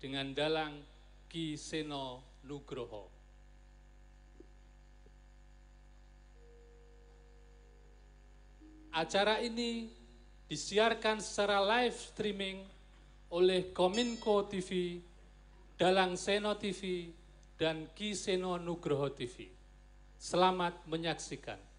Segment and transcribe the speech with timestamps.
[0.00, 0.80] dengan dalang
[1.28, 3.12] Ki Seno Nugroho.
[8.90, 9.86] Acara ini
[10.50, 12.58] disiarkan secara live streaming
[13.30, 14.98] oleh Kominko TV,
[15.78, 17.06] Dalang Seno TV,
[17.54, 19.46] dan Ki Seno Nugroho TV.
[20.18, 21.69] Selamat menyaksikan.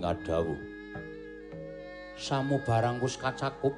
[0.00, 0.78] Dawuh
[2.18, 3.72] samu barang wis kacakup.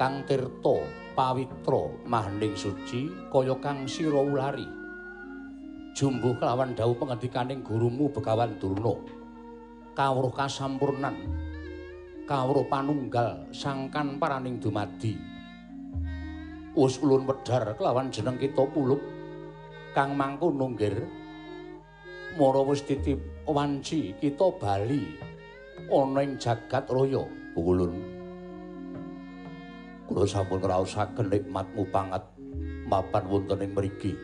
[0.00, 4.64] Kang tirta pawitra mahning suci kaya kang sira ulari.
[5.92, 8.96] Jumbuh kelawan dawuh pengendikaning gurumu Begawan Durna.
[9.92, 11.14] Kawruh kasampurnan.
[12.24, 15.18] Kawruh panunggal sangkan paraning dumadi.
[16.72, 19.02] Wis ulun wedhar kelawan jeneng kita pulup.
[19.92, 21.04] Kang mangku nunggir
[22.38, 23.18] mara wis titip
[23.48, 25.16] wanci kita bali.
[25.88, 27.24] Ana ing jagat raya
[27.56, 28.18] ulun
[30.08, 32.24] kula sampun ngraosaken nikmatmu pangat
[32.88, 34.16] mapan wonten ing mriki.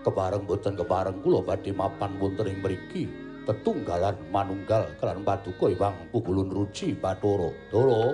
[0.00, 3.04] Kebareng boten kebareng kula badhe mapan wonten ing mriki.
[3.44, 7.48] Tetunggalan manunggal kelan paduka iwang pugulun ruci bathara.
[7.72, 8.12] Dara.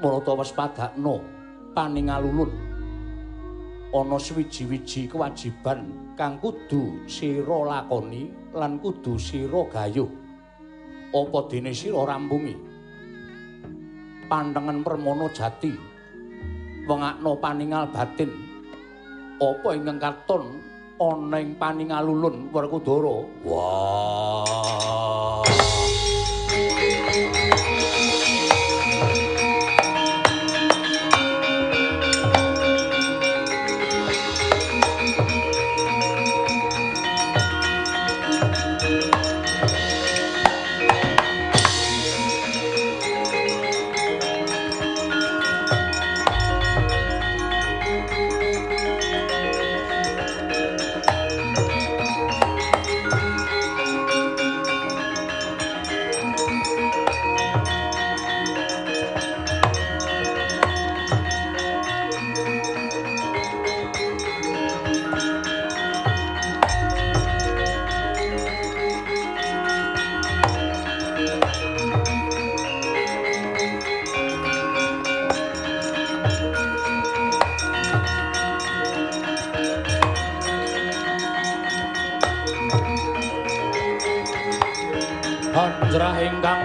[0.00, 1.20] Marata wis padakno
[1.76, 2.69] paningalulun
[3.90, 10.06] ana swiji-wiji kewajiban kang kudu sira lakoni lan kudu sira gayuh.
[11.10, 12.54] Apa dene sira rampungi
[14.30, 15.74] pantengen permono jati.
[16.86, 18.30] Wengakno paningal batin.
[19.42, 20.44] Apa ingkang katon
[21.02, 23.26] ana ing paningalulun werkudara?
[23.42, 24.90] Wah.
[25.50, 25.79] panjrah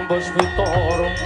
[0.06, 1.25] ingkang puspita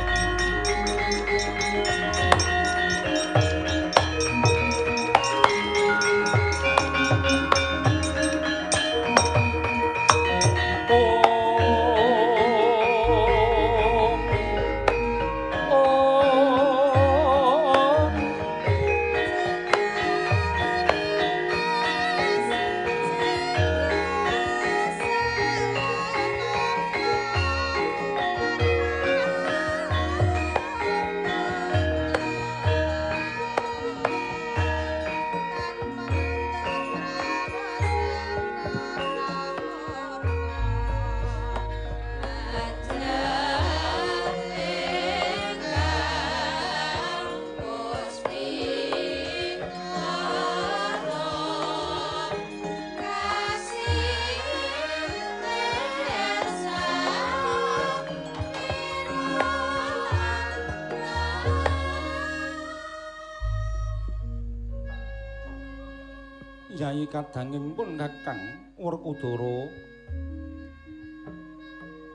[67.10, 68.38] kadanging pun Kakang
[68.78, 69.66] Werkudara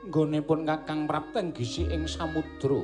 [0.07, 2.79] nggone pun Kakang Prapten gisi ing samudra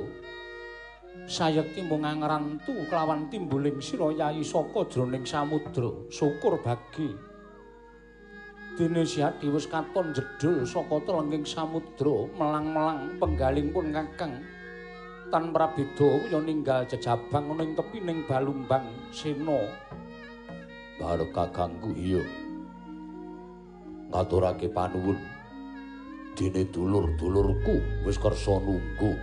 [1.23, 7.15] sayekti mung ngrantu kelawan timbuling sira yayi saka jroning samudra syukur bagi.
[8.75, 14.33] Dene siati wis katon jedul saka telenging samudra melang-melang penggaling pun Kakang
[15.31, 18.83] tan prabeda ya ninggal jejabang ning tepining balumbang
[19.15, 19.63] sena
[21.01, 22.21] karo kakangku iya.
[24.13, 25.17] Ngaturake panuwun.
[26.37, 29.17] Dene dulur-dulurku wis kersa nunggu.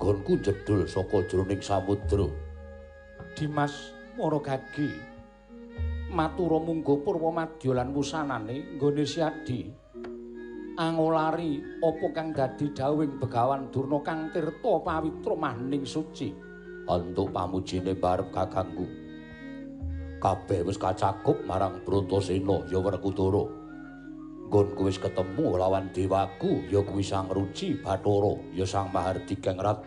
[0.00, 2.26] Gonku jedul saka jroning samudra.
[3.36, 4.90] Dimas Maragagi
[6.10, 9.70] matura munggo purwa madya lan wusanane nggone siadi
[10.74, 16.34] angolari apa kang dadi dawing begawan durna kang tirta pawitra maning suci.
[16.90, 18.97] Antuk pamujine barep kakangku
[20.18, 23.46] kabeh wis kacakup marang Brantasena ya Werkudara.
[24.48, 29.78] Nggon wis ketemu lawan dewaku ya kuwi Sang Ruci Bathara ya Sang Mahardikang Rat.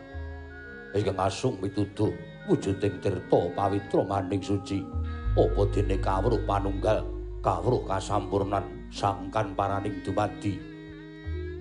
[0.92, 2.12] Iki ngasung mituduh
[2.48, 4.84] wujuding tirta pawitra maning suci.
[5.32, 7.08] Apa dene kawruh panunggal,
[7.40, 10.60] kawruh kasampurnan sangkan paraning dumadi.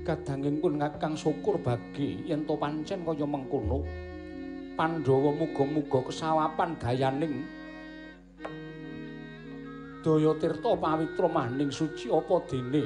[0.03, 3.87] Kadanging pun ngakang syukur bagi yen to pancen kaya mengkono.
[4.75, 7.47] Pandhawa muga-muga kesawapan dayaning
[10.01, 12.85] daya tirta pawitra maning suci apa dene?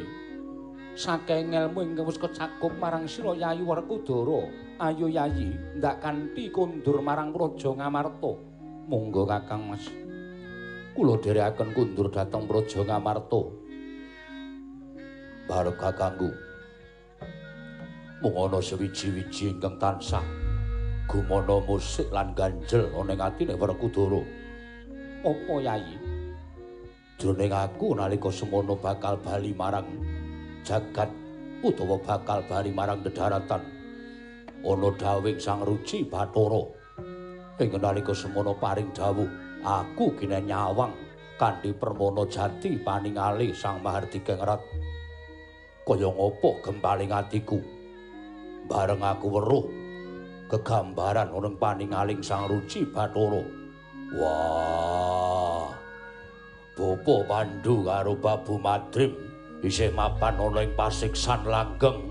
[0.95, 4.47] Saking ilmu ingkang wis kecakup marang sira Yayi Werkudara
[4.79, 8.33] ayo Yayi ndak kanthi kundur marang Praja Ngamarta.
[8.87, 9.91] Monggo Kakang Mas.
[10.95, 13.43] Kula dherekaken kundur dhateng Praja Ngamarta.
[15.51, 16.31] Bareng kakangku
[18.23, 20.25] mung ana sewiji-wiji ingkang tansah
[21.05, 24.23] gumana musik lan ganjel ana ing atine Werkudara.
[25.27, 26.04] Apa Yayi
[27.19, 29.87] jroning aku nalika semono bakal bali marang
[30.67, 31.11] jagat
[31.63, 33.63] utawa bakal bali marang dedaratan
[34.65, 36.63] ana dawing sang ruci bathara.
[37.61, 39.29] Ing nalika semono paring dawuh
[39.63, 40.91] aku kene nyawang
[41.39, 44.61] kanthi permono jati paningali sang mahardika ngrat
[45.87, 47.61] kaya ngopo gempaling atiku?
[48.65, 49.65] Bareng aku weruh
[50.51, 53.45] kegambaran ana paningaling sang ruci bathara.
[54.15, 55.84] Wah
[56.75, 59.15] Bopo Pandu karo Babu Madrim
[59.63, 62.03] isih mapan ana ing pasiksan langgeng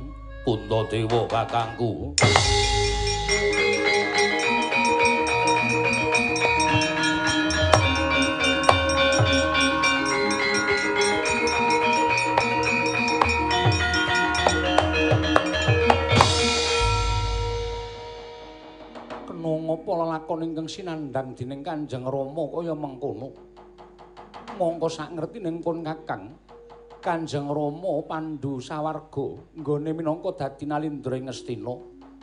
[0.48, 2.15] Puntadewa kakangku.
[19.27, 23.52] Kena ngapa lakon ingkang sinandhang dening Kanjeng Rama kaya mengkono?
[24.53, 26.38] Mongko sak ngerti ning pun kakang
[27.03, 31.75] Kanjeng Rama Pandu Sawarga nggone minangka dadi nalindra ing Ngastina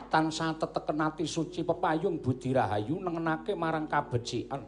[0.09, 4.59] tansah teteken ati suci pepayung budi rahayu nengenake marang kabecikan.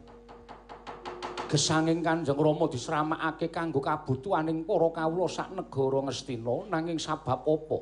[1.50, 7.78] Gesanging Kanjeng Rama disramakake kanggo kabutuhaning para kawula sak negara Ngastina nanging sabab apa?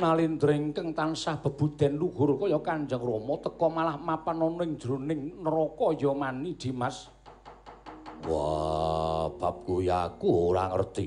[0.00, 5.92] Nalindra ingkang tansah bebuden luhur kaya Kanjeng Rama teka malah mapan ana ing jroning neraka
[5.98, 7.15] ya mani Dimas
[8.26, 11.06] Wah, bab kuwi aku ora ngerti.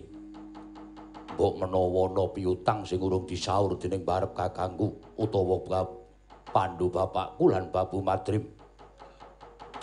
[1.36, 5.60] Mbok menawa ana piutang sing urung disaur dening barep kakangku utawa
[6.50, 8.42] Pandu bapakku lan Babu Madrim.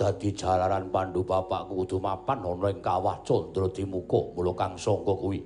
[0.01, 5.41] Dadi jalaran Pandu bapakku kudu mapan ana ing kawah Candra Dimuka mula kang sangka kuwi.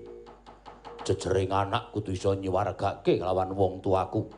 [1.03, 4.31] Jejering anak kudu iso nyiwargake lawan wong tuaku.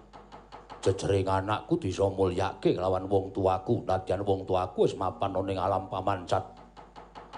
[0.80, 3.84] Jejering anak kudu iso mulyake lawan wong tuaku.
[3.84, 6.51] Nadyan wong tuaku wis mapan ning alam pamancat.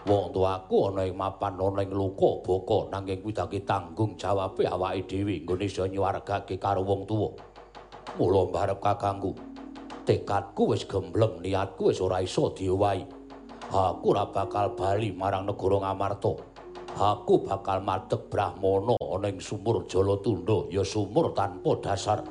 [0.04, 5.08] Wong tuaku ana ing mapan ana ing luka boko nanging kuwi dadi tanggung jawabe awake
[5.08, 7.32] dhewe nggone iso nyiwargake karo wong tuwa.
[8.20, 9.32] Mula mbarep kakangku.
[10.04, 13.24] Tekadku wis gembleng, niatku wis ora iso diowahi.
[13.72, 16.32] aku ora bakal bali marang negara Ngamarta.
[16.94, 22.22] Aku bakal madhep Brahmana ana ing sumur Jalatunda, ya sumur tanpa dasar.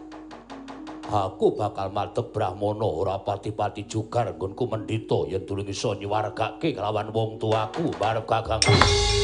[1.11, 7.43] Aku bakal madhep Brahmana ora pati-pati jugar nggonku mendhita yen durung iso nyiwargake kelawan wong
[7.43, 9.22] tuaku barep kakangku.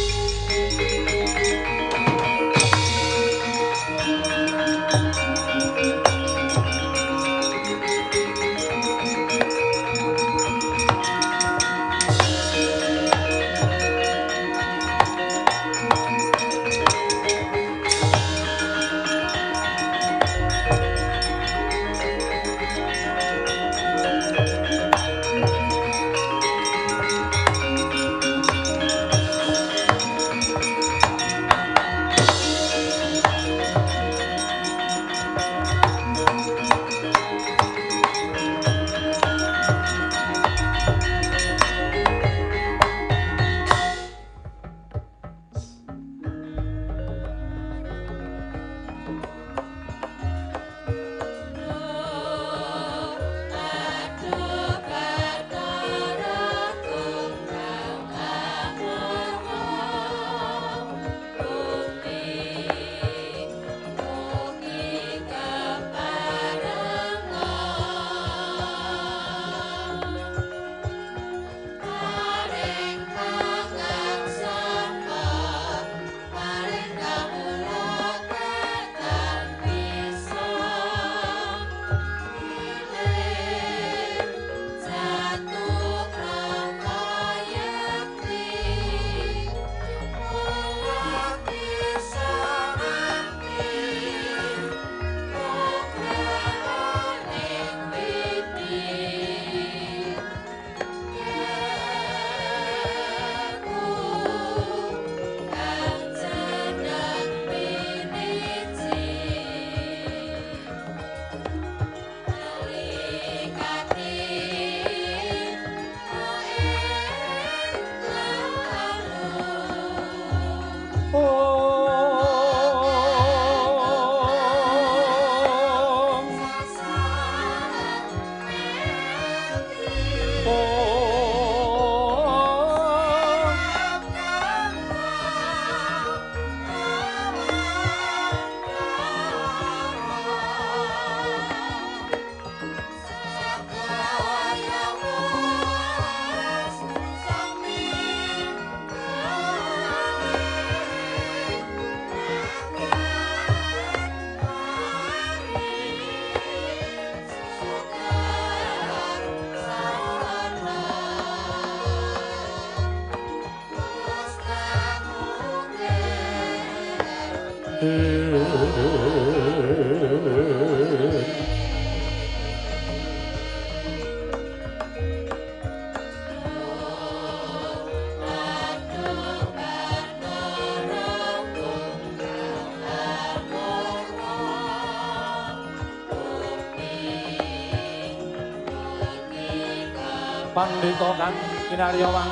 [190.78, 191.34] 1 2 ครับ
[191.68, 192.29] กินอาเรียววัง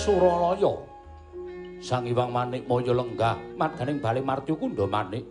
[0.00, 0.80] Suralaya.
[1.76, 5.28] Sang Hyang Manik Maya lenggah marganing bali Martya Kunda Manik.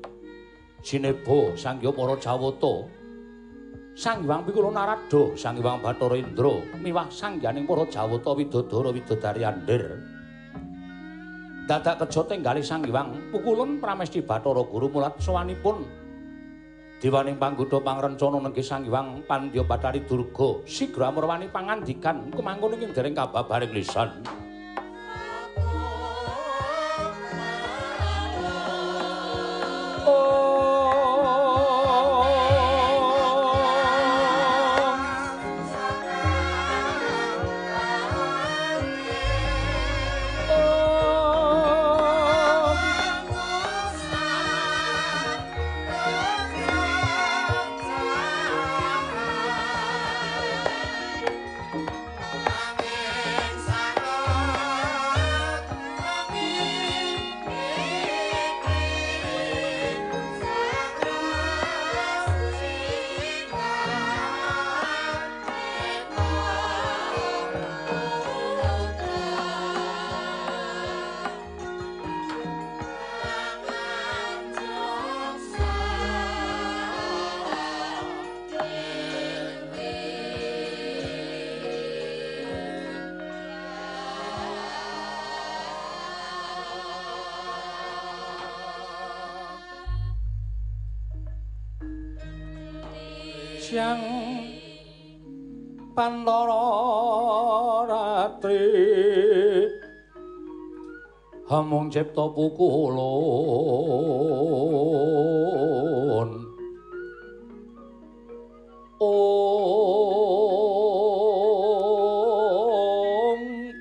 [0.86, 2.86] Sinebo Sang Hyang Para Jawata.
[3.98, 9.42] Sang Hyang Pikula Narada, Sang Hyang Bathara Indra miwah Sang Hyaning Para Jawata Widodara Widodari
[9.42, 9.98] Andir.
[11.66, 15.82] Dadak kejo tenggali Sang Hyang pukulan Pramesti Bathara Guru mulat sowanipun
[17.00, 23.16] Dewaning panggoda pangrencana nenggih Sang Hyang Pandya Bathari Durga sigra amurwani pangandikan kemangkon ing dereng
[23.18, 24.20] kababaring lisan.
[30.10, 30.59] Senhor.
[93.70, 94.02] Siang
[95.94, 98.66] pantara ratri.
[101.46, 103.10] Hamung cipta pukulun
[108.98, 109.30] om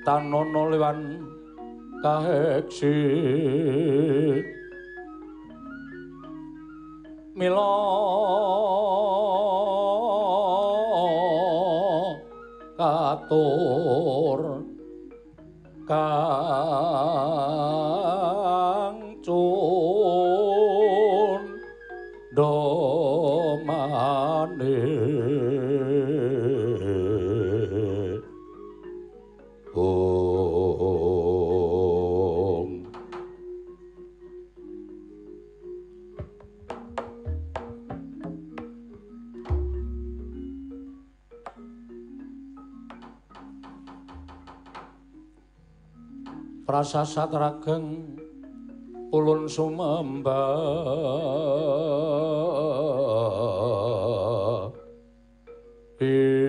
[0.05, 1.25] tanono lewan
[2.05, 2.93] kaheksi.
[7.33, 7.73] Mila
[13.29, 14.41] katur
[15.85, 16.28] kang
[46.79, 48.15] prasasat rageng
[49.11, 50.31] ulun sumembah.
[55.99, 56.39] Ing.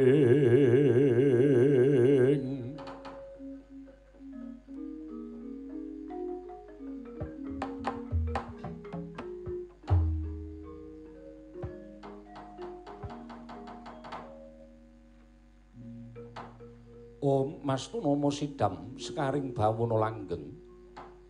[17.18, 20.44] Om Mastunomo Sidam sekaring bawono langgeng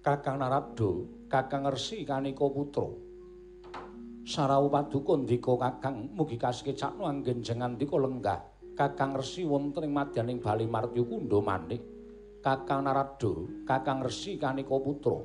[0.02, 2.90] Kakang Narado Kakang Resi Kanika Putra.
[4.26, 8.40] Sarawu Paduka ndika Kakang mugi kasekecakno anggen jengandika lenggah.
[8.74, 11.84] Kakang Resi wonten ing madyaning Bali Martya Kunda manik.
[12.42, 15.20] Kakang Narado Kakang Resi Kanika Putra.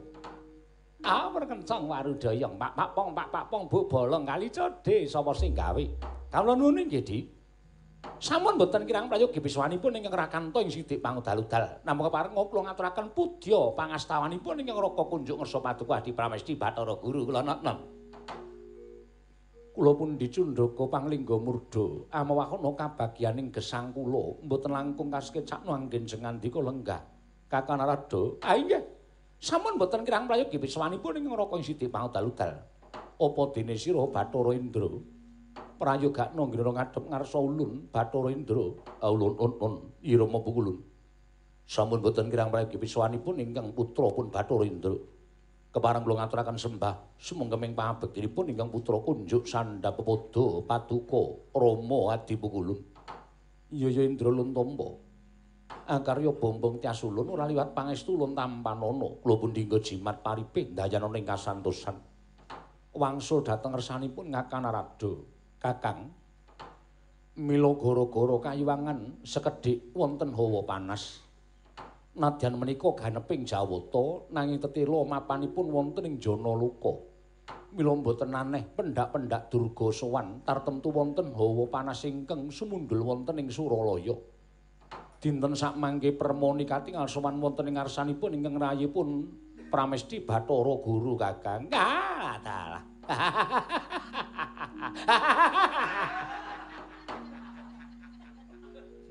[1.06, 5.54] Awur kencang warudayang Pak Pak Pong Pak Pak Pong Bu Bolong kali codhe sapa sing
[5.54, 5.86] gawe?
[6.30, 7.20] Kawula nuwun nggih Di
[8.16, 11.84] Sampun boten kirang prayogi biswanipun ingkang rakanto ing sidik pangudal-udal.
[11.84, 17.28] Namung kepareng kula ngaturaken pudya pangastawanipun ingkang Raka Kunjuk Ngersa Paduka Adi Pramesti Bathara Guru
[17.28, 17.78] kula nom.
[19.76, 27.04] Kula pun dicundhaka panglingga murda amawakana kabagyaning gesang kula mboten langkung kasekecakno anggen jengandika lenggah.
[27.46, 28.82] Kakang Narada, ah inggih.
[29.38, 32.64] Sampun boten kirang prayogi biswanipun ingkang Raka ing sidik pangudal-udal.
[33.16, 35.15] Apa dene sira Bathara Indra?
[35.78, 38.66] Prayogakno ngira ngadhep ngarsa ulun Bathara Indra
[39.04, 40.78] ulun un irama pukulun
[41.66, 44.96] sampun boten kirang prayogi piswanipun ingkang putra pun Bathara Indra.
[45.76, 52.80] Kepareng kula ngaturaken sembah sumengkeming pangabektinipun ingkang putra kunjuk Sandhapepada Paduka Rama Adi Pukulun
[53.76, 55.04] ya Indra Luntomba
[55.86, 59.22] Akarya bombong tias ulun ora liwat pangestu ulun tampanana.
[59.22, 61.98] Kula pun dinggo jimat pariping dayana ing kasantosan.
[62.96, 65.35] Wangsul dhateng ngersanipun Kakang Narada
[65.66, 66.14] Kakang
[67.42, 71.26] mila gara-gara kayuwangan sekedhik wonten hawa panas.
[72.22, 76.94] Nadyan menika ganeping jawata nanging tetela mapanipun wonten ing jana luka.
[77.74, 84.14] Mila mboten aneh pendak-pendak durga sowan tartemtu wonten hawa panas ingkang sumundul wonten ing Suralaya.
[85.18, 89.34] Dinten sak mangke permoni katingal sowan wonten ing ngarsanipun ingkang rayipun
[89.74, 91.74] Pramesti Bathara Guru Kakang.
[91.74, 92.95] Ah dalah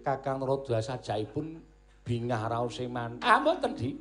[0.04, 1.62] Kakang Radha sajaipun
[2.04, 3.18] bingah raos man.
[3.24, 3.96] Ah mboten, Di.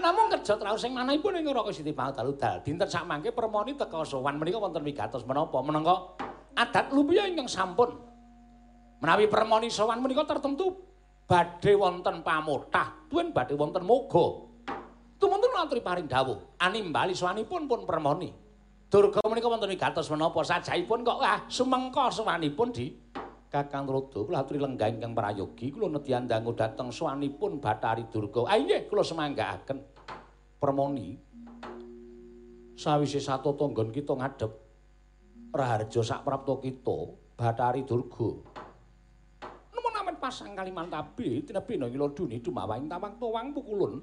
[0.00, 2.60] Namung kerja raos sing manahipun ing Raka Siti Pangudal.
[2.66, 6.18] Dinten sak mangke permoni teka sowan menika wonten wigatos menapa menangka
[6.58, 7.94] adat lupiya ingkang sampun.
[9.00, 10.76] Menawi permoni sowan menika tertentu
[11.24, 14.44] badhe wonten pamotah, tuwin badhe wonten moga.
[15.16, 18.43] Tumuntun aturi paring dawuh, animbali sowanipun pun permoni.
[18.88, 22.86] Durga menika wonten gatos menapa sajaipun kok ah sumengka sowanipun di
[23.54, 28.50] Kakang Rodo kula aturi lenggah ingkang prayogi kula nedyan dangu dhateng sowanipun Bathari Durga.
[28.50, 29.78] Ah nggih kula semanggaaken.
[30.58, 31.14] Permoni
[32.74, 34.50] sawise sato tonggon kita ngadep
[35.54, 36.98] raharja sak prapta kita
[37.38, 38.30] Bathari Durga.
[39.70, 44.02] Nemu namen pasang Kalimantabe tinebena ngila duni dumawahing tawang towang pukulun.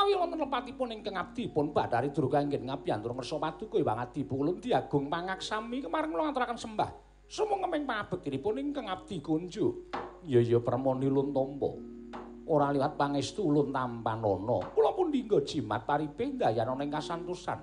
[0.00, 4.56] Menawi wonten lepatipun ingkang abdi pun Bathari Durga inggih ngapiyantur ngersa paduka Iwang Adi pukulun
[4.56, 6.88] diagung pangaksami kemarin kula ngaturaken sembah.
[7.28, 9.92] Sumenging pangabektinipun ingkang abdi kunju.
[10.24, 11.76] Ya ya permoni luntampa.
[12.48, 14.72] Ora liwat pangestu ulun tampanana.
[14.72, 17.60] Kula pun dinggo jimat paripe ndayana ing kasantosan.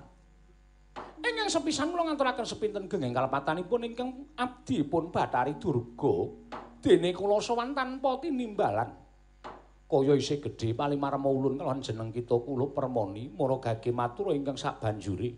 [1.18, 6.14] Ingkang sepisan kula ngaturaken sepinten genging kalepatanipun ingkang abdi pun Bathari Durga.
[6.86, 9.07] Dene kula sowan tanpa tinimbalan.
[9.88, 15.32] Kaya isih gedhe palimarma ulun kelawan jeneng kita kula permoni mara gage matur ingkang sabanjure.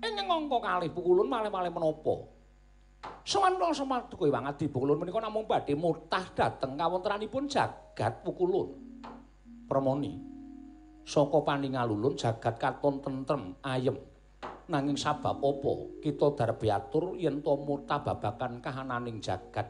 [0.00, 2.32] Ingkang angka kalih pukulun malih-malih menapa?
[3.28, 8.72] Sawanto samartuka Iwang Adi Pukulun menika namung badhe mutah dhateng kawontenanipun jagat Pukulun.
[9.68, 10.16] Permoni
[11.04, 14.00] saka paningalulun jagat katon tentrem ayem.
[14.64, 19.68] Nanging sabab apa kita darbe atur yen to mutah babagan kahananing jagat.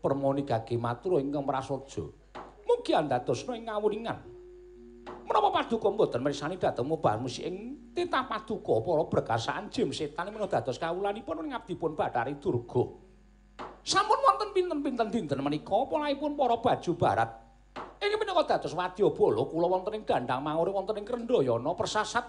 [0.00, 2.08] Permoni gage matur ingkang prasaja.
[2.86, 4.18] Mugi andadosna ing ngawuningan.
[5.26, 10.46] Menapa paduka mboten mirsani dhateng mubah musik ing titah paduka para berkasaan jim setan menawa
[10.46, 12.86] dados kawulanipun ing abdipun Bathari Durga.
[13.82, 17.30] Sampun wonten pinten-pinten dinten menika polaipun para baju barat.
[17.98, 22.22] Inggih menika dados wadyabala kula wonten ing dandang mangure wonten ing Krendayana persasat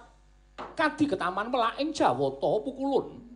[0.74, 3.30] kadi ketaman melak ing Jawata pukulun.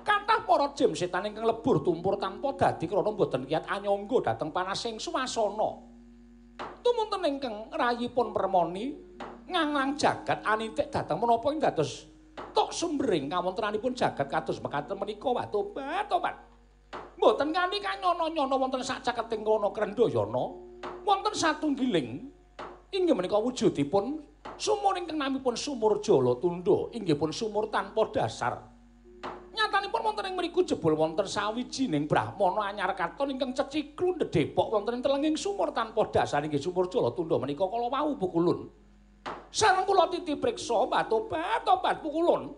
[0.00, 4.96] Kathah para jim setan ingkang lebur tumpur tanpa dadi krana mboten kiyat anyangga dhateng panasing
[4.96, 5.91] swasana.
[6.58, 8.96] Tumunten ingkang rayipun permoni
[9.48, 12.08] nganglang jagat anitik dhateng menapa ing dados
[12.52, 15.28] tok sumbering kawontenanipun jagat kados mekaten menika.
[15.28, 16.36] Watobat tobat
[17.16, 20.44] mboten kani kanyono-nyono wonten sak caketing kono krendayana
[21.06, 22.28] wonten satunggiling
[22.90, 24.18] inggih menika wujudipun
[24.58, 28.71] sumur ingkang namipun sumur jala tundha inggih pun sumur tanpa dasar
[29.82, 35.02] Nyatanipun wonten ing mriku jebul wonten sawijining brahmana anyar katon ingkang ceciklu ndedhepok wonten ing
[35.02, 38.70] telenging sumur tanpa dasar inggih sumur jala tundha menika kala wau pukulun.
[39.50, 42.54] Sareng kula titi priksa batobat tobat pukulun.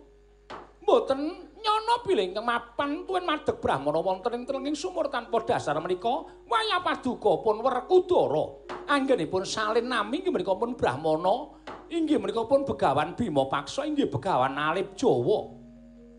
[0.85, 6.29] Mboten nyono bilih ingkang mapan tuwin madeg brahmana wonten ing telenging sumur tanpa dasar menika
[6.45, 8.69] waya paduka pun Werkudara.
[8.85, 11.57] Anggenipun salin nami inggih menika pun brahmana
[11.89, 15.64] inggih menika pun begawan Bima Paksa inggih begawan Alip Jawa.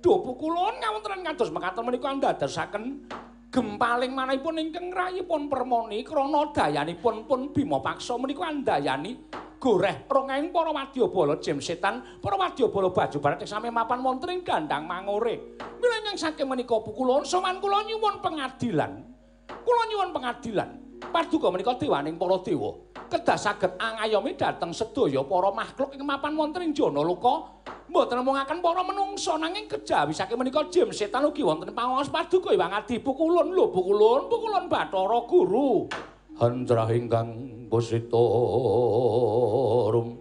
[0.07, 3.11] Dopo kulon ngawontenan kados mekaten menika ndadosaken
[3.51, 9.19] gempaling manahipun ingkang rayipun permoni krana dayanipun pun Bima Paksa menika andayani
[9.59, 14.87] goreh rongeng para wadyabala jem setan para wadyabala baju barat sami mapan wonten ing gandang
[14.87, 15.59] mangore.
[15.59, 19.03] Mila nyang saking menika pukulon sowan kula nyuwun pengadilan.
[19.51, 20.71] Kula nyuwun pengadilan.
[21.03, 22.79] Paduka menika dewaning para dewa.
[23.11, 28.59] Kedah saged angayomi dhateng sedaya para makhluk ing mapan wonten ing jana luka mboten ngomongaken
[28.59, 32.99] para menungsa nanging kejawi saking menika jem setan ugi wonten pangaos paduka Iwang Adi.
[32.99, 35.87] Pukulun lho pukulun pukulun Bathara Guru.
[36.37, 37.33] Handrah ingkang
[37.71, 38.19] pusita
[39.95, 40.19] rum.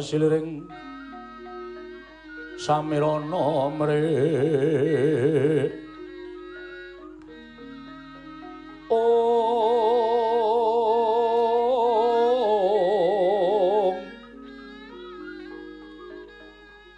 [0.00, 0.64] Kasiliring
[2.56, 5.10] samirana mrih
[8.90, 9.30] Om.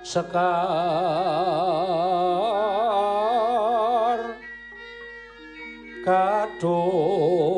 [0.00, 0.72] Sekar
[6.04, 7.51] Kadung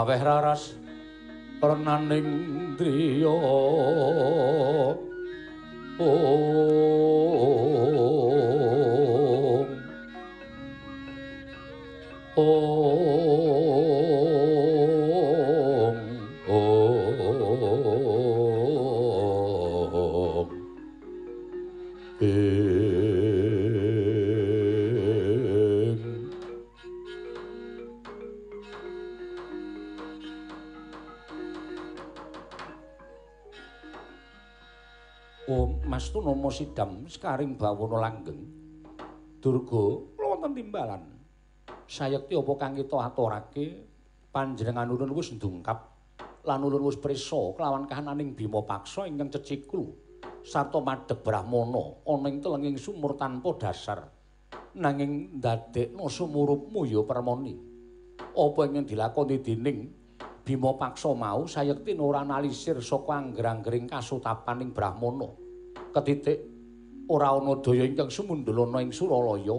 [0.00, 0.72] Maweh raras
[1.60, 3.36] Pernaning driya
[6.00, 6.16] Om
[36.20, 38.44] Tunomo Sidam sekaring bawono langgeng.
[39.40, 41.00] Durga, kula wonten timbalan.
[41.88, 43.88] Sayekti apa kang kita aturake
[44.28, 45.80] panjenengan ulun wis ndungkap
[46.44, 49.96] lan ulun wis prisa kelawan kahananing Bima Paksa ingkang ceciklu
[50.44, 54.04] sarta madhep Brahmana ana ing telenging sumur tanpa dasar.
[54.76, 57.56] Nanging ndadekno sumurupmu ya permoni.
[58.36, 59.88] Apa ingkang dilakoni dening
[60.44, 65.48] Bima Paksa mau sayekti ora analisir saka angger-anggering kasutapaning Brahmana.
[65.90, 66.38] Ketitik
[67.10, 69.58] ora ana daya ingkang sumundulana ing Suralaya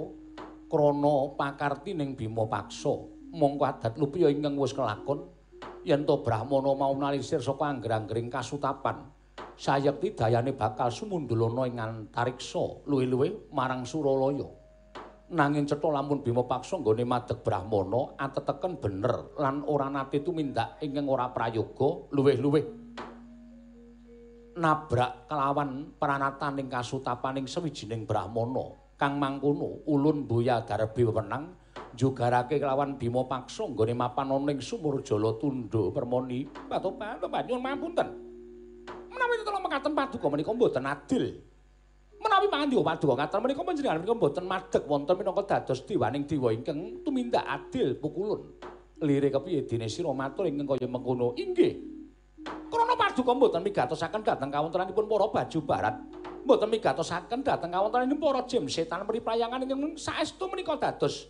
[0.71, 2.95] krana pakartining Bima Paksa.
[3.35, 5.27] Mongko adat lupiya ingkang wis kelakon
[5.83, 9.11] yen to Brahmana mau analisir saka angger-anggering kasutapan.
[9.59, 14.47] Sayekti dayane bakal sumundulana ing antariksa luwih-luwih marang Suralaya.
[15.31, 21.07] nanging cetha lamun Bima Paksa nggone madeg Brahmana ateteken bener lan ora nate tumindak ingkang
[21.07, 22.80] ora prayoga luwih-luwih
[24.61, 31.57] nabrak kelawan pranataning kasutapaning sawijining Brahmana kang mangkono ulun boya darbi wewenang
[31.97, 37.17] jugarake kelawan Bima Paksa nggone mapan ana ing sumur Jala Tundha permoni patopan
[37.49, 38.07] nyuwun mapunten
[39.09, 41.23] menawi tetep mekaten paduka menika mboten adil
[42.21, 47.01] menawi pangandiga paduka ngaten menika panjenengan menika mboten madeg wonten minangka dados diwaning dewa ingkang
[47.01, 48.45] tumindak adil pukulun.
[49.01, 51.33] Lire kepiye dene sira matur ingkang kaya mengkono?
[51.33, 51.90] Inggih.
[52.45, 55.95] Krana paduka mboten migatosaken dhateng kawontenanipun para baju barat.
[56.41, 61.27] Mboten migatosaken dhateng kawontenanipun para jem setan mriprayangan ingkang saestu menika dados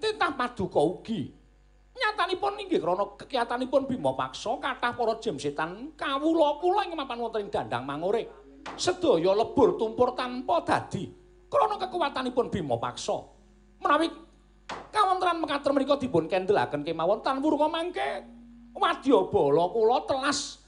[0.00, 1.32] titah paduka ugi.
[1.96, 7.50] Nyatanipun inggih krana kekiyatanipun Bima Paksa kathah para jem setan kawula-kula ing mapan wonten ing
[7.52, 8.48] dandang mangure.
[8.74, 11.06] sedaya lebur tumpur tanpa dadi
[11.46, 13.16] krana kekuatanipun Bima Paksa.
[13.78, 14.10] Menawi
[14.90, 18.35] kawontenan mekaten menika dipun kendelaken kemawon tan wurga mangke
[18.76, 20.60] wadyabala kula telas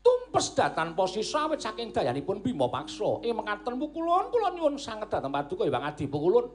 [0.00, 3.26] tumpes datan posisi awit saking dayanipun Bima Paksa.
[3.26, 6.46] Ing mekaten pukulun kula nyuwun sanget dhateng paduka Hyang Adi pukulun.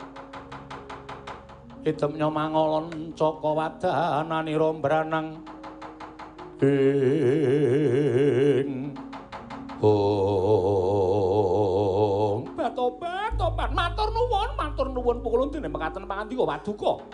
[1.86, 5.38] hitemnya mangolon coko wadanani rombranang
[6.66, 8.98] ing
[9.86, 10.42] ong
[12.58, 15.22] batobat tobat matur nuwun matur nuwun.
[15.22, 17.06] Pukulun dene mekaten pangandika waduka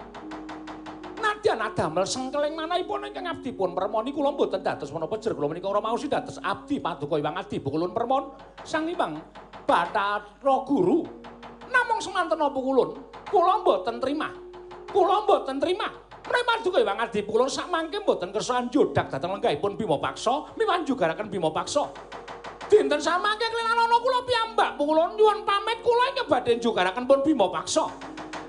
[1.46, 5.70] Nadyan adamel sengkeling manahipun ingkang abdi pun permoni kula mboten dados menapa jer kula menika
[5.70, 8.34] ora maosi dados abdi paduka Hyang Adi Bukulun Permon
[8.66, 9.22] Sang Hyang
[9.62, 10.26] Bathara
[10.66, 11.06] Guru.
[11.70, 12.98] Namung semanten napa kulun
[13.30, 14.34] kula mboten trima.
[14.90, 15.86] Kula mboten trima.
[16.26, 20.82] Menawi paduka Hyang Adi Bukulun sak mangke mboten kersa njodak dhateng lenggahipun Bima Paksa miwan
[20.82, 21.86] jugaraken Bima Paksa.
[22.66, 27.54] Dinten samangke kelingan ana kula piyambak Bukulun nyuwun pamit kula ing badhe jugaraken pun Bima
[27.54, 27.86] Paksa.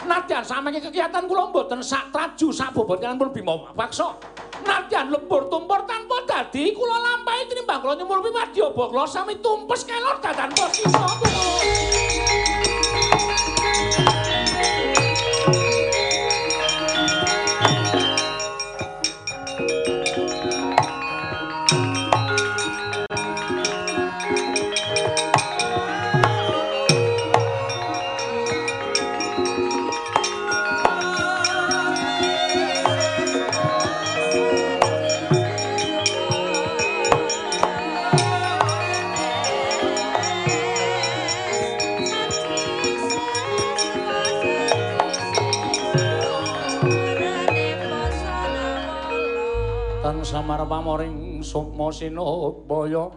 [0.07, 4.15] Nadyan samangke kegiatan kula mboten sak traju sak bobot kan pun bima paksa.
[4.63, 10.23] Nadyan lebur tumpur tanpa dadi kula lampahi tinimbang kula nyemul piwadya kula sami tumpes kelor
[10.23, 12.06] dadan posisi
[50.47, 53.11] samar pamoring sukma sinubaya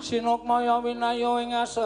[0.00, 1.84] sinukmaya winayo ing asepi.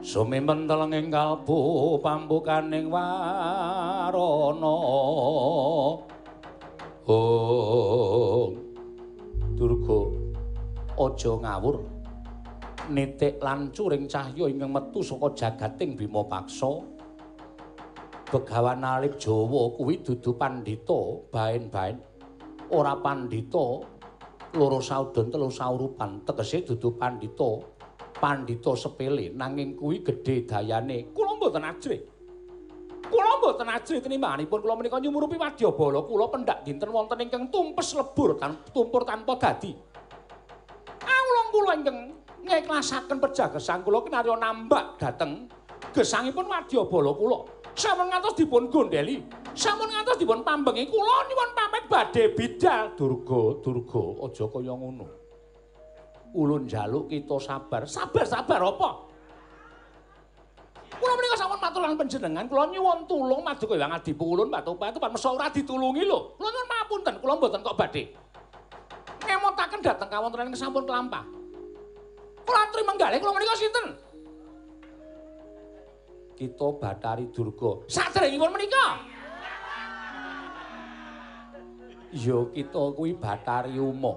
[0.00, 4.16] Sumimentel ing kalbu pambukaning warana.
[7.04, 8.48] Oh
[9.52, 10.00] durga
[10.96, 11.84] aja ngawur.
[12.88, 16.96] Nitik lan curing cahya ingkang metu saka jagating bima paksa
[18.28, 21.00] begawan alip Jawa kuwi dudu pandhita
[21.32, 21.96] baen-baen.
[22.68, 23.66] Ora pandhita
[24.52, 26.20] loro saudon telu saurupan.
[26.28, 27.64] Tegese dudu pandhita
[28.20, 31.12] pandhita sepele nanging kuwi gedhe dayane.
[31.16, 32.00] Kula mboten ajrih
[33.08, 36.04] kula mboten ajrih tinimbanganipun kula menika nyumurupi wadyabala.
[36.04, 39.72] Kula pendak dinten wonten ingkang tumpes lebur tan tumpur tanpa dadi.
[41.00, 41.98] Awulung kula ingkang
[42.44, 45.48] ngiklasaken pejagesan kula kinarya nambak dhateng
[45.96, 49.22] gesangipun wadyabala kula sampun ngantos dipun gondeli
[49.54, 52.92] sampun ngantos dipun pambengi kula nyuwun pamit badhe bidal.
[52.98, 55.06] Durga durga aja kaya ngono.
[56.34, 57.86] Ulun jaluk kita sabar.
[57.86, 58.90] Sabar sabar apa?
[60.98, 65.14] Kula menika sampun matur lan panjenengan kula nyuwun tulung maduka Hyang Adipulun batu batu pan
[65.14, 66.34] mesa ora ditulungi lho.
[66.34, 68.02] Kula nyuwun mapunten kula mboten kok badhe.
[69.22, 71.22] Ngemotaken dhateng kawontenan sampun kelampah.
[72.42, 74.07] Kula aturi menggalih kula menika sinten
[76.38, 77.82] kita Bathari Durga.
[77.90, 78.86] Sadèrèngipun menika.
[82.14, 84.14] Ya kita kuwi Bathari Uma.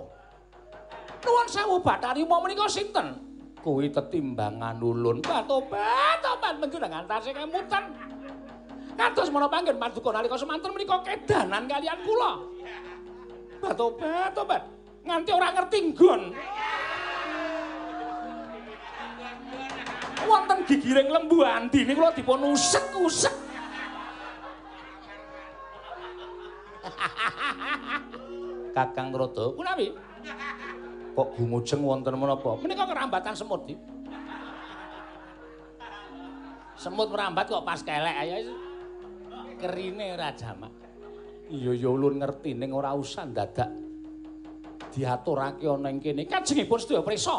[1.26, 3.18] Nuwun sewu Bathari Uma menika sinten?
[3.62, 7.84] Kuwi tetimbangan ulun Batobat, tobat panjenengan tasih kemutan.
[8.98, 12.32] Kados menapa panggen paduka nalika semanten menika kedanan kalian kula.
[13.62, 14.62] Batobat, tobat.
[15.02, 16.22] Nganti ora ngerti nggon.
[20.28, 23.36] Wonten gigiring lembu andine kula dipun usek-usek.
[28.76, 29.92] Kakang Rada, kunapi?
[31.12, 32.56] Kok gumujeng wonten menapa?
[32.64, 33.76] Menika kerambatan semut iki.
[36.80, 38.58] Semut merambat kok pas kelek ayo.
[39.62, 40.74] Kerine ora jamak.
[41.52, 43.70] Iya ya ulun ngerti ning ora usah dadak
[44.96, 46.26] diaturake ana ing kene.
[46.26, 47.38] Kajengipun sedaya prisa.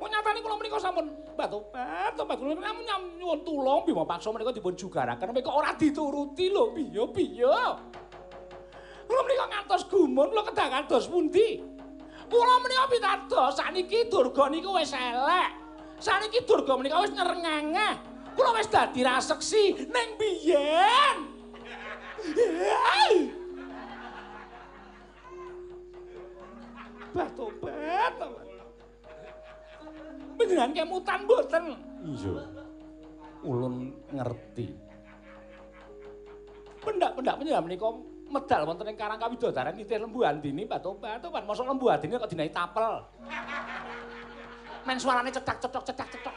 [0.00, 1.06] Nyatane kula menika sampun
[1.40, 2.84] batu-batu tobat kula namun
[3.16, 7.56] nyuwun tulung bima paksa menika dipun jugaraken menika ora dituruti lho piye piye.
[9.08, 11.64] Kula menika ngantos gumun kula kedah kados pundi?
[12.28, 15.50] Kula menika pitados saniki durga niku wis elek.
[15.96, 17.88] Saniki durga menika wis ngerengenge.
[18.36, 21.16] Kula wis dadi raseksi ning biyen.
[27.16, 28.49] Batu-batu.
[30.40, 31.64] Panjenengan kemutan mboten?
[32.00, 32.48] Iya.
[33.44, 34.72] Ulun ngerti.
[36.80, 37.92] Pendak-pendak panjenengan menika
[38.32, 42.56] medal wonten ing Karang Kawidodaran nitih lembu andini batu-batu pan mosok lembu andini kok dinaik
[42.56, 43.04] tapel.
[44.88, 46.32] Men suarane cetak-cetok cetak-cetok.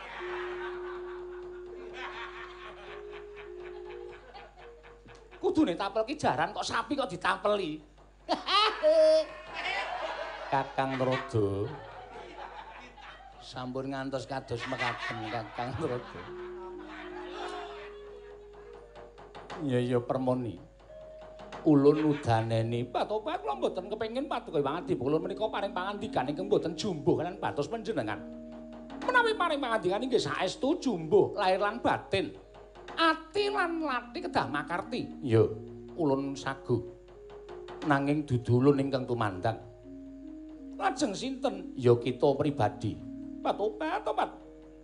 [5.39, 7.79] Kudune tapel ki jaran kok sapi kok ditapeli.
[10.51, 11.71] Kakang Rodo.
[13.53, 16.21] Sampun ngantos kados mekaten Kakang Rada.
[19.61, 20.57] Ya ya permoni.
[21.63, 27.21] Ulun udaneni patobat kula mboten kepengin paduka Hyang Ulun menika paring pangandikan ingkang mboten jumbuh
[27.21, 28.17] kan batos panjenengan.
[29.05, 32.33] Menawi paring pangandikan inggih saestu jumbuh lahir lan batin.
[32.97, 35.07] Ati lan lati kedah makarti.
[35.21, 35.45] Ya,
[35.93, 36.83] ulun sagu.
[37.85, 39.61] Nanging dudu ulun ingkang tumandang.
[40.75, 41.71] Lajeng sinten?
[41.77, 43.12] Ya kita pribadi.
[43.51, 44.29] Tobat tobat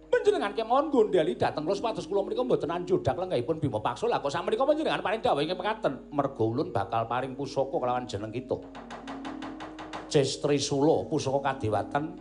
[0.09, 4.09] panjenengan kemawon gondeli dhateng kula supados kula menika mboten anjodak lenggahipun Bima Paksa.
[4.09, 5.93] Lah kok sakmenika panjenengan paring dawuh ing mekaten?
[6.09, 8.57] Merga ulun bakal paring pusaka kelawan jeneng kita.
[10.09, 12.17] Cestri Sula pusaka kadewatan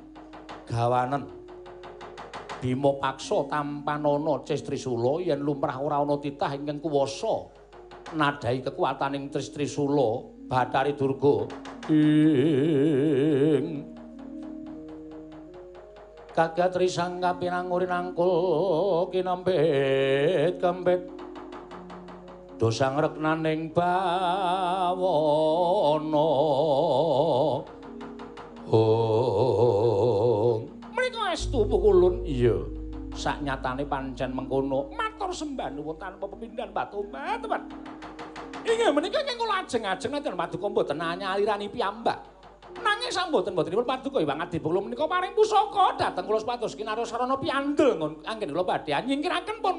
[0.69, 1.25] gawanen.
[2.61, 7.49] Bima Paksa tampanana Cestri Sula yen lumrah ora ana titah ingkang kuwasa
[8.13, 11.49] nadai kekuataning Cestri Sula Bathari Durga.
[11.89, 13.65] Ing
[16.39, 21.11] kagatri sangga pinangurin angkul kinambet kembet
[22.55, 25.03] dosang reknaning bawono.
[28.71, 30.63] Oh
[30.95, 32.23] mereka estu pukulun?
[32.23, 32.55] Iya.
[33.19, 37.03] Sak nyatane pancen mengkono matur sembah nuwun tanpa pepindahan batu.
[37.11, 37.67] Teman
[38.69, 42.38] Ingat menikah yang kula ajeng-ajeng nanti madu kombo tenanya alirani piyambak.
[42.79, 47.99] Nanging samboten mbotenipun paduka Hyang Adipolo menika paring pusaka dhateng kula sepatus kinarya sarana piandel.
[48.25, 49.77] Anggen kula badhe nyingkiraken pun.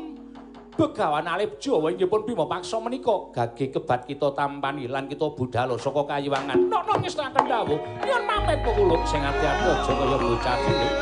[0.79, 3.35] Begawan Alip Jawa inggih pun Bima Paksa menika.
[3.35, 6.55] Gage kebat kita tampani lan kita budhal saka kayiwangan.
[6.55, 10.93] Nono ngestaken dawuh, yen pamit kula sing ati-ati aja kaya bocah cilik.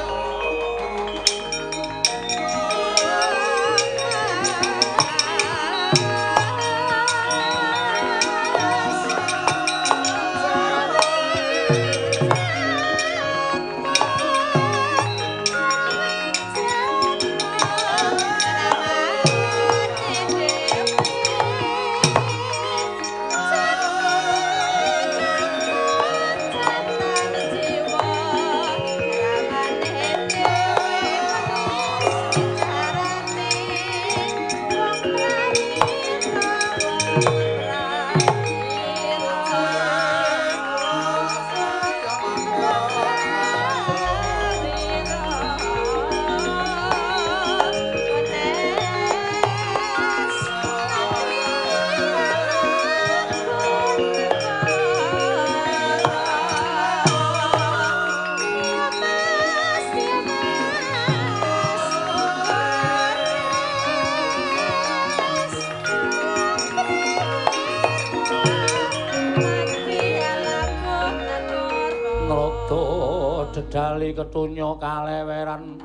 [74.15, 75.81] Ketunya kaleweran.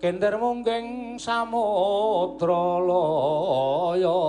[0.00, 4.20] Kender mungging samudra loya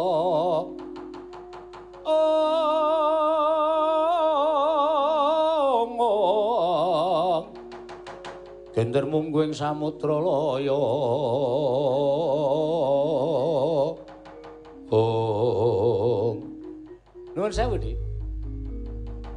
[8.75, 10.75] kender mungging samudra loya
[14.91, 16.35] oh
[17.31, 18.04] nuwun sewu dik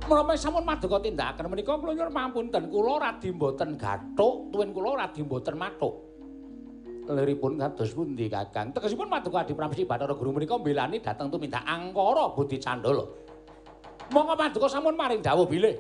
[0.09, 1.45] menapa sampun maduka tindakan.
[1.53, 5.95] Menika kula nyuwun pamunten kula radi mboten gathuk tuwin kula radi mboten matuk
[7.09, 8.73] liripun kados pundi kakang?
[8.73, 13.05] Tegesipun maduka adi pramesti bathara guru menika mbelani dhateng tumindak angkara budi candala.
[14.13, 15.77] Monggo maduka sampun maring dawuh bilih.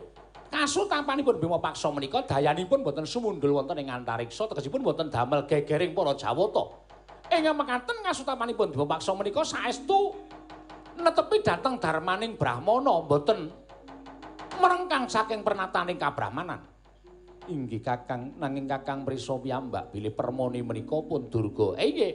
[0.49, 4.49] Kasutampanipun bima paksa menika dayanipun boten sumundul wonten ing antariksa.
[4.49, 6.65] Tegesipun boten damel gegering para jawata.
[7.29, 10.17] Ing mekaten kasutampanipun bima paksa menika saestu
[10.97, 13.05] netepi dhateng darmaning brahmana.
[13.05, 13.53] Boten
[14.59, 16.61] merengkang saking pernataning kabrahmanan.
[17.49, 21.81] Inggih Kakang nanging Kakang Prisa piyambak bilih permoni menika pun Durga.
[21.81, 22.15] Eh nggih.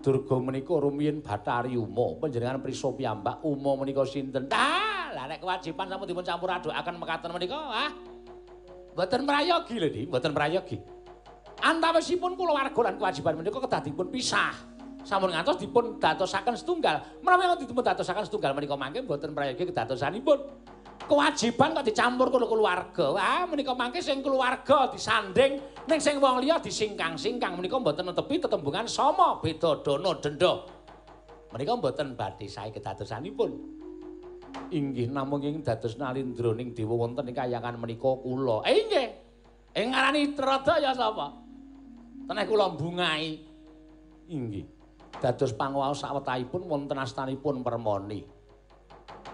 [0.00, 4.48] Durga menika rumiyin Bathari Uma, panjenengan Prisa piyambak Uma menika sinten?
[4.54, 7.90] Ah, lah nek kewajiban sampun dipun campur adukaken mekaten menika, ah.
[8.96, 10.78] Mboten mrayogi lho, Di, mboten mrayogi.
[11.60, 14.56] Antawisipun kula warga lan kewajiban menika kedah dipun pisah.
[15.04, 17.20] Sampun ngantos dipun dadosaken setunggal.
[17.20, 20.38] Menawi dipun dadosaken setunggal menika mangke mboten mrayogi kedadosanipun.
[21.04, 23.12] Kewajiban kok dicampur karo keluarga.
[23.12, 28.88] Wah, menika mangke sing keluarga disanding ning sing wong liya disingkang-singkang menika mboten netepi tetembungan
[28.88, 30.64] sama beda dana denda.
[31.52, 33.76] Menika mboten badhe sae kedadosanipun.
[34.72, 38.64] Inggih namung ing dados nalindra ning dewa wonten ing kayangan menika kula.
[38.64, 39.08] Eh nggih.
[39.76, 41.36] Ing ngarani Trada ya sapa?
[42.26, 43.44] Teneh kula bungai.
[44.32, 44.64] Inggih.
[45.16, 48.35] Dados panguwaos sawetahipun wonten astanipun Permoni.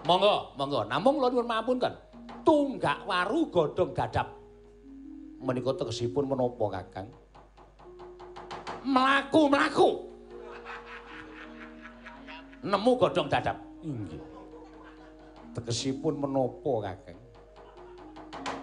[0.03, 0.83] Monggo, monggo.
[0.83, 1.93] Namung kula nyuwun mapunten.
[2.43, 4.27] Tunggak waru godhong dadap.
[5.43, 7.07] Menika tegesipun menapa, Kakang?
[8.83, 9.89] Mlaku, mlaku.
[12.63, 13.57] Nemu godhong dadap.
[13.83, 14.19] Inggih.
[15.55, 17.19] Tegesipun menapa, Kakang?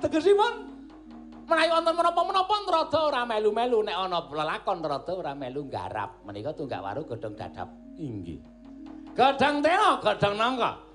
[0.04, 0.52] Tegesipun
[1.48, 6.20] menawi wonten menapa-menapa nrada ora melu-melu nek ana lelakon nrada ora melu nggarap.
[6.28, 7.68] Menika tunggak waru godhong dadap.
[7.96, 8.40] Inggih.
[9.16, 10.89] Godhong tena, godhong nangka.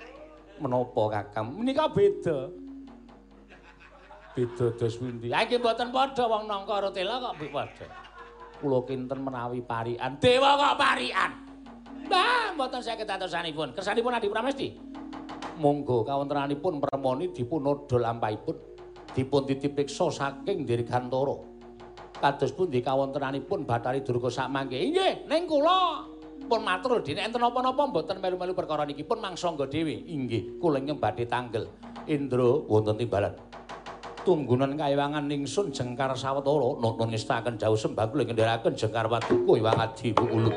[0.59, 2.51] Menapa kakang menika beda.
[4.35, 5.31] Beda dos pundi?
[5.31, 7.87] Ha iki mboten padha wong nangka karo tela kok padha.
[8.59, 11.31] Kula kinten menawi parian dewa kok parian
[12.05, 13.73] mbah mboten saged atosanipun.
[13.73, 14.67] Kersanipun adi pramesti?
[15.55, 18.55] Monggo kawontenanipun permoni dipun nodol lampahipun
[19.15, 21.55] dipun titip riksa saking dirgantara
[22.19, 26.03] kados pundi kawontenanipun Bathari Durga sak mangke nggih ning kula
[26.45, 27.25] pun matur dene.
[27.25, 30.05] Enten napa-napa mboten melu-melu perkara niki pun mangsa nggo dhewe.
[30.05, 31.67] Inggih kula ing badhe tanggel.
[32.05, 33.33] Indra wonten timbalan
[34.25, 40.09] tunggunan kayiwangan ningsun jengkar sawetara nuntun ngestaken jauh sembah kula ngendharaken jengkar waduku iwang adi
[40.17, 40.49] ulu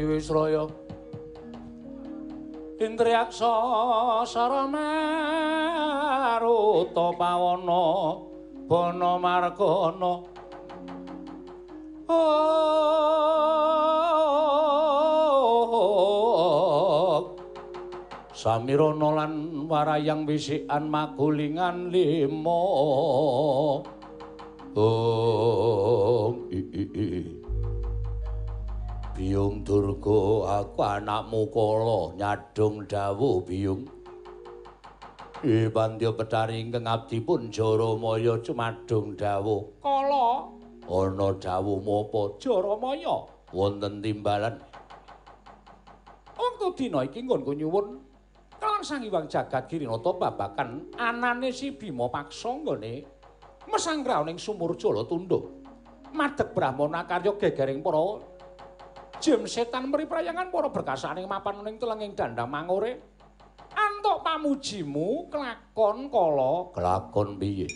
[0.00, 0.64] Wisraya.
[2.80, 4.74] Indriyaksa Saramaruta
[7.14, 7.84] Pawana
[8.66, 10.24] Bana Margana
[18.42, 22.64] Samirana lan warayang wisikan magulingan lima.
[24.74, 27.41] Oh i i i
[29.22, 30.18] Biyung Durga
[30.66, 33.86] aku anakmu kala nyadung dawuh Biyung.
[35.46, 39.78] E bandya petari ingkang abdipun Jaramaya cumadung dawuh.
[39.78, 40.50] Kala?
[40.90, 43.30] Ana dawuh mapa Jaramaya?
[43.54, 44.58] Wonten timbalan.
[46.34, 48.02] Wektu dina iki nggonku nyuwun.
[48.58, 53.06] Kawan Sang Hyang Jagat Girinata babakan anane si Bima Paksa nggone
[53.70, 55.62] mesanggraning sumur Jala Tunduk.
[56.12, 58.02] Madheg Brahmana karya gegering para
[59.22, 62.98] jem setan mriprayangan para berkasaning mapan ning telenging dandang mangore.
[63.72, 67.70] Antuk pamujimu kelakon kala kelakon piye?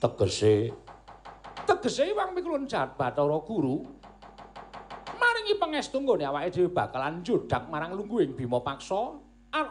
[0.00, 0.72] Tegese.
[1.68, 3.84] Tegese wong mikulun jahat bathara guru.
[5.20, 9.20] Maringi pangestu nggone awake dhewe bakalan jodak marang lungguhing Bima Paksa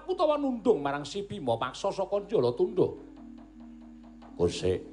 [0.08, 2.96] utawa nundung marang si Bima Paksa saka Jala Tunduk
[4.40, 4.93] Kusik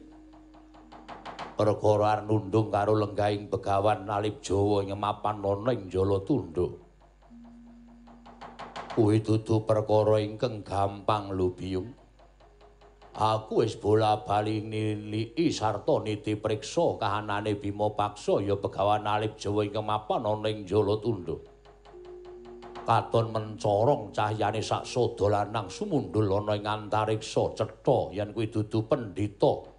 [1.60, 6.80] perkara nundung karo lenggahing begawan nalip Jawa nyemapan ana ing Jala Tunduk.
[8.96, 11.92] Kuwi dudu perkara ingkang gampang lho Biyung.
[13.20, 19.76] Aku wis bola-bali niliki sarta niti priksa kahanane Bima Paksa ya begawan nalip Jawa ing
[19.76, 21.44] mapan ana ing Jala Tunduk.
[22.80, 29.69] Katon mencorong cahyane sak sada lanang sumundul ana ing antariksa cetha yen kuwi dudu pendhita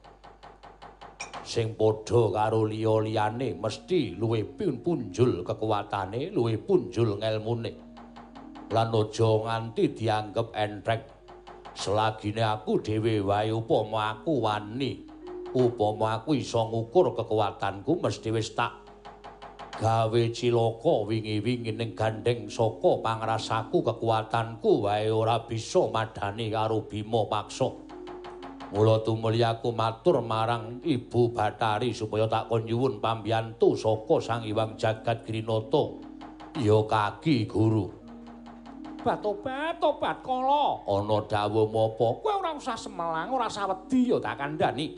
[1.51, 7.71] sing padha karo liya-liyane mesti luwih punjul kekuatane, luwih punjul ngelmune.
[8.71, 11.01] Lan aja nganti dianggep entrek.
[11.75, 15.03] Selagine aku dhewe wae upama aku wani,
[15.51, 18.81] upama aku iso ngukur kekuatanku mesti wis tak
[19.81, 27.80] gawe cilaka wingi-wingi ning gandeng saka pangrasaku kekuatanku wae ora bisa madani karo Bima Paksa.
[28.71, 34.79] Mula tumuli aku matur marang Ibu Batari supaya tak kon nyuwun pambiyantu saka Sang Hyang
[34.79, 35.99] Jagat Grinata.
[36.55, 37.91] Ya kaki guru.
[39.03, 40.87] Batobat, tobat kala.
[40.87, 42.07] Ana dawuh apa?
[42.23, 44.95] Kowe ora usah semelang, ora usah wedi ya tak kandhani.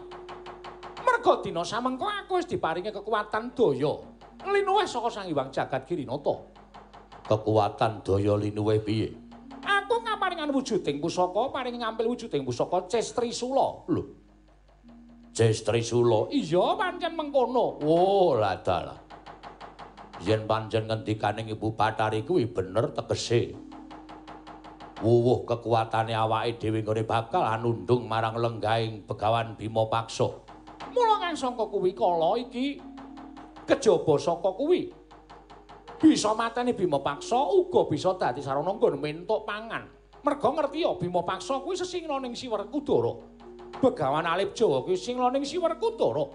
[1.01, 3.93] Merga dina samengko aku wis diparingi kekuatan daya.
[4.53, 6.35] Linuwih saka Sang Hyang Jagat Grinata.
[7.25, 9.22] Kekuatan daya linuwih piye?
[9.63, 13.87] Aku ngaparingan wujuding pusaka, paring ngampil wujuding pusaka Cestrisula.
[13.87, 14.03] Lho.
[15.33, 16.29] Cestrisula.
[16.29, 17.79] Iya, pancen mengkono.
[17.81, 18.99] Oh, ladalah.
[20.23, 23.57] Yen pancen ngendikaning Ibu Bathari kuwi bener tegese.
[25.03, 30.31] Wuwuh kekuatane awake dhewe nggone bakal anundung marang lenggahing Begawan Bima Paksa.
[30.95, 32.79] Mula kang sangka kuwi kala iki
[33.67, 34.95] kejaba saka kuwi.
[36.03, 39.87] Bisa mateni Bima Paksa uga bisa dadi sarana nggon mentuk pangan.
[40.19, 43.23] Merga ngerti ya Bima Paksa kuwi sesingna ning Siwerkudara.
[43.79, 46.27] Begawan Alip Jawa kuwi singna ning Siwerkudara.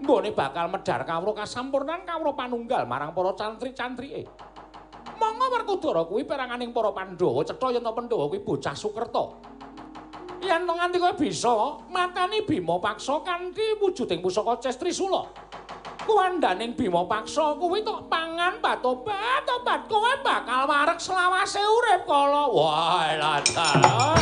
[0.00, 4.24] Nggone bakal medhar kawruh kasampurnan kawruh panunggal marang para cantri-cantrike.
[5.20, 9.36] Monggo Werkudara kuwi peranganing para Pandhawa cetha yen Pandhawa kuwi bocah Sukerta.
[10.40, 11.52] Yen nganti kowe bisa
[11.92, 15.28] mateni Bima Paksa kanthi wujuding pusaka Cestrisula.
[16.04, 22.44] Kuwandaning Bima Paksa kuwi tok pangan batobat obat kowe bakal warek selawase urip kala.
[22.52, 24.14] Wah lancar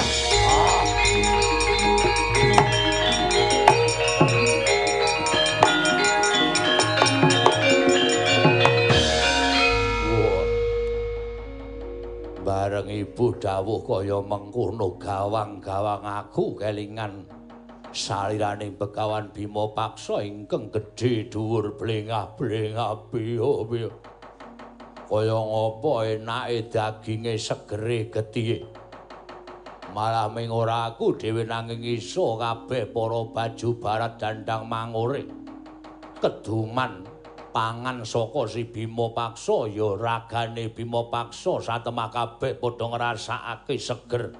[12.42, 17.26] bareng ibu dawuh kaya mengkono gawang-gawang aku kelingan
[17.92, 23.88] saliraning begawan Bima Paksa ingkang gedhe dhuwur blengah-blengah piye-piye.
[25.12, 28.64] Kaya ngapa enake daginge segere getihe.
[29.92, 35.28] Malah ming ora aku dhewe nanging iso kabeh para baju barat dandang mangure.
[36.16, 37.04] Keduman
[37.52, 44.32] pangan saka si Bima Paksa ya ragane Bima Paksa satemah kabeh padha ngrasakake seger.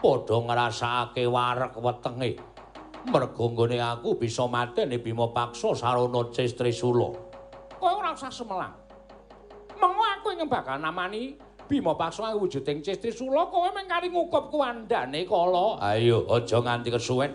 [0.00, 2.55] Padha ngrasakake wareg wetenge.
[3.06, 7.14] Mergo aku bisa mateni Bima Paksa sarana Cestrisula.
[7.78, 8.74] Kowe ora usah semelang.
[9.78, 15.78] Mengko aku ing bakal namani Bima Paksa wujuding Cestrisula kowe mung kari ngukup kuandane kala.
[15.82, 17.32] Ayo aja nganti kesuwen.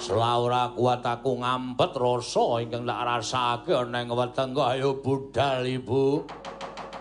[0.00, 6.24] Selaura kuat aku ngampet rasa ingkang tak rasake ana ing wetengku ayo budal ibu.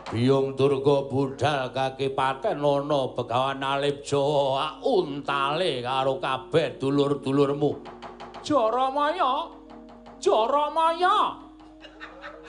[0.09, 7.77] Biyung Durga budal kaki paten ana Begawan Alip Jawa untale karo kabeh dulur-dulurmu.
[8.41, 9.53] Jaramaya.
[10.17, 11.37] Jaramaya.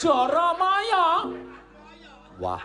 [0.01, 1.29] Jaramaya.
[2.41, 2.65] Wah.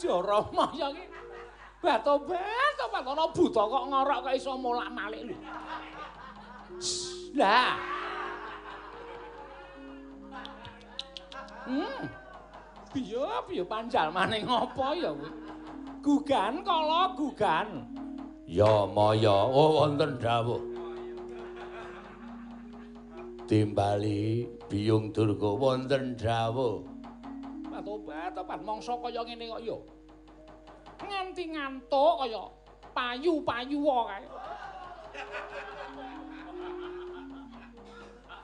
[0.00, 1.15] Jaramaya iki
[1.76, 5.36] Bato-bato patono buta kok ngorok kok iso molak-malik lho.
[7.36, 7.76] Lah.
[11.66, 12.02] Hmm.
[12.96, 15.30] Piye piye panjal maning ngopo ya kuwi?
[16.00, 17.68] Gugan kala gugan.
[18.46, 20.62] Ya maya oh wonten dawuh.
[23.46, 26.80] Timbali biyung durga wonten dawuh.
[27.68, 29.76] Bato-bato pan mangsa kaya ngene kok ya.
[31.04, 32.44] Nganti ngantuk kaya
[32.96, 34.24] payu-payu kae.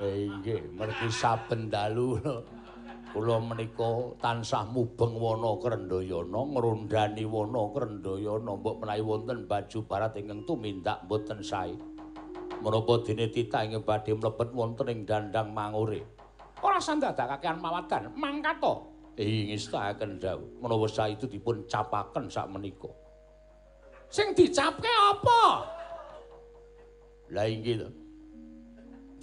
[0.02, 2.18] Eh nggih, mergi saben dalu
[3.12, 10.42] kula menika tansah mubeng wana Krendayana ngrondani wana Krendayana mbok menawi wonten baju barat ingkang
[10.48, 11.76] tumindak mboten sae.
[12.64, 16.02] Menapa dene titah ing badhe mlebet wonten ing dandang mangure.
[16.62, 18.58] Ora sandadakaken mawadan, mangkat
[19.20, 22.88] ing istakaken dawuh menawa itu dipun capaken sak menika
[24.12, 25.64] sing dicapke apa?
[27.32, 27.88] La inggih to.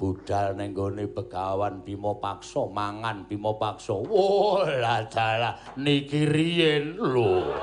[0.01, 3.93] Budal ning gone begawan Bima Paksa mangan Bima Paksa.
[3.93, 5.53] Wah la dalah.
[5.77, 7.53] Niki riyen lho.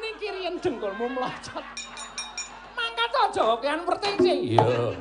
[0.00, 1.66] Niki riyen dengkulmu mlocot
[2.78, 4.94] mangkat aja kean perting sing iya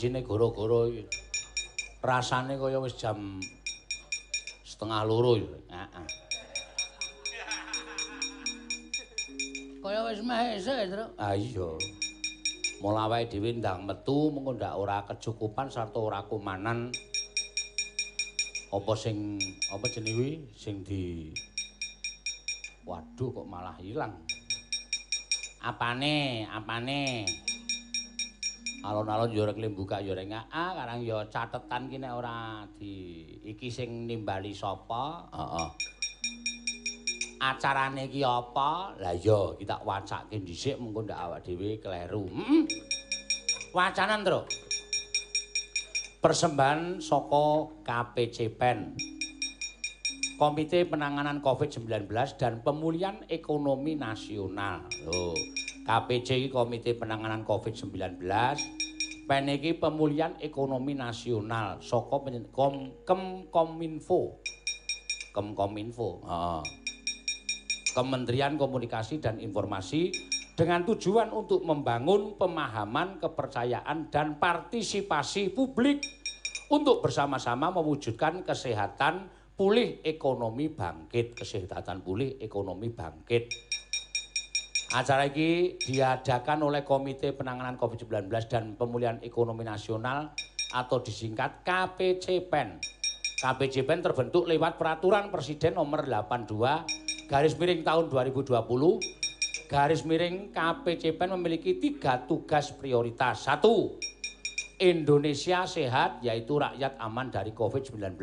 [0.00, 1.04] wancine goro-goro iki.
[2.00, 3.36] Rasane kaya wis jam
[4.64, 5.44] setengah loro ya.
[5.68, 6.06] Heeh.
[9.84, 11.04] Kaya wis meh esuk, Tru.
[11.20, 11.68] Ah iya.
[12.80, 16.88] Mula awake dhewe ndang metu mengko ndak ora kecukupan sarta ora kumanan
[18.72, 19.36] apa sing
[19.68, 21.28] apa jenenge sing di
[22.88, 24.16] Waduh kok malah ilang.
[25.60, 26.48] Apane?
[26.48, 27.28] Apane?
[28.80, 33.68] Alon-alon yo rek buka yo rek ah karang yo catetan ki nek ora di iki
[33.68, 35.28] sing nimbali sapa?
[35.28, 35.68] Heeh.
[37.40, 38.96] Acarane iki apa?
[38.96, 42.24] Lah iya kita wacake dhisik mengko ndak awak dhewe kleru.
[42.28, 42.64] Heeh.
[43.70, 44.42] Wacanan, Tru.
[46.18, 48.98] Persembahan saka KPC Pen.
[50.34, 54.90] Komite Penanganan COVID-19 dan Pemulihan Ekonomi Nasional.
[55.06, 55.36] Loh,
[55.90, 58.22] KPC Komite Penanganan COVID-19,
[59.26, 62.22] PEN iki Pemulihan Ekonomi Nasional saka
[62.54, 64.38] Kom Kemkominfo.
[65.34, 66.62] Kemkominfo, heeh.
[67.90, 70.14] Kementerian Komunikasi dan Informasi
[70.54, 76.06] dengan tujuan untuk membangun pemahaman, kepercayaan dan partisipasi publik
[76.70, 79.26] untuk bersama-sama mewujudkan kesehatan
[79.58, 83.69] pulih ekonomi bangkit, kesehatan pulih ekonomi bangkit.
[84.90, 90.34] Acara ini diadakan oleh Komite Penanganan COVID-19 dan Pemulihan Ekonomi Nasional
[90.74, 92.82] atau disingkat KPCPEN.
[93.38, 98.50] KPCPEN terbentuk lewat Peraturan Presiden Nomor 82 Garis Miring tahun 2020.
[99.70, 103.46] Garis Miring KPCPEN memiliki tiga tugas prioritas.
[103.46, 103.94] Satu,
[104.82, 108.18] Indonesia sehat yaitu rakyat aman dari COVID-19.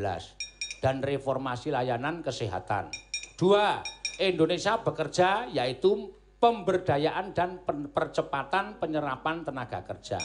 [0.77, 2.93] dan reformasi layanan kesehatan.
[3.33, 3.81] Dua,
[4.21, 10.21] Indonesia bekerja yaitu pemberdayaan dan percepatan penyerapan tenaga kerja.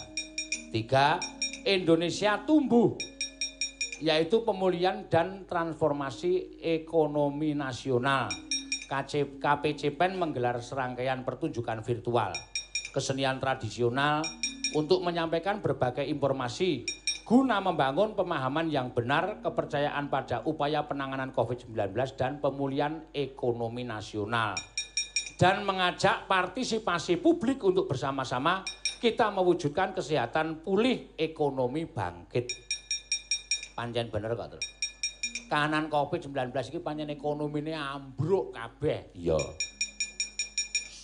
[0.73, 1.17] Tiga,
[1.65, 2.97] Indonesia tumbuh
[4.03, 8.27] yaitu pemulihan dan transformasi ekonomi nasional.
[9.41, 12.37] KPCPEN menggelar serangkaian pertunjukan virtual,
[12.93, 14.21] kesenian tradisional
[14.77, 16.85] untuk menyampaikan berbagai informasi
[17.25, 24.53] guna membangun pemahaman yang benar kepercayaan pada upaya penanganan COVID-19 dan pemulihan ekonomi nasional.
[25.43, 28.63] Dan mengajak partisipasi publik untuk bersama-sama
[29.03, 32.47] kita mewujudkan kesehatan pulih ekonomi bangkit.
[33.75, 34.67] Panjen bener kok, Terus.
[35.51, 39.11] Kanan COVID-19 ini panjen ekonomi ini ambruk kabeh.
[39.19, 39.43] Iya.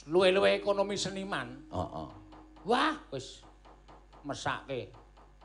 [0.06, 1.58] Luwe-luwe ekonomi seniman.
[1.74, 1.82] Heeh.
[1.82, 2.10] Uh -uh.
[2.62, 3.42] Wah, wis
[4.22, 4.94] mesake.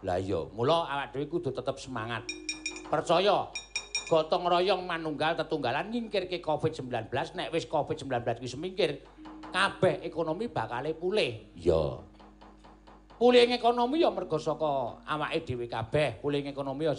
[0.05, 2.29] Lah iya, mula awak dhewe kudu tetep semangat.
[2.93, 3.49] Percaya
[4.07, 8.91] gotong royong manunggal tetunggalan nyingkirke COVID-19 nek wis COVID-19 ki semingkir
[9.53, 11.53] kabeh ekonomi bakal pulih.
[11.53, 12.01] Iya.
[13.13, 16.97] Pulih ekonomi ya mergo saka awake dhewe kabeh, pulih ekonomi ya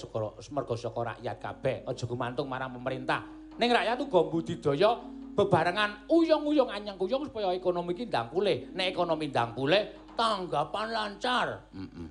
[0.54, 3.26] mergo saka rakyat kabeh, aja gumantung marang pemerintah.
[3.58, 5.02] Ning rakyat uga budidaya
[5.34, 8.70] bebarengan uyung-uyung anyang kuyung supaya ekonomi ki ndang pulih.
[8.72, 9.82] Nek ekonomi ndang pulih,
[10.14, 11.48] tanggapan lancar.
[11.74, 11.82] Heeh.
[11.82, 12.08] Mm -mm.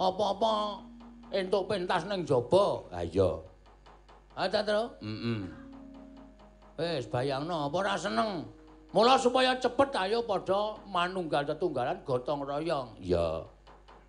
[0.00, 0.52] apa-apa
[1.34, 2.84] entuk pentas ning jaba.
[2.94, 3.49] Ha iya.
[4.38, 4.82] Ha Tru?
[5.02, 5.40] Heeh.
[6.80, 8.46] Wis bayangno apa ora seneng.
[8.90, 12.96] Mula supaya cepet ayo padha manunggal tetunggalan gotong royong.
[12.98, 13.46] Iya.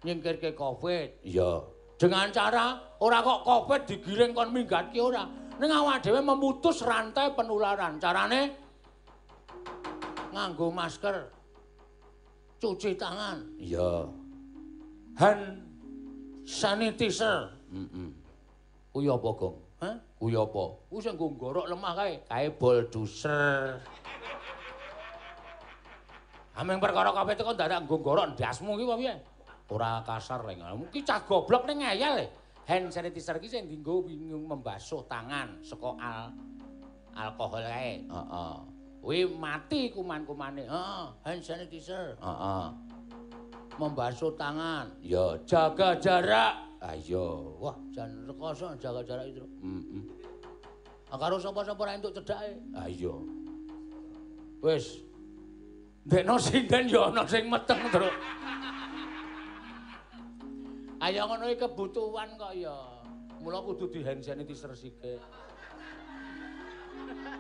[0.02, 1.22] Nyingkirke Covid.
[1.22, 1.62] Iya.
[2.00, 5.30] Dengan cara ora kok Covid digiring kon minggatke ora.
[5.62, 8.02] Ning awak dhewe memutus rantai penularan.
[8.02, 8.58] Carane
[10.34, 11.30] nganggo masker.
[12.58, 13.42] Cuci tangan.
[13.62, 14.10] Iya.
[15.20, 15.62] Hand
[16.48, 17.54] sanitizer.
[17.70, 17.90] Heeh.
[17.90, 18.12] Mm
[18.92, 19.56] Kuwi apa, Gong?
[19.82, 19.98] Hah?
[20.22, 20.78] Kuwi apa?
[20.94, 23.82] Kuwi sing nggo gorok lemah kae, kae bulldozer.
[26.54, 29.14] Ameng perkara kabeh teko dadak nggo gorok ndasmu apa piye?
[29.74, 30.62] Ora kasar reng.
[30.78, 32.28] Mungkin cah goblok ning ngeyel e.
[32.70, 36.30] Hand sanitizer iki sing dienggo bingung membasuh tangan saka al
[37.18, 38.06] alkohol kae.
[38.06, 38.56] Heeh.
[39.02, 40.70] Kuwi mati kuman-kumane.
[40.70, 42.22] Heeh, hand sanitizer.
[42.22, 42.91] Heeh.
[43.82, 44.86] Membasuh tangan.
[45.02, 46.54] Ya, jaga jarak.
[46.82, 47.26] Ah iya.
[47.62, 49.46] Wah, jan rekoso jaga jarak itu.
[49.62, 50.04] Heeh.
[51.10, 52.62] Ah karo sapa-sapa ora entuk cedhake.
[52.78, 52.90] Ah.
[54.62, 55.02] Wis.
[56.02, 58.10] Dekno sinden ya ana sing meteng, Tru.
[61.02, 62.78] Ayo ngono iki kebutuhan kok ya.
[63.42, 65.22] Mula kudu di hand sanitizer sithik.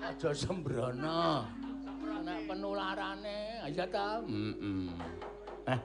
[0.02, 1.46] Aja sembrono.
[2.22, 4.22] Nek penularane, aja ta.
[4.26, 4.90] Heeh.
[5.70, 5.80] Eh,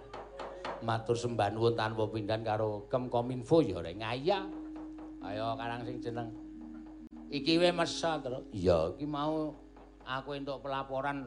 [0.86, 4.46] matur sembah nuwun tanpa pindan karo Kemkominfo ya rek ngaya.
[5.26, 6.30] Ayo karang sing jeneng.
[7.34, 8.46] Iki we mesa terus.
[8.54, 9.50] Iya, iki mau
[10.06, 11.26] aku entuk pelaporan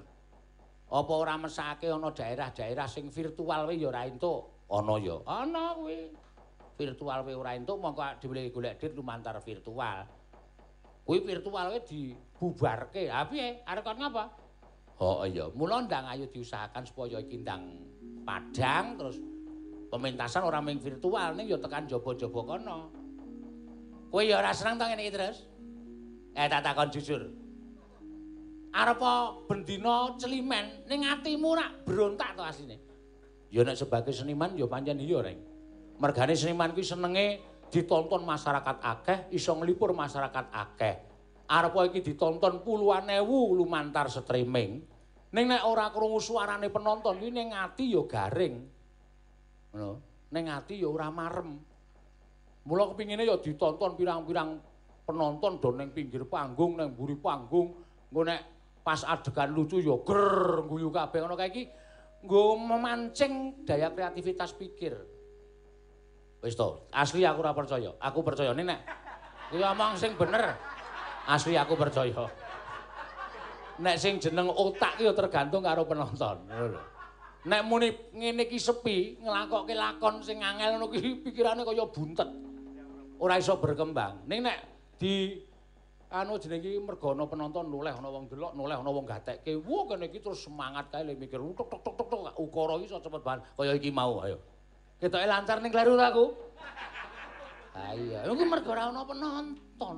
[0.89, 4.72] apa ora mesake ana daerah-daerah sing virtual we ya ora entuk.
[4.72, 5.20] Ana ya.
[5.28, 6.16] Ana kuwi.
[6.80, 10.07] Virtual kowe ora entuk mongko dhewe golek dit lumantar virtual.
[11.03, 13.12] Kuwi virtual kowe dibubarke.
[13.12, 13.68] Ha piye?
[13.68, 14.24] Arep kon ngapa?
[14.99, 17.72] Oh iya, mula ndang ayo diusahakan supaya iki ndang
[18.28, 19.16] padang terus
[19.90, 22.78] pementasan ora ming virtual ning ya tekan jaba-jaba kono.
[24.10, 25.38] Kowe ya ora seneng to ngene iki terus?
[26.38, 27.22] Eh tak takon jujur.
[28.70, 29.02] Arep
[29.50, 32.78] bendina celimen ning atimu rak berontak to asine.
[33.50, 35.42] Ya nek sebagai seniman ya pancen iya, Reng.
[35.98, 37.28] Mergane seniman kuwi senenge
[37.74, 40.96] ditonton masyarakat akeh, iso nglipur masyarakat akeh.
[41.50, 44.86] Arep iki ditonton puluhan ewu lumantar streaming.
[45.34, 48.78] Ning nek ora krungu suarane penonton kuwi ning ati ya garing.
[49.74, 49.91] Ngono.
[50.30, 51.57] Ning ati ya ora marem.
[52.65, 54.61] Mula kepingine ya ditonton pirang-pirang
[55.09, 57.74] penonton do ning pinggir panggung, ning mburi panggung,
[58.13, 58.41] engko nek
[58.86, 61.63] pas adegan lucu ya ger guyu kabeh ngono kae iki
[62.22, 64.93] nggo memancing daya kreativitas pikir.
[66.45, 67.91] Wis to, asli aku ora percaya.
[67.97, 68.80] Aku percaya nek
[69.49, 70.53] kuwi omong sing bener.
[71.26, 72.30] Asli aku percaya.
[73.82, 76.82] Nek sing jeneng otak ya tergantung karo penonton, ngono lho.
[77.48, 82.50] Nek muni ngene iki sepi, nglakokke lakon sing angel ngono ki pikirane kaya buntet.
[83.20, 84.26] ora iso berkembang.
[84.26, 84.58] Ning nek
[84.96, 85.36] di
[86.10, 89.60] anu jeneng iki mergo ana penonton noleh ana wong delok, noleh ana wong gatekke.
[89.60, 92.88] Wo kene iki terus semangat kae le mikir tuk tuk tuk tuk tuk ukara iki
[92.90, 94.40] iso cepet banget kaya iki mau ayo.
[95.00, 96.26] Ketoke lancar ning kleru aku.
[97.70, 99.98] Ha iya, iku mergo ora ana penonton.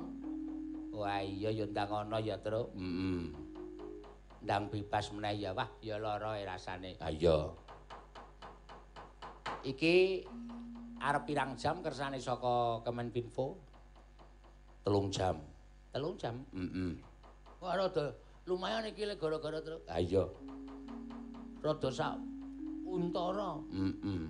[0.92, 2.68] Wah iya ya ndang ana ya, Tru.
[2.76, 3.41] Heeh.
[4.42, 6.98] Ndang bebas meneh ya, wah ya lara e rasane.
[6.98, 7.46] Ha iya.
[9.62, 10.26] Iki
[10.98, 13.54] arep pirang jam kersane saka Kemenpinfo?
[14.82, 15.38] Telung jam.
[15.94, 16.42] Telung jam?
[16.50, 16.98] Heeh.
[17.62, 18.18] Wah, rada
[18.50, 19.86] lumayan iki le gara-gara terus.
[19.86, 20.26] Ha iya.
[21.62, 22.18] Rada sak
[22.82, 23.62] untara.
[23.70, 24.26] Heeh.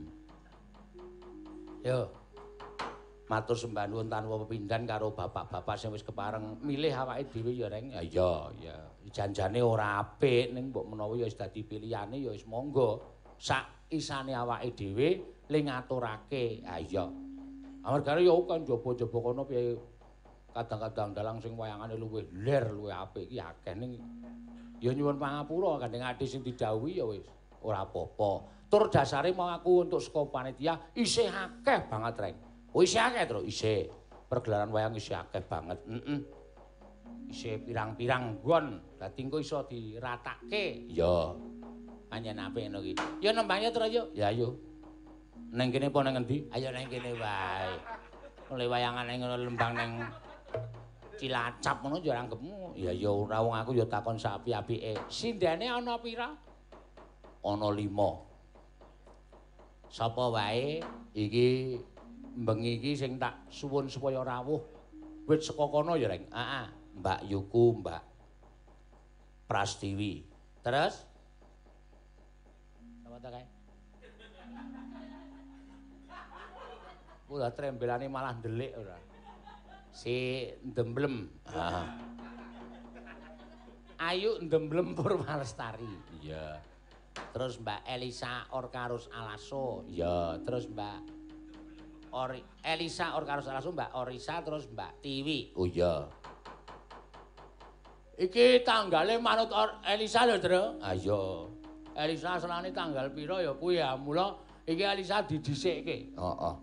[1.88, 2.04] Yo.
[3.32, 7.88] Matur sembah nuwun tanpa pepindhan karo bapak-bapak sing wis kepareng milih awake dhewe ya, Reng.
[7.96, 8.91] Ha iya, ya.
[9.10, 13.02] Janjane ora apik ning mbok menawa ya wis dadi pilihane ya wis monggo.
[13.40, 15.08] Sak isane awake dhewe
[15.50, 16.62] le ngaturake.
[16.62, 17.04] Ha iya.
[17.82, 19.74] Amargane ya kan jaba-jaba kono piye
[20.52, 23.98] kadang-kadang dalang sing wayangane luwih ler, luwih apik iki akeh ning
[24.78, 27.26] ya nyuwun pangapura gandeng ati sing didhawuhi ya wis
[27.64, 28.62] ora apa-apa.
[28.70, 32.36] Tur dasare mau aku untuk saka panitia isih akeh banget, Reng.
[32.72, 33.92] Oh isih akeh, Tru, isih.
[34.32, 35.76] Pergelaran wayang isih akeh banget.
[35.84, 36.41] Heeh.
[37.32, 38.76] Isih pirang-pirang nggon.
[39.00, 40.84] Dadi engko iso diratake.
[40.92, 41.32] Ya.
[42.12, 42.92] Panjen apik ngono iki.
[43.24, 44.12] Ya nembangnya, Tru, yuk.
[44.12, 44.60] Ya, ayo.
[45.48, 46.44] Neng kene apa neng ngendi?
[46.52, 47.72] Ayo neng kene wae.
[48.52, 50.04] Oleh wayangan neng lembang neng
[51.16, 52.76] Cilacap ngono ya anggepmu.
[52.76, 54.96] Ya ya ora wong aku ya takon sapi-apike.
[55.08, 56.36] Sindene ana pira?
[57.44, 59.88] Ana 5.
[59.92, 60.80] Sapa wae
[61.16, 61.76] iki
[62.36, 64.60] bengi iki sing tak suwun supaya rawuh.
[65.28, 66.26] Wit saka kono ya, Reng.
[66.26, 68.02] Heeh, Mbak Yuku, Mbak
[69.50, 70.22] Prastiwi.
[70.62, 71.02] Terus?
[73.02, 73.46] Apa kae?
[77.26, 78.94] Ora trembelane malah ndelik ora.
[79.90, 81.26] Si ndemblem.
[81.50, 81.86] Heeh.
[83.98, 85.90] Ayu ndemblem Purwalestari.
[86.22, 86.62] Iya.
[87.34, 89.82] Terus Mbak Elisa Orkarus Alaso.
[89.90, 90.98] Iya, terus Mbak
[92.12, 95.50] Ori Elisa Orkarus Alaso, Mbak Orisa terus Mbak Tiwi.
[95.58, 96.06] Oh iya.
[98.18, 99.48] Iki tanggale manut
[99.88, 100.78] Elisa lho, Tru.
[100.82, 101.48] Ah iya.
[101.96, 103.96] Elisa selane tanggal pira ya kuwi ya.
[103.96, 104.36] Mula
[104.68, 106.12] iki Elisa didhisikke.
[106.16, 106.54] Heeh.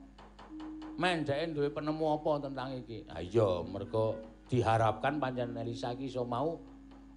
[0.99, 3.07] Men dhek duwe penemu apa tentang iki?
[3.09, 4.19] Ah iya, mergo
[4.49, 6.59] diharapkan pancen Elisa iki iso mau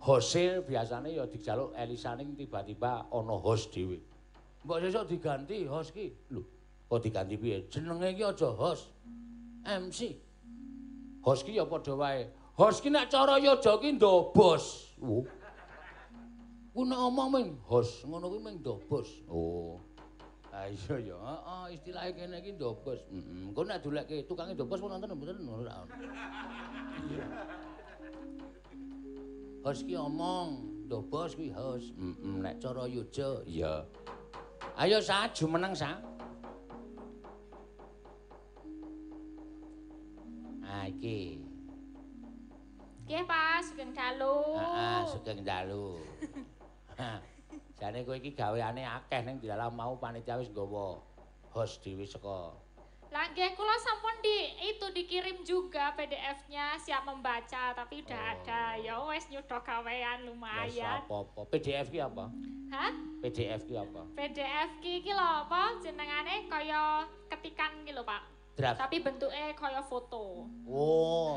[0.03, 4.03] Hose biasane ya dijaluk Elisa ning tiba-tiba ana host dhewe.
[4.67, 6.11] Mbok sesuk diganti host ki.
[6.35, 6.43] Lho,
[6.91, 7.71] kok diganti piye?
[7.71, 8.91] Jenenge iki aja host.
[9.63, 10.19] MC.
[11.23, 12.27] Host ki ya padha wae.
[12.53, 14.93] Host ki nek cara yoja ki ndobos.
[15.01, 15.25] Oh.
[16.75, 19.09] Ku nek omong ming host, ngono kuwi ming ndobos.
[19.29, 19.81] Oh.
[20.53, 23.01] Ah iya ya, heeh istilahe kene iki ndobos.
[23.09, 23.49] Heeh.
[23.49, 25.89] Engko nek dolekke tukange ndobos nonton mboten ora.
[27.09, 27.27] Iya.
[29.65, 30.49] Hos ki omong,
[30.87, 31.89] ndobos kuwi hos.
[31.97, 33.89] Heeh, nek cara yoja, iya.
[34.77, 35.97] Ayo sa jumeneng sa.
[40.69, 41.52] Ah iki.
[43.03, 44.37] Nggih, Pak, sugeng dalu.
[44.57, 45.99] Heeh, sugeng dalu.
[47.83, 51.03] Jane kowe iki gaweane akeh ning dalam mau panitia wis nggawa
[51.51, 52.55] hos dhewe saka
[53.11, 54.39] Lah nggih kula sampun di
[54.73, 58.33] itu dikirim juga PDF-nya siap membaca tapi udah Oh.
[58.33, 58.63] ada.
[58.79, 61.03] Ya wes nyudo gawean lumayan.
[61.05, 61.45] apa-apa.
[61.51, 62.31] PDF ki apa?
[62.71, 62.93] Hah?
[63.21, 64.01] PDF ki apa?
[64.15, 68.23] PDF ki iki lho apa jenengane kaya ketikan ki lho, Pak.
[68.57, 68.79] Draft.
[68.81, 70.49] Tapi bentuknya kaya foto.
[70.65, 71.37] Oh.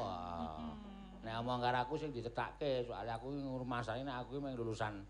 [1.25, 5.01] Nek omong karo aku sing dicetakke, soalnya aku ngurmasane nek aku mung lulusan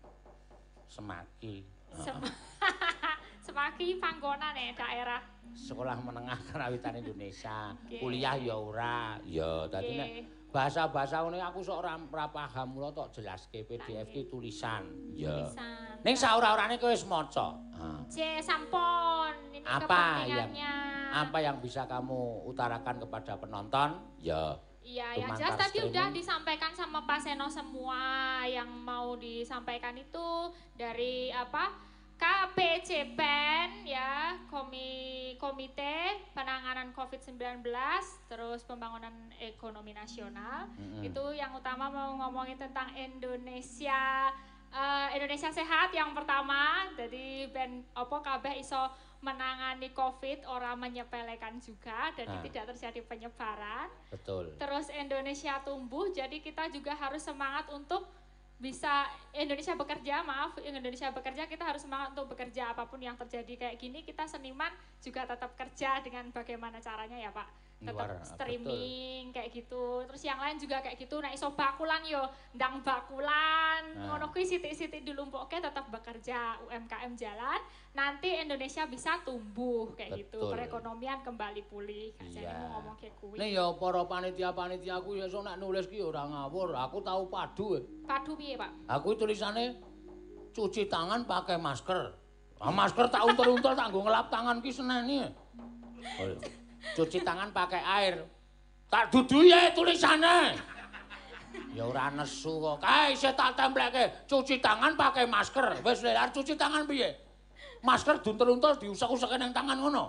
[0.88, 1.60] semaki.
[1.92, 2.16] Sem
[3.46, 5.22] Semaki panggonan ya daerah.
[5.52, 7.76] Sekolah menengah karawitan Indonesia.
[7.86, 9.20] Kuliah ya ora.
[9.22, 10.10] Ya, dadi nek
[10.50, 12.00] bahasa-bahasa ngene aku sok ora
[12.32, 14.88] paham, mula tok jelaske PDF ki tulisan.
[15.12, 15.30] Ya.
[15.30, 16.00] Tulisan.
[16.00, 17.60] Ning saora-orane kowe wis maca.
[18.08, 19.52] C sampun.
[19.52, 20.74] Ini Apa kepentingannya.
[21.12, 24.00] Apa yang bisa kamu utarakan kepada penonton?
[24.18, 24.58] Ya.
[24.86, 25.90] Iya, yang jelas tadi streaming.
[25.90, 27.98] udah disampaikan sama Pak Seno semua
[28.46, 31.74] yang mau disampaikan itu dari apa?
[32.16, 37.60] KPC PEN ya, Komi Komite Penanganan COVID-19,
[38.24, 40.64] terus Pembangunan Ekonomi Nasional.
[40.80, 41.04] Mm-mm.
[41.04, 44.32] Itu yang utama mau ngomongin tentang Indonesia
[44.72, 46.88] eh, Indonesia sehat yang pertama.
[46.96, 48.88] Jadi ben opo kabeh iso
[49.26, 52.42] menangani Covid orang menyepelekan juga dan Nah.
[52.46, 53.90] tidak terjadi penyebaran.
[54.14, 54.54] Betul.
[54.54, 58.06] Terus Indonesia tumbuh, jadi kita juga harus semangat untuk
[58.56, 59.04] bisa
[59.36, 63.76] Indonesia bekerja, maaf Indonesia bekerja kita harus semangat untuk bekerja apa pun yang terjadi kayak
[63.76, 64.72] gini kita seniman
[65.04, 67.44] juga tetap kerja dengan bagaimana caranya ya Pak
[67.76, 72.24] tetap Luar, streaming kayak gitu terus yang lain juga kayak gitu nah iso bakulan yo
[72.52, 74.16] ndang bakulan Nah.
[74.16, 77.60] ngono kuwi sithik-sithik dilumpukke tetap bekerja UMKM jalan
[77.92, 80.52] nanti Indonesia bisa tumbuh kayak gitu Betul.
[80.52, 82.56] perekonomian kembali pulih jadi Iya.
[82.58, 86.24] mau ngomong kayak kuwi Nih ya para panitia-panitia aku ya iso nek nulis ki ora
[86.24, 86.72] ngawur.
[86.78, 87.76] Aku tahu padu.
[87.76, 87.84] eh.
[88.04, 89.76] padu piye Pak Aku tulisannya
[90.50, 92.12] cuci tangan pakai masker.
[92.56, 95.20] Ah, masker tak untul-untul tak nggo ngelap tangan ki seneni.
[96.16, 96.36] Oh,
[96.96, 98.14] Cuci tangan pakai air.
[98.86, 100.54] Tak dudu ya tulisannya.
[101.72, 102.80] Ya ora nesu kok.
[102.80, 105.80] Kae isih tak tempelke cuci tangan pakai masker.
[105.84, 107.12] Wis arep cuci tangan piye?
[107.84, 110.08] Masker duntul-untul diusek-usek ning tangan ngono.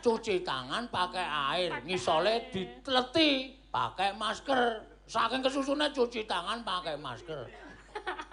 [0.00, 4.82] Cuci tangan pakai air, ngisole ditleti pakai masker.
[5.06, 7.46] Saking kesusune cuci tangan pakai masker.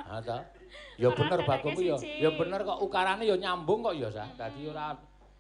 [0.09, 0.41] Ha ta?
[0.97, 1.97] Ya bener bagongku ya.
[1.97, 4.25] Ya bener kok ukarane ya nyambung kok ya, Sa.
[4.37, 4.93] Dadi ora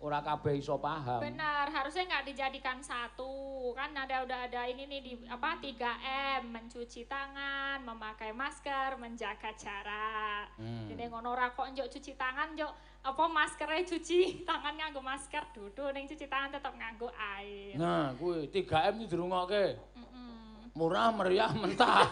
[0.03, 1.23] ora kabeh iso paham.
[1.23, 3.71] Benar, harusnya nggak dijadikan satu.
[3.71, 10.51] Kan ada udah ada ini nih di apa 3M, mencuci tangan, memakai masker, menjaga jarak.
[10.59, 10.91] Hmm.
[10.91, 12.71] Jadi ngono ora kok njok cuci tangan, njok
[13.03, 17.07] apa maskernya cuci tangan nganggo masker, dudu ning cuci tangan tetap nganggo
[17.39, 17.79] air.
[17.79, 19.79] Nah, kuwi 3M iki dirungokke.
[19.95, 20.75] Mm-mm.
[20.75, 22.11] Murah, meriah, mentah.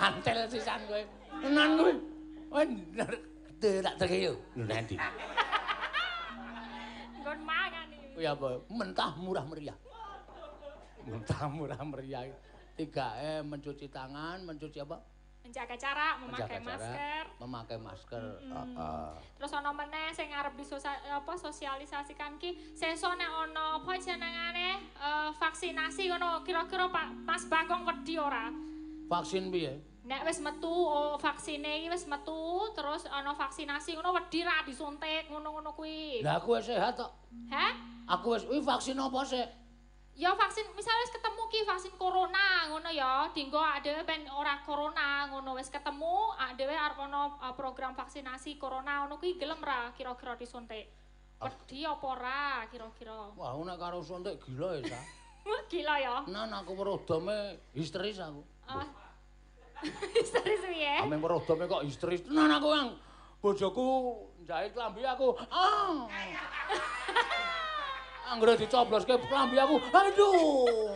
[0.00, 1.02] Antel sisan kowe.
[1.42, 1.92] Tenan kowe.
[2.54, 3.29] Bener.
[3.60, 4.32] Gede tak terke yo.
[4.56, 4.96] Lho nanti.
[7.20, 8.16] Nggon mangan iki.
[8.16, 8.48] Kuwi apa?
[8.72, 9.76] Mentah, murah, meriah.
[11.04, 12.24] Mentah, murah, meriah.
[12.80, 14.96] 3M mencuci tangan, mencuci apa?
[15.44, 17.24] Menjaga jarak, memakai Menjaga jarak, masker.
[17.36, 18.24] Memakai masker.
[18.40, 18.56] Mm-mm.
[18.56, 19.08] Heeh.
[19.36, 25.28] Terus ana meneh sing arep disosa- apa sosialisasikan ki sesuk nek ana apa jenengane eh,
[25.36, 28.48] vaksinasi ngono kira-kira Pak Mas Bagong wedi ora?
[29.08, 29.89] Vaksin piye?
[30.00, 35.28] Nek wis metu oh, vaksine iki wis metu terus ana vaksinasi ngono wedi ra disuntik
[35.28, 36.24] ngono-ngono kuwi.
[36.24, 37.12] Lah aku wis sehat kok.
[37.52, 37.72] Hah?
[38.16, 39.44] Aku wis kuwi vaksin apa sih?
[40.16, 45.28] Ya vaksin misalnya wis ketemu ki vaksin corona ngono ya, dinggo dhewe ben ora corona
[45.28, 50.32] ngono wis ketemu dhewe arep ana uh, program vaksinasi corona ngono kuwi gelem ra kira-kira
[50.40, 50.88] disuntik.
[51.40, 52.40] Wedi apa ora
[52.72, 53.36] kira-kira?
[53.36, 55.00] Wah, nek karo suntik gila ya, Sa.
[55.72, 56.16] Gila ya.
[56.28, 58.44] Nan aku werodome histeris aku.
[59.80, 59.88] Ah.
[60.20, 60.94] Serius piye?
[61.00, 62.20] Ameng werodome kok histeris.
[62.24, 62.88] Tenan aku yang
[63.40, 63.86] bojoku
[64.44, 65.32] jahit klambi aku.
[65.48, 66.04] Ah.
[68.30, 69.76] Anggere dicobloske klambi aku.
[69.80, 70.94] Aduh.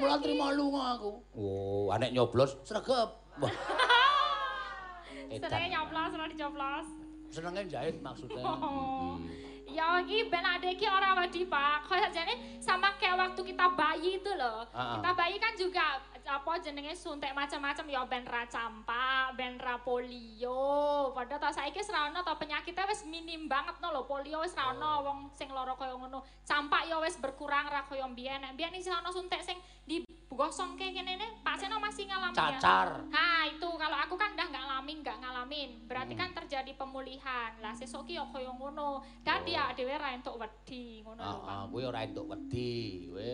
[0.00, 1.12] Mulai terima lunga aku.
[1.36, 3.10] Oh, anek nyoblos sregep.
[3.42, 3.52] Wah.
[5.42, 6.86] Senenge nyoblos ora dicoblos.
[7.28, 8.42] Senenge jahit maksudnya.
[8.46, 9.18] Oh.
[9.70, 11.86] Ya iki ben ade iki ora wedi, Pak.
[11.86, 14.66] Kayak jane sama kayak waktu kita bayi itu loh.
[14.66, 21.10] Kita bayi kan juga apa jenenge suntik macam-macam ya ben ra campak, ben ra polio.
[21.10, 24.02] Padahal tak saiki wis ra ono to penyakitnya wis minim banget no lho.
[24.04, 24.74] Polio wis ra Oh.
[24.74, 26.20] ono wong sing lara kaya ngono.
[26.42, 28.44] Campak ya wis berkurang ra kaya mbiyen.
[28.52, 32.56] Mbiyen isih ono suntik sing digosongke kene ne, Pak Seno masih ngalamin ya.
[32.56, 32.88] Cacar.
[33.08, 35.70] Nah itu kalau aku kan udah nggak ngalamin, nggak ngalamin.
[35.84, 36.20] Berarti Hmm.
[36.22, 37.50] kan terjadi pemulihan.
[37.58, 39.02] Lah sesuk ki ya kaya ngono.
[39.20, 39.58] Dadi Oh.
[39.58, 41.50] ya dhewe ra entuk wedi ngono lho, Pak.
[41.50, 42.72] Heeh, kuwi ora entuk wedi.
[43.10, 43.30] Kowe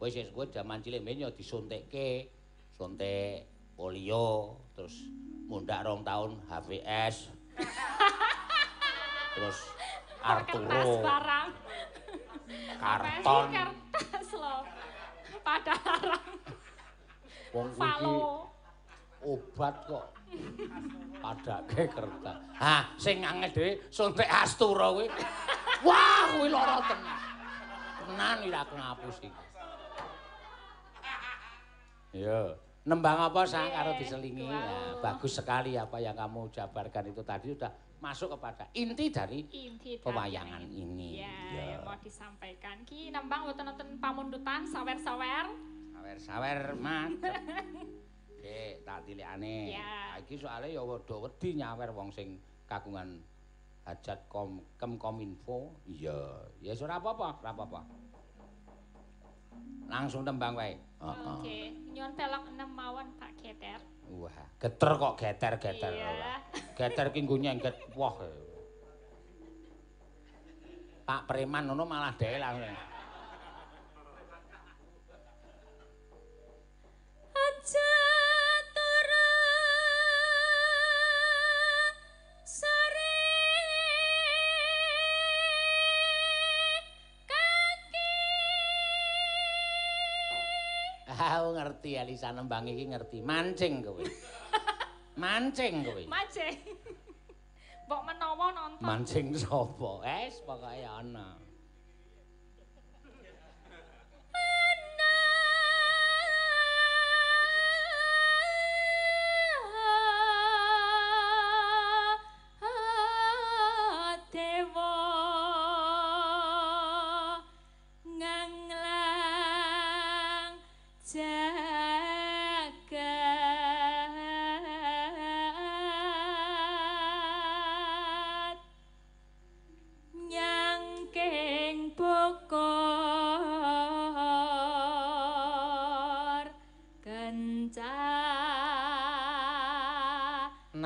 [0.00, 2.32] Kowe sing kowe jaman cilik men ya disuntikke.
[2.72, 3.44] Suntik
[3.76, 4.96] polio, terus
[5.44, 7.28] mundak rong tahun HVS.
[9.36, 9.58] terus
[10.24, 11.04] Arturo.
[11.04, 11.48] barang.
[12.80, 13.44] Karton.
[13.52, 14.64] kertas loh.
[15.44, 16.28] Pada larang.
[17.52, 18.48] Wong Falo.
[19.20, 20.16] obat kok.
[21.20, 22.40] Padake kertas.
[22.56, 25.12] Ha, sing anget dhewe suntik Astura kuwi.
[25.84, 27.20] Wah, kuwi lara tenan.
[28.00, 29.49] Tenan iki aku ngapus iki.
[32.10, 34.50] Ya, nembang apa sang karo diselingi.
[34.50, 37.70] Ya, bagus sekali apa yang kamu jabarkan itu tadi sudah
[38.00, 41.20] masuk kepada inti dari Inti dari pewayangan ini.
[41.22, 41.64] Ya, Ya.
[41.76, 42.82] yang mau disampaikan.
[42.82, 45.46] Ki nembang wonten-wonten pamundutan sawer-sawer.
[45.94, 47.12] Sawer-sawer, Mas.
[48.40, 49.76] Oke, tak tilikane.
[49.76, 50.16] Ya.
[50.16, 53.20] Iki soalé ya wedha wedi nyawer wong sing kagungan
[53.84, 55.76] hajat kom kem kominfo.
[55.84, 56.16] Iya,
[56.58, 57.80] ya ora apa-apa, ora apa-apa.
[59.90, 60.78] Langsung tembang wae.
[60.78, 61.34] Heeh.
[61.34, 61.58] Oke,
[61.96, 63.80] nyon pelok enam mawon Pak Geter.
[64.10, 65.92] Wah, geter kok geter-geter.
[65.94, 66.42] Iya.
[66.74, 68.18] Geter ki nggo nyengget woh.
[71.06, 72.89] Pak Preman ngono malah dhewe langsung.
[91.28, 93.18] Aku ngerti Elisa nembang iki ngerti.
[93.20, 94.00] Mancing kowe.
[95.22, 96.02] Mancing kowe.
[96.08, 96.56] mancing.
[97.86, 98.86] Mbok menawa nonton.
[98.86, 100.00] Mancing sapa?
[100.24, 101.36] Es pokoke ana.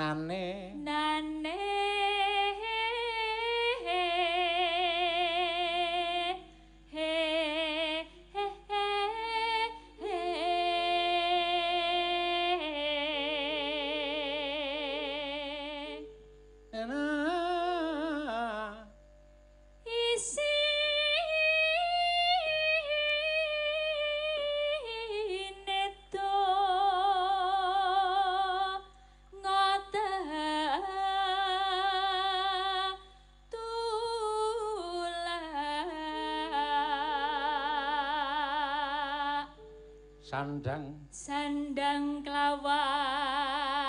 [0.05, 0.44] Kencang
[40.35, 40.98] sandang.
[41.15, 43.84] Sandang kelawan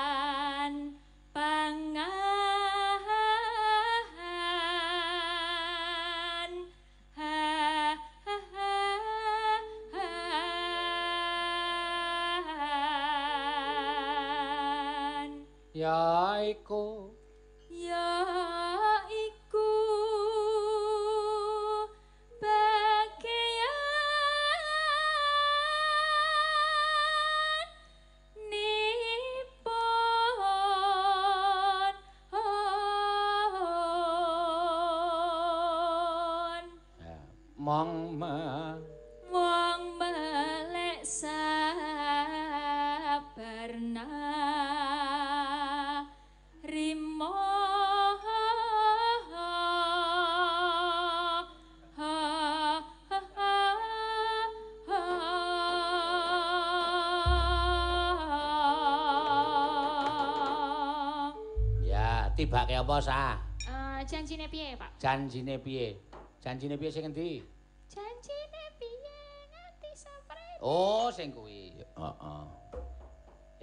[62.46, 63.34] tibake apa sah
[63.66, 64.94] Eh, janjine piye pak?
[65.02, 65.98] Janjine piye?
[66.38, 67.42] Janjine piye sing endi
[67.90, 69.18] janjine piye?
[69.50, 71.74] Nganti sapre oh sing kuwi.
[71.82, 72.46] Heeh.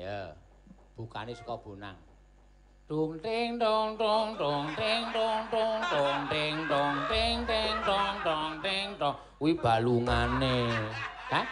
[0.03, 0.35] Ya
[0.99, 1.95] bukane saka bonang.
[2.91, 8.53] Dung ting dong dong dong ting dong dong dong ting dong ting ting dong dong
[8.59, 9.15] ting dong.
[9.39, 10.67] Kuwi balungane.
[11.31, 11.43] Ha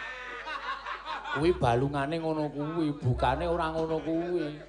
[1.39, 4.59] kuwi balungane ngono kuwi bukane ora ngono kuwi.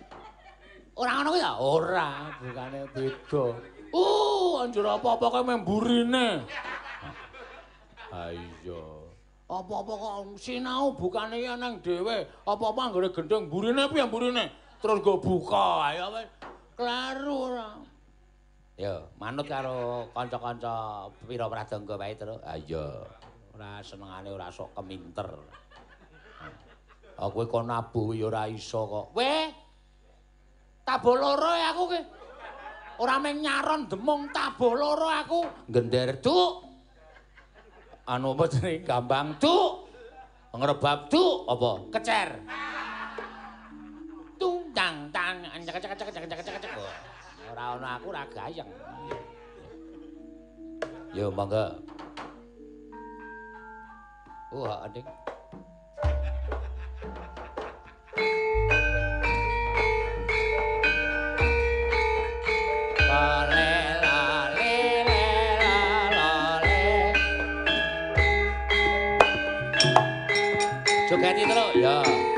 [0.94, 1.42] Ora ngono kuwi?
[1.42, 3.44] Ya ora bukane beda.
[3.94, 6.42] Uh anjir apa-apa kok memburine
[8.10, 8.82] ha iya.
[9.46, 12.26] Apa-apa kok sinau bukane ya nang dhewe.
[12.48, 14.50] Apa-apa anggere gendeng burine piye burine?
[14.82, 16.28] Terus go buka ya wis.
[16.74, 17.70] Klaru ora?
[18.80, 23.06] Ya manut karo kanca-kanca pira pradangga wae terus ha iya.
[23.52, 25.28] Ora senengane ora sok keminter.
[27.20, 29.06] Aku kowe nabuh ya ora iso kok.
[29.14, 29.52] Weh
[30.82, 32.00] tabuh loro aku ki
[33.00, 35.40] Ora meng nyaron demung tabuh loro aku.
[35.70, 36.72] Gender, Duk.
[38.02, 38.82] Anu apa jenenge?
[38.82, 39.88] Gambang, cuk.
[40.52, 41.70] Ngrebab, cuk apa?
[41.96, 42.28] Kecer.
[44.36, 46.72] Tung tang tang cek cek cek cek cek.
[47.52, 48.68] Ora ana aku ora gayeng.
[51.14, 51.78] Yo, monggo.
[54.52, 55.21] Wah, uh, adik.
[71.42, 72.31] pinter ya.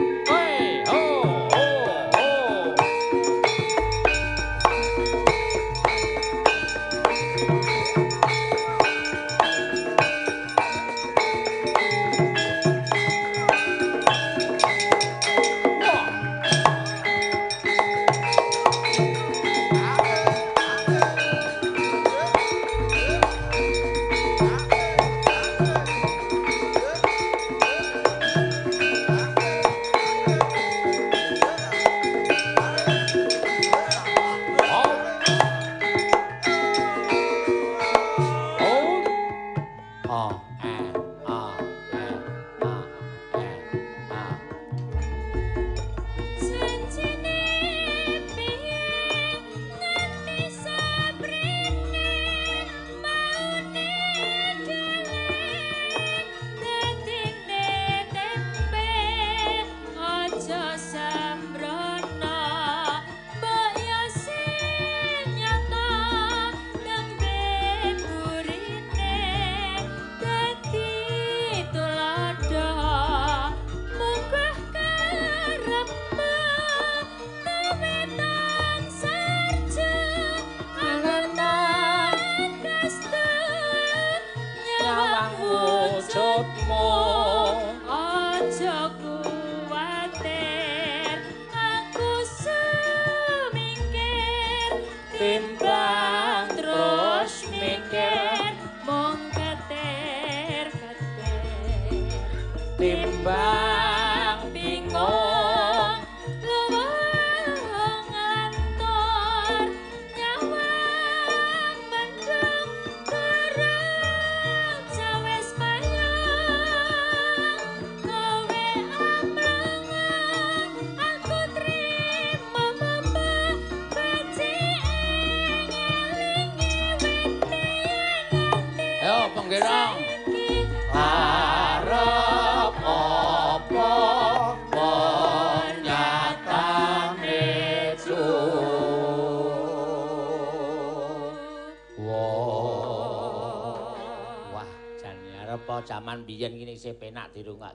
[103.24, 103.53] Bye.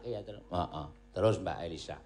[0.10, 0.44] ya terus.
[0.50, 0.88] Heeh.
[1.14, 1.98] Terus Mbak Elisa.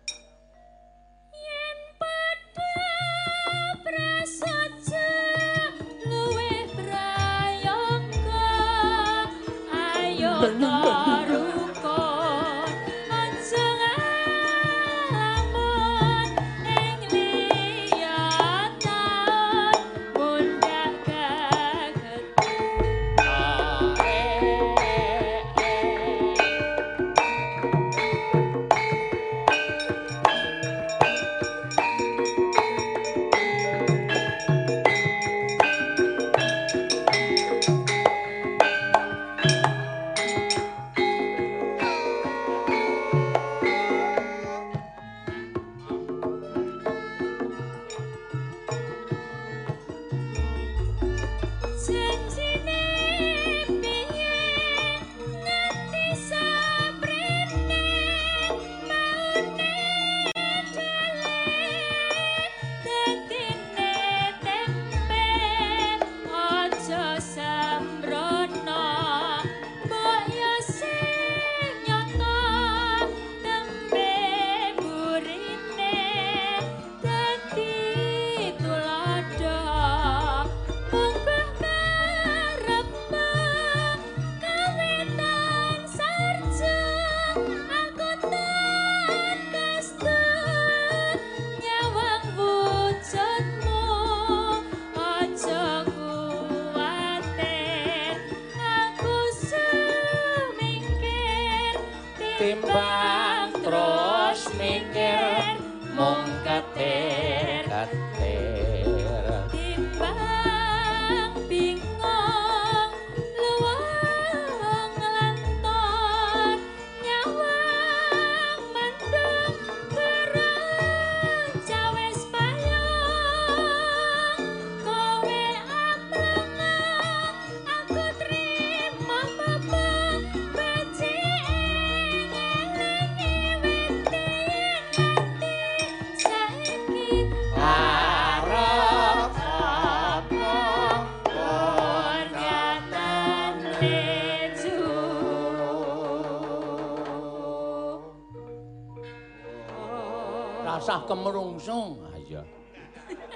[151.63, 152.03] Kemerungsung.
[152.03, 152.43] Ha iya.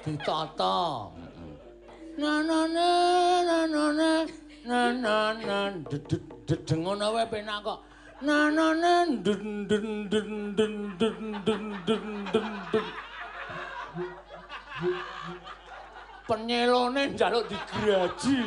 [0.04, 1.12] Ditata.
[2.18, 2.90] Na na na
[3.46, 3.60] na
[4.68, 5.58] na na na
[6.68, 7.80] dengono wae penak kok.
[8.22, 12.06] Na na na dun dun dun dun dun dun
[12.72, 12.88] dun.
[16.28, 18.40] Penyelone njaluk digraji.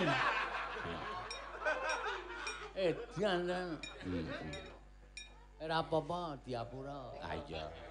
[2.76, 3.48] Eh, dian.
[5.60, 7.12] Ora apa-apa diapura.
[7.20, 7.89] Ha iya.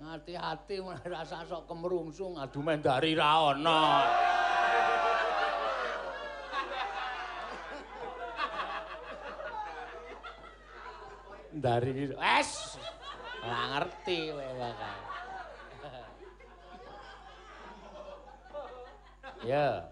[0.00, 4.08] Hati-hati mulai rasa sok kemerungsung adu mendari ra ana.
[11.52, 12.80] Dari es.
[13.44, 14.96] Ora ngerti kowe bakal.
[19.40, 19.88] Ya.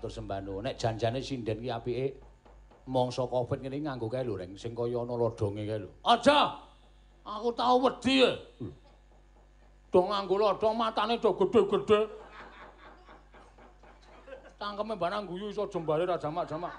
[0.00, 0.64] Matur sembah nuwun.
[0.64, 2.16] Nek janjane sinden ki apike
[2.88, 5.92] mangsa Covid ngene nganggo kae lho reng sing kaya ana lodonge kae lho.
[6.08, 6.56] Aja.
[7.20, 8.24] Aku tau wedi.
[9.92, 12.08] Do nganggo lodong matane do gedhe-gedhe.
[14.56, 16.72] Tangkeme barang guyu iso jembare ra jamak-jamak.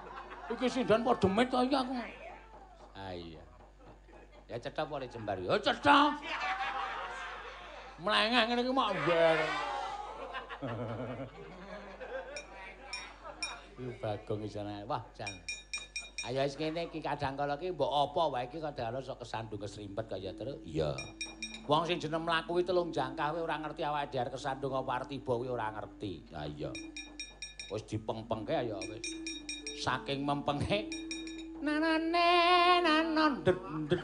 [0.50, 1.94] Iki sinden padha demit to iki aku.
[2.98, 3.42] Ah iya.
[4.50, 5.38] Ya cetha pole jembar.
[5.38, 6.18] Ya cetha.
[8.02, 9.54] Mlengeng ngene iki mak bareng.
[13.98, 14.86] Bagong isane.
[14.86, 15.30] Wah, jan.
[16.22, 20.06] Ayo wis kene iki kadang kala iki mbok apa wae iki kadang sok kesandung kesrimpet
[20.06, 20.54] kaya terus.
[20.62, 20.94] Iya.
[21.66, 25.34] Wong sing jeneng mlaku kuwi telung jangkah kuwi ora ngerti awake dhewe kesandung apa artiba
[25.34, 26.22] kuwi ora ngerti.
[26.30, 26.70] Ha iya.
[27.74, 29.02] Wis dipengpengke ayo wis.
[29.82, 30.86] Saking mempenge
[31.58, 32.30] nanane
[32.86, 33.58] nanon det
[33.90, 34.02] det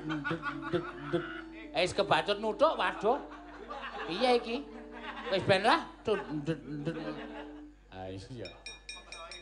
[0.74, 0.82] det
[1.14, 1.22] det.
[1.70, 3.22] Wis kebacut nuthuk waduh.
[4.10, 4.66] Piye iki?
[5.30, 5.86] Wis ben lah.
[7.94, 8.50] Ha iya.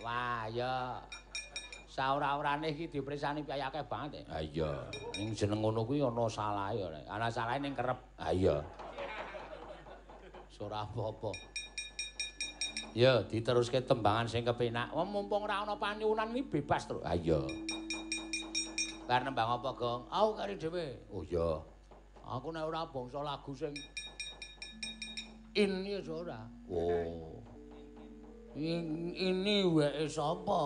[0.06, 1.02] Wah, ya.
[1.90, 4.22] Saura-urane iki dipresani piyayake banget.
[4.30, 4.86] Ha iya.
[5.18, 7.02] Ning jeneng ngono kuwi ana salahe ora.
[7.10, 7.98] Ana salahe ning kerep.
[8.22, 8.62] Ha iya.
[10.62, 11.34] Ora apa-apa.
[12.94, 14.94] Ya, diteruske tembangan sing kepenak.
[14.94, 17.02] Wong mumpung ora ana panyuwunan iki bebas terus.
[17.02, 17.42] Ha iya.
[19.10, 20.06] Bar nembang apa, Gong?
[20.06, 20.86] Aku kari dhewe.
[21.10, 21.58] Oh iya.
[22.30, 23.74] Aku nek ora bangsa lagu sing
[25.56, 26.46] ini ora.
[26.70, 27.45] Oh.
[28.56, 30.60] Ini wae sapa?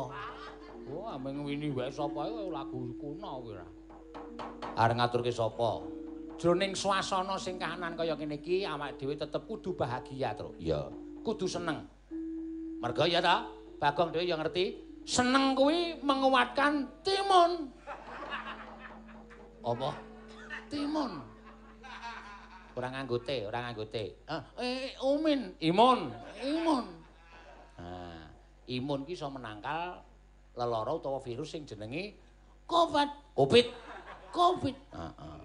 [0.90, 3.66] Oh, ameng ini wae sapa iku lagu kuno kuwi ra.
[4.78, 5.82] Arep ngaturke sapa?
[6.40, 10.56] Jroning swasana sing kahanan kaya kene iki awake dhewe tetep kudu bahagia terus.
[10.56, 10.88] Iya,
[11.20, 11.84] kudu seneng.
[12.80, 13.44] Merga ya ta?
[13.76, 17.68] Bagong dhewe ya ngerti, seneng kuwi menguatkan timun.
[19.60, 19.90] Apa?
[20.72, 21.12] Timun.
[22.72, 24.24] Kurang nganggo te, ora nganggo te.
[24.56, 26.08] Eh, umin, imun,
[26.40, 26.99] imun.
[27.81, 28.28] Nah,
[28.69, 30.05] imun ki iso menangkal
[30.52, 32.12] lelara utawa virus sing jenenge
[32.69, 33.09] COVID.
[33.32, 33.66] Covid.
[34.31, 34.77] Covid.
[34.93, 35.40] Heeh.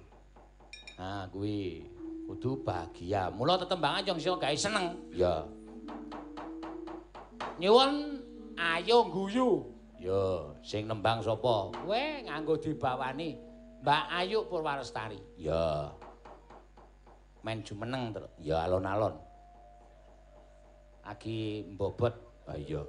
[1.00, 1.88] Nah, kuwi
[2.28, 3.32] kudu bahagia.
[3.32, 5.00] Mula tetembangan yo iso gawe seneng.
[5.16, 5.48] Ya.
[7.56, 8.20] Nyuwun
[8.60, 9.72] ayo guyu.
[9.96, 11.72] Ya, sing nembang sapa?
[11.72, 13.40] Kowe nganggo dibawani
[13.82, 15.18] Mbak Ayu Purwarestari.
[15.38, 15.90] Ya.
[17.42, 18.30] Main jumeneng terus.
[18.42, 19.18] Ya alon-alon.
[21.06, 22.14] Agi mbobot
[22.46, 22.86] Ayo.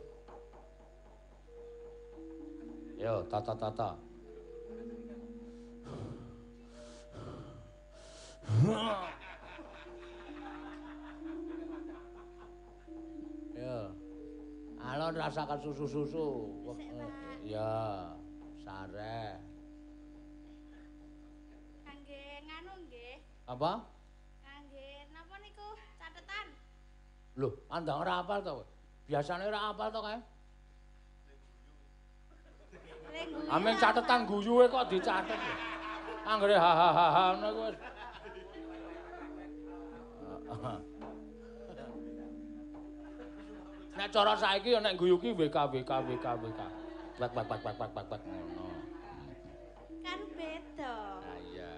[3.00, 3.96] Yo, tata tata.
[13.56, 13.78] Yo.
[14.76, 16.52] Alon rasakan susu-susu.
[17.40, 18.12] Ya,
[18.60, 19.40] sare.
[21.80, 23.24] Kangge nganu nggih.
[23.48, 23.72] Apa?
[24.44, 26.46] Kangge napa niku catetan?
[27.40, 28.75] Loh, andang ora apal to?
[29.06, 30.18] Biasane ora apal to kae?
[33.48, 35.40] Ameng catetan guyuhe kok dicatet.
[36.26, 37.74] Anggere ha ha ha ha ngono kuwi.
[43.96, 46.60] Nek cara saiki ya nek guyu ki WK WK WK WK.
[47.16, 48.68] Bak bak bak bak bak bak ngono.
[50.04, 50.94] Kan beda.
[51.22, 51.72] Ah iya.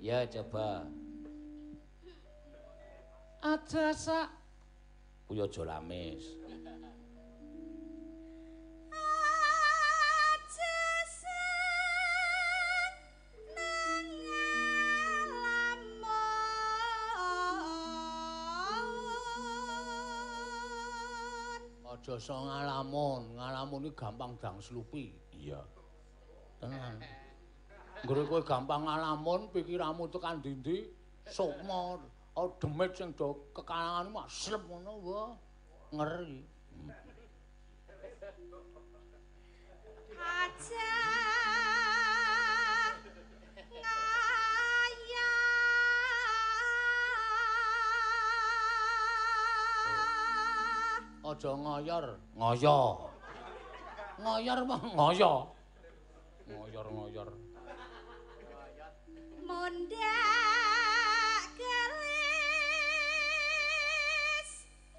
[0.00, 0.88] Ya coba.
[3.42, 4.41] Ada sak
[5.32, 6.24] kuwi aja lames.
[21.88, 25.16] Aja sang ngalamon, ngalamon iki gampang dang slupi.
[25.32, 25.64] Iya.
[26.60, 27.00] Tenang.
[28.04, 30.92] Nggure kowe gampang ngalamon pikiranmu tekan ndi-ndi
[31.24, 32.04] sukmor.
[32.36, 35.30] Oh, demit sing do kekalangan mah slep ngono wah.
[35.92, 36.40] Ngeri.
[40.16, 40.90] Aja.
[51.22, 52.06] Aja ngoyor,
[52.36, 52.78] ngoyo.
[54.20, 55.32] Ngoyor mah ngoyo.
[56.44, 57.28] Ngoyor-ngoyor.
[59.42, 60.41] Mundak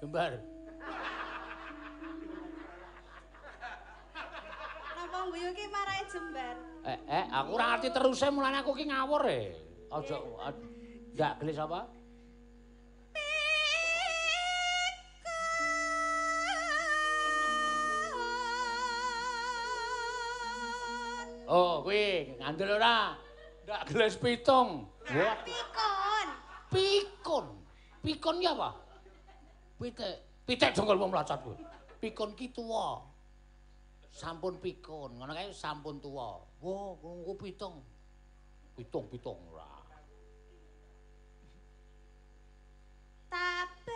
[0.04, 0.36] Jembar.
[4.92, 6.56] Napa guyu ki marahi jembar?
[6.84, 9.56] Eh, eh, aku ora ngerti teruse mulane aku ki ngawur e.
[9.88, 10.20] Aja
[11.16, 11.88] ndak gelis apa?
[21.48, 23.16] Oh, kuwi ngandel ora?
[23.64, 24.84] Ndak gelis pitung.
[25.08, 26.28] Wah, Pikun.
[26.68, 27.46] pikun.
[28.04, 28.83] Pikun ki apa?
[29.78, 30.16] Pitik.
[30.44, 31.56] Pitik jonggol wong mlacat kuwi.
[32.00, 33.00] Pikun ki tuwa.
[34.14, 36.38] Sampun pikun, ngono kae sampun tuwa.
[36.62, 37.82] Wah, ngono pitung.
[38.74, 39.70] Pitung-pitung ora.
[43.30, 43.94] Taber.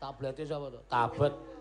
[0.00, 0.80] Tablete sapa to?
[0.88, 1.55] Tabet.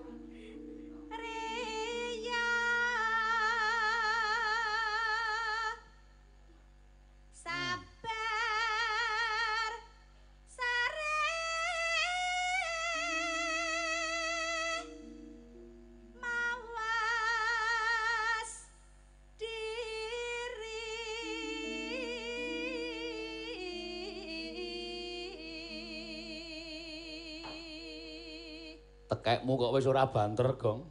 [29.26, 30.86] Tekekmu kok wis ora banter, Gong.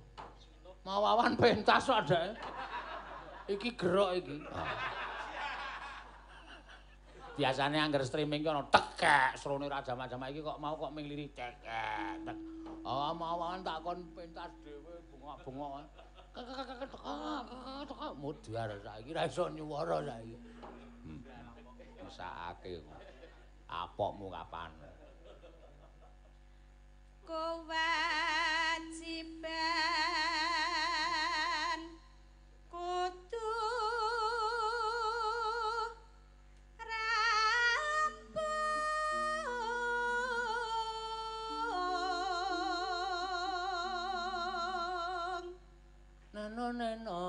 [0.82, 2.34] Mawawan pentas kok adake.
[3.46, 4.42] Iki gerok iki.
[7.38, 11.30] Biasane anggar streaming ki ana tekek, srone ora jam-jam iki kok mau kok ming lirik
[11.30, 12.26] tekek.
[12.26, 12.34] tek.
[12.82, 15.86] Oh, mawawan tak kon pentas dhewe bungok-bungok.
[18.18, 20.34] Mudhar saiki ra iso nyuwara saiki.
[22.02, 22.82] Mesake.
[23.70, 24.74] Apokmu kapan?
[27.24, 27.80] Kewajiban
[32.70, 33.50] kudu
[44.76, 45.48] rampung
[46.34, 47.23] Neno neno.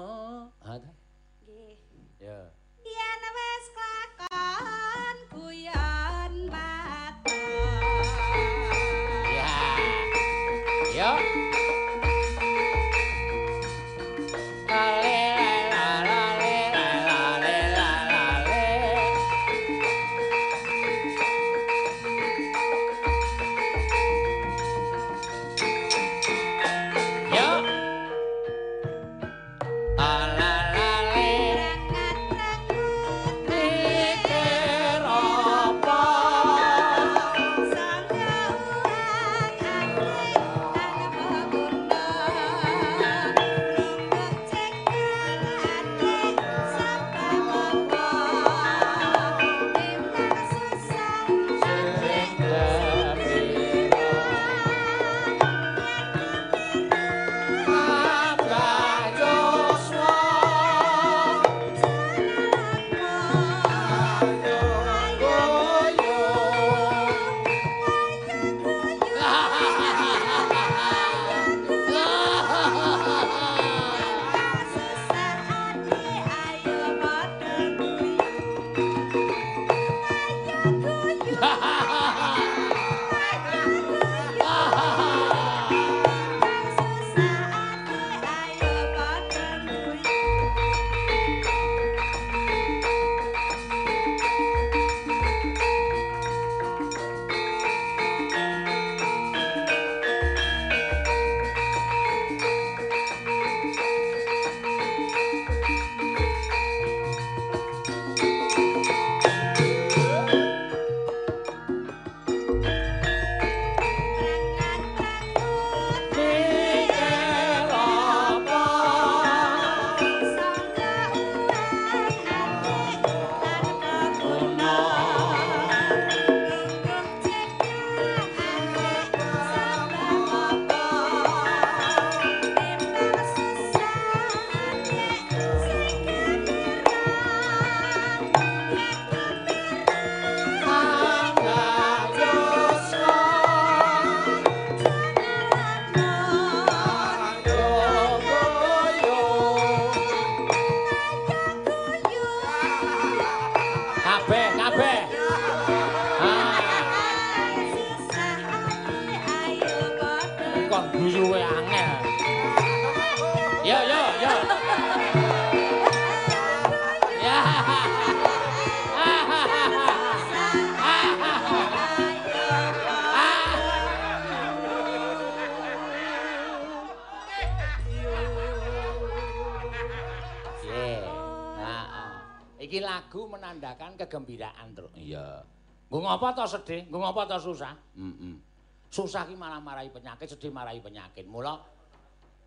[186.16, 186.88] Ngapa to sedih?
[186.88, 187.76] Nggo ngapa to susah?
[188.00, 188.40] Heeh.
[188.88, 191.28] Susah ki malah marahi penyakit, sedih marahi penyakit.
[191.28, 191.60] Mula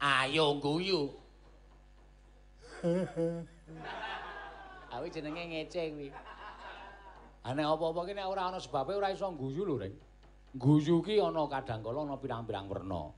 [0.01, 1.13] ayo guyu.
[4.89, 6.09] Awi jenenge ngece kuwi.
[7.45, 9.93] Ane apa-apa ki nek ora ana sebabe ora iso guyu lho, Reng.
[10.57, 13.13] Guyu ki ana kadang kala ana pirang-pirang werna.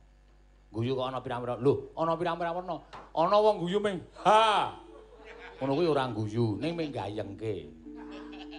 [0.75, 1.63] Guyu kok ana pirang-pirang.
[1.63, 2.77] Lho, ana pirang-pirang werna.
[3.15, 4.75] Ana wong guyu ming ha.
[5.63, 7.71] Ngono kuwi ora guyu, ning ming gayengke.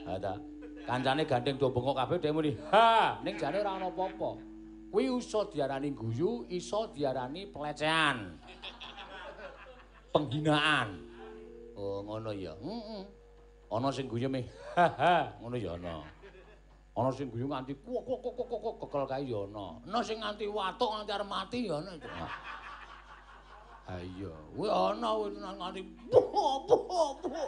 [0.08, 0.40] Ha ta.
[0.88, 4.30] Kancane gandeng do bengok kabeh dhek muni ha, ning jane ora ana apa-apa.
[4.92, 8.36] Kuwi iso diarani guyu, iso diarani pelecehan.
[10.12, 10.90] Penghinaan.
[11.80, 12.52] Oh, ngono ya.
[12.60, 13.04] Heeh.
[13.72, 14.44] Ana sing guyu ming
[14.76, 16.04] ha ha, ngono ya ana.
[16.92, 19.80] Ana sing guyu nganti kok kok kok kok kekel kae ya ana.
[19.88, 21.96] Ana sing nganti watuk nganti arep mati ya ana.
[23.88, 25.10] Ha iya, kuwi ana
[25.56, 25.82] nganti
[26.12, 26.26] buh
[26.68, 27.48] buh buh.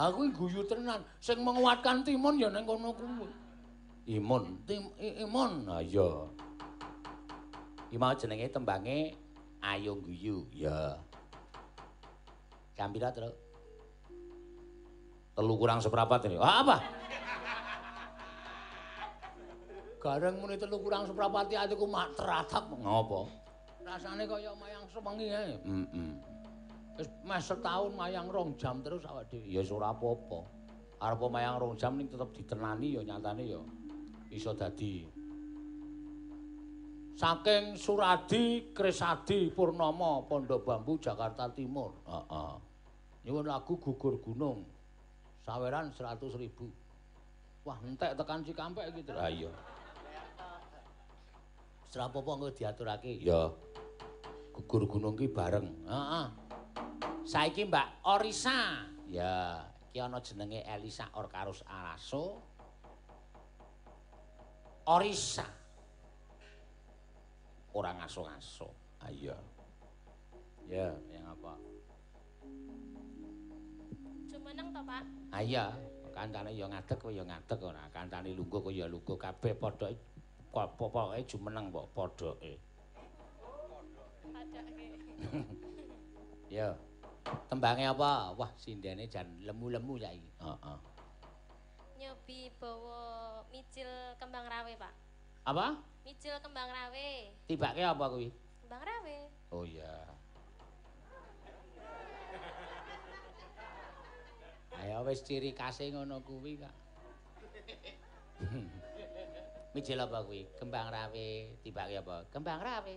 [0.00, 3.28] Aku iki guyu tenan, sing menguatkan timun ya ning kono kuwi.
[4.08, 5.68] Imun, tim imun.
[5.68, 6.26] Ha iya.
[7.92, 9.14] Iki mau jenenge tembange
[9.62, 10.48] Ayo Guyu.
[10.50, 10.98] Ya.
[12.74, 13.30] Kampira, Truk?
[15.38, 16.40] Telu kurang seprapat ini.
[16.40, 16.76] Wah, apa?
[20.02, 23.30] Gareng muni telu kurang seprapat atiku mak teratap ngopo?
[23.86, 25.54] Rasane kaya mayang sewengi ae.
[25.62, 26.31] Heeh.
[26.98, 29.48] Wis mes setahun mayang rong jam terus awak dhewe.
[29.48, 30.44] Ya wis ora apa-apa.
[31.00, 33.60] Arep mayang rong jam ning tetep ditenani ya nyatane ya
[34.32, 35.04] iso dadi.
[37.12, 41.92] Saking Suradi Kresadi Purnama Pondok Bambu Jakarta Timur.
[42.08, 42.52] Heeh.
[43.28, 44.66] Nyuwun lagu gugur gunung.
[45.44, 46.66] Saweran 100 ribu.
[47.62, 49.02] Wah, entek tekan Cikampek iki.
[49.12, 49.50] Ha iya.
[51.86, 53.12] Wis ora apa-apa engko diaturake.
[53.22, 53.52] Ya.
[54.52, 55.68] Gugur gunung ki bareng.
[55.86, 56.26] Heeh.
[57.22, 58.82] Saiki Mbak Orisa.
[59.06, 62.42] Ya, iki ana jenenge Elisa Orkarus Araso.
[64.90, 65.46] Orisa.
[67.72, 68.68] Ora ngaso-ngaso.
[68.98, 69.36] Ah iya.
[70.66, 71.52] Ya, yang apa?
[74.28, 75.04] Jumeneng to, Pak?
[75.32, 75.72] Ah iya,
[76.12, 77.86] kancane ya ngadeg kowe ya ngadeg ora.
[77.94, 79.94] Kancane lungguh kowe ya lungguh kabeh padha
[80.52, 82.58] pokoke jumeneng kok padhake.
[84.32, 84.86] Padake.
[86.52, 86.76] Ya.
[87.22, 88.34] Tembange apa?
[88.34, 90.30] Wah, sindene jan lemu-lemu saiki.
[90.42, 90.78] Heeh.
[92.02, 93.00] Nyobi bawa
[93.54, 93.86] micil
[94.18, 94.94] kembang rawe, Pak.
[95.46, 95.78] Apa?
[96.02, 97.08] Micil kembang rawe.
[97.46, 98.28] Tibake apa kuwi?
[98.66, 99.18] Kembang rawe.
[99.54, 99.94] Oh iya.
[104.82, 106.74] Ayo wis ciri khase ngono kuwi, Kak.
[109.78, 110.50] Mijil apa kuwi?
[110.58, 111.28] Kembang rawe,
[111.62, 112.26] tibake apa?
[112.34, 112.94] Kembang rawe.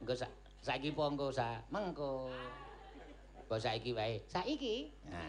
[0.00, 0.28] Engko sa
[0.64, 1.60] saiki apa engko sa?
[1.68, 2.32] Mengko.
[3.44, 4.16] Apa saiki wae?
[4.24, 4.88] Saiki.
[5.04, 5.28] Nah.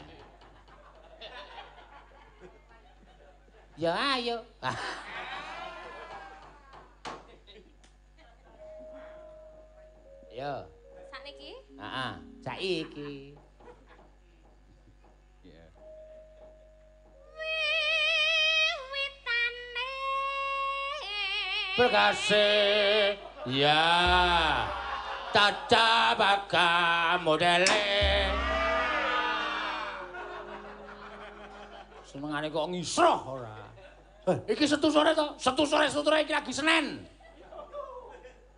[3.76, 4.40] Ya ayo.
[10.32, 10.56] Yo.
[11.12, 13.36] Sakniki Heeh, saiki.
[15.44, 15.66] Iya.
[18.88, 19.91] wiwitane
[21.76, 22.48] Berkase
[23.52, 23.84] ya
[24.72, 24.85] tata
[26.16, 26.72] baka
[27.20, 27.84] modele.
[32.07, 33.68] Senengane kok ngisroh ora.
[34.26, 35.36] Eh, iki setu sore to?
[35.36, 37.03] Setu sore setu iki lagi Senin.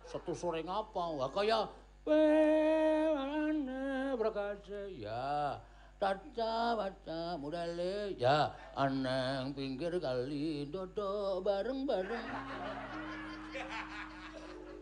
[0.06, 1.04] Setu sore ngapa?
[1.18, 1.66] Wah kaya
[2.08, 3.84] Wewane
[4.16, 5.60] berkase ya
[6.00, 8.48] Tata baca modele ya
[8.78, 12.22] aneng pinggir kali dodo bareng-bareng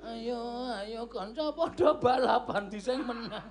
[0.05, 0.41] Ayo
[0.77, 3.49] ayo kanca padha balapan di sing menang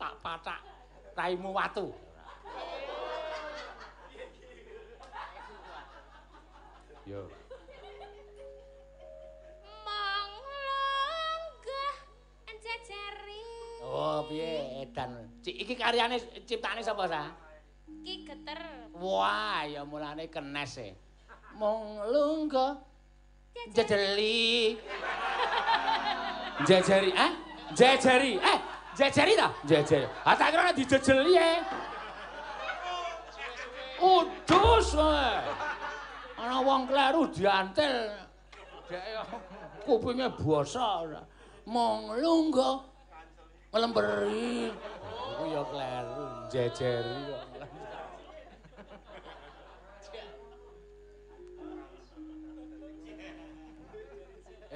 [0.00, 0.60] Tak patak
[1.12, 1.92] raimu watu
[7.06, 7.22] Yo.
[9.86, 11.96] mong longgah
[12.58, 13.46] jejeri
[13.78, 15.30] Oh, piye edan.
[15.38, 17.45] Cik iki karyane ciptane sapa sa?
[17.86, 18.60] Ki geter
[18.96, 20.90] Wah, ya mulane kenes e.
[21.60, 22.72] Mong lungguh
[23.76, 24.76] jejeli.
[26.64, 27.32] Jejeri, eh?
[27.76, 28.58] Jejeri, eh?
[28.96, 29.48] Jejeri ta?
[29.68, 30.08] Jejeri.
[30.24, 31.52] Ah tak kira dijejeli e.
[34.00, 35.44] Udus wae.
[36.40, 38.16] Ana wong kleru diantel.
[38.88, 39.04] Dek
[39.84, 41.22] kupinge basa ora.
[41.68, 42.80] Mong lungguh
[43.72, 44.72] nglemberi.
[45.36, 47.55] Iku ya kleru, jejeri kok.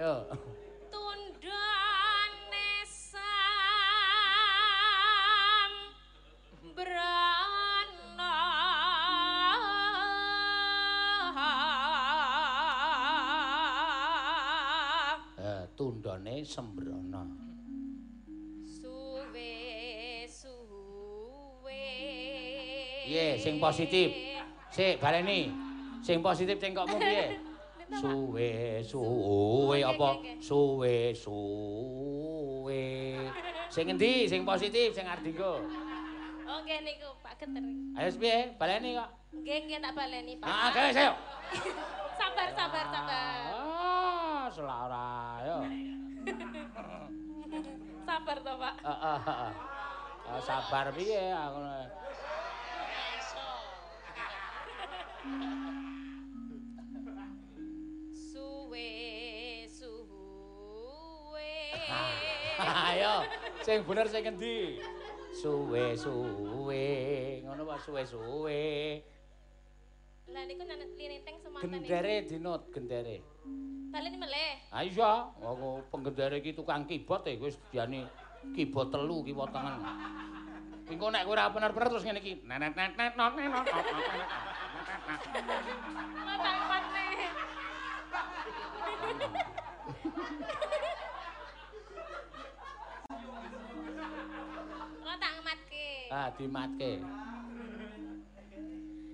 [0.00, 0.24] Yo.
[0.88, 3.32] Tundane sam
[6.72, 8.32] brana
[15.36, 17.22] Eh, tundane sembrono.
[18.64, 19.52] suwe
[20.28, 21.82] suwe
[23.04, 24.10] Piye sing positif?
[24.72, 25.52] Sik baleni.
[26.00, 27.49] Sing positif cengkokmu piye?
[27.90, 28.50] Suwe
[28.86, 30.10] suwe apa?
[30.38, 32.82] Suwe suwe.
[33.66, 35.62] Sing endi sing positif sing arep dienggo?
[36.50, 37.62] oh nggih niku Pak Geter
[37.94, 38.38] Ayo piye?
[38.58, 39.06] Baleni kok.
[39.30, 41.12] nggih nggih tak baleni Pak Ah, gawe sayo.
[42.18, 45.10] sabar sabar sabar Ah, selara
[45.46, 45.58] yo.
[48.02, 49.52] sabar to Pak Heeh, heeh.
[50.26, 51.58] Ah, sabar piye aku.
[53.22, 53.70] suwe
[62.60, 63.24] Ayo,
[63.64, 64.80] sing bener sing endi?
[65.32, 66.86] Suwe suwe,
[67.46, 68.64] ngono wae suwe suwe.
[70.30, 73.18] lah niku nanet lininteng semanten Gendere dinut, gendere.
[73.90, 78.06] baleni meleh Ha iya, aku penggendere iki tukang keyboard e wis diani
[78.54, 79.74] keyboard telu kiwa tengen.
[80.86, 82.46] Engko nek kowe ora bener-bener terus ngene iki.
[82.46, 83.66] Nenet net net not net not.
[86.22, 87.30] Matang maneh.
[96.10, 96.98] Ah, dimatke.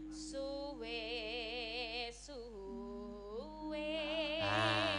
[0.09, 0.97] Suwe
[2.09, 3.93] suwe.
[4.41, 4.97] Ah.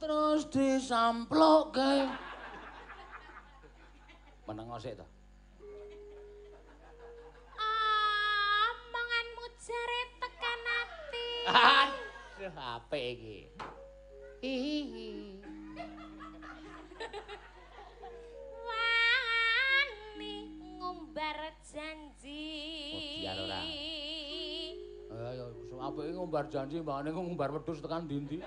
[0.00, 2.08] Terus disamplokke.
[4.48, 5.13] Menengo sik to.
[11.44, 13.38] Aduh, apik iki.
[14.40, 15.40] Hihihi.
[18.64, 20.34] Wani
[20.80, 22.44] ngumbar janji.
[22.96, 23.60] Modian ora.
[25.14, 25.44] Ayo,
[25.80, 28.38] apike ngumbar janji mbane ngumbar wedhus tekan ndi-ndi.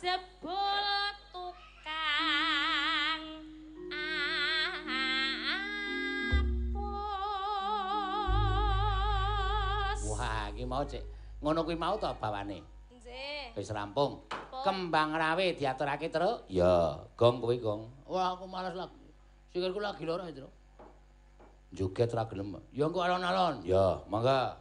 [0.00, 0.83] Jebul
[10.64, 11.04] iki mau cek.
[11.44, 12.64] Ngono kuwi mau to bawane.
[12.88, 13.52] Nggih.
[13.52, 14.24] Wis rampung.
[14.24, 14.64] Pun.
[14.64, 16.48] Kembang rawe diaturake, Truk?
[16.48, 17.84] Ya, gong kuwi, Gong.
[18.08, 18.96] Wah, aku males lagi.
[19.52, 20.48] Sikilku lagi lara, Truk.
[21.76, 22.56] Joget ora gelem.
[22.72, 23.60] Ya engko alon-alon.
[23.60, 24.56] Ya, mangga.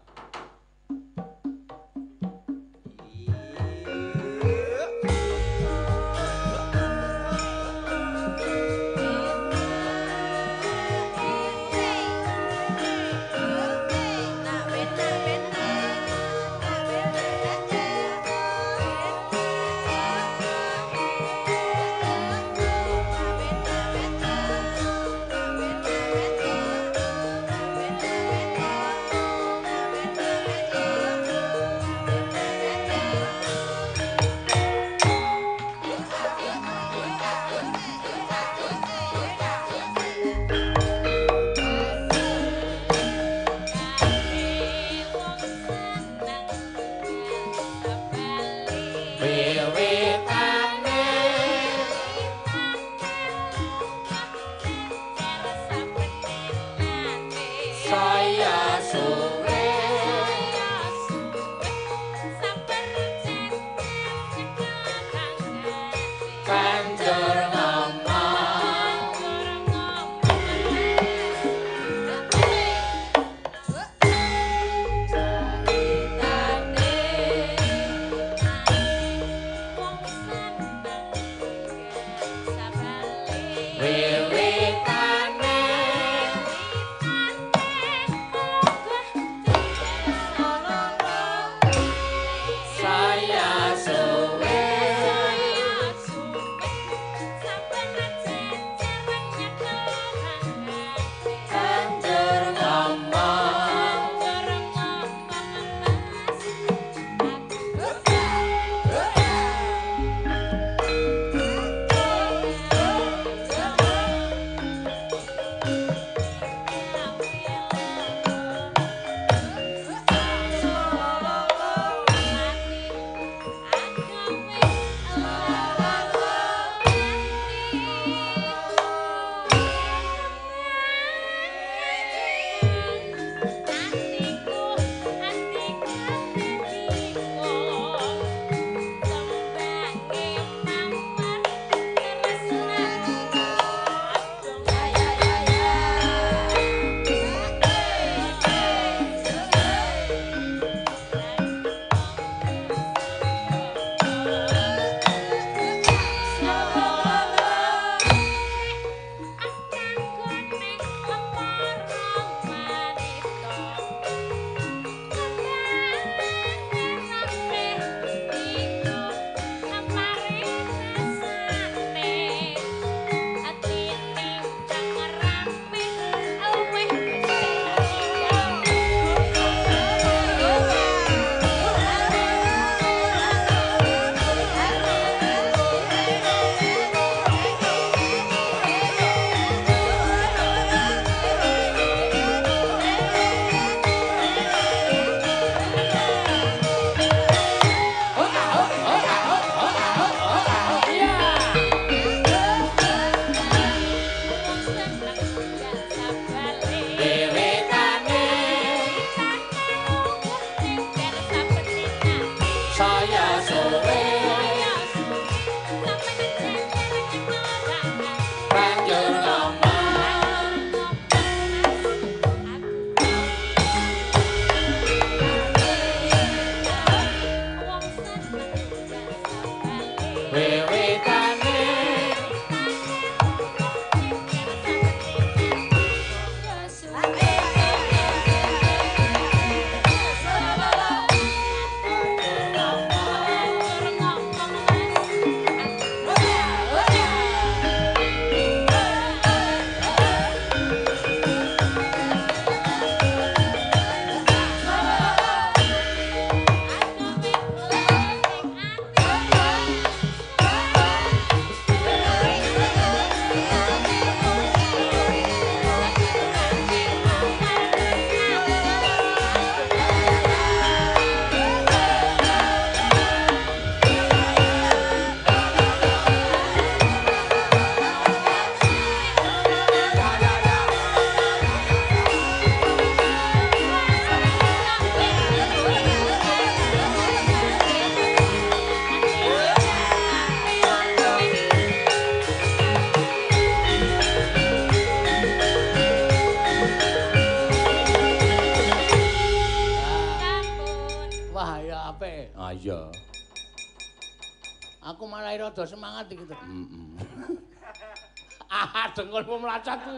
[308.93, 309.97] Dengkulmu mlacak ku.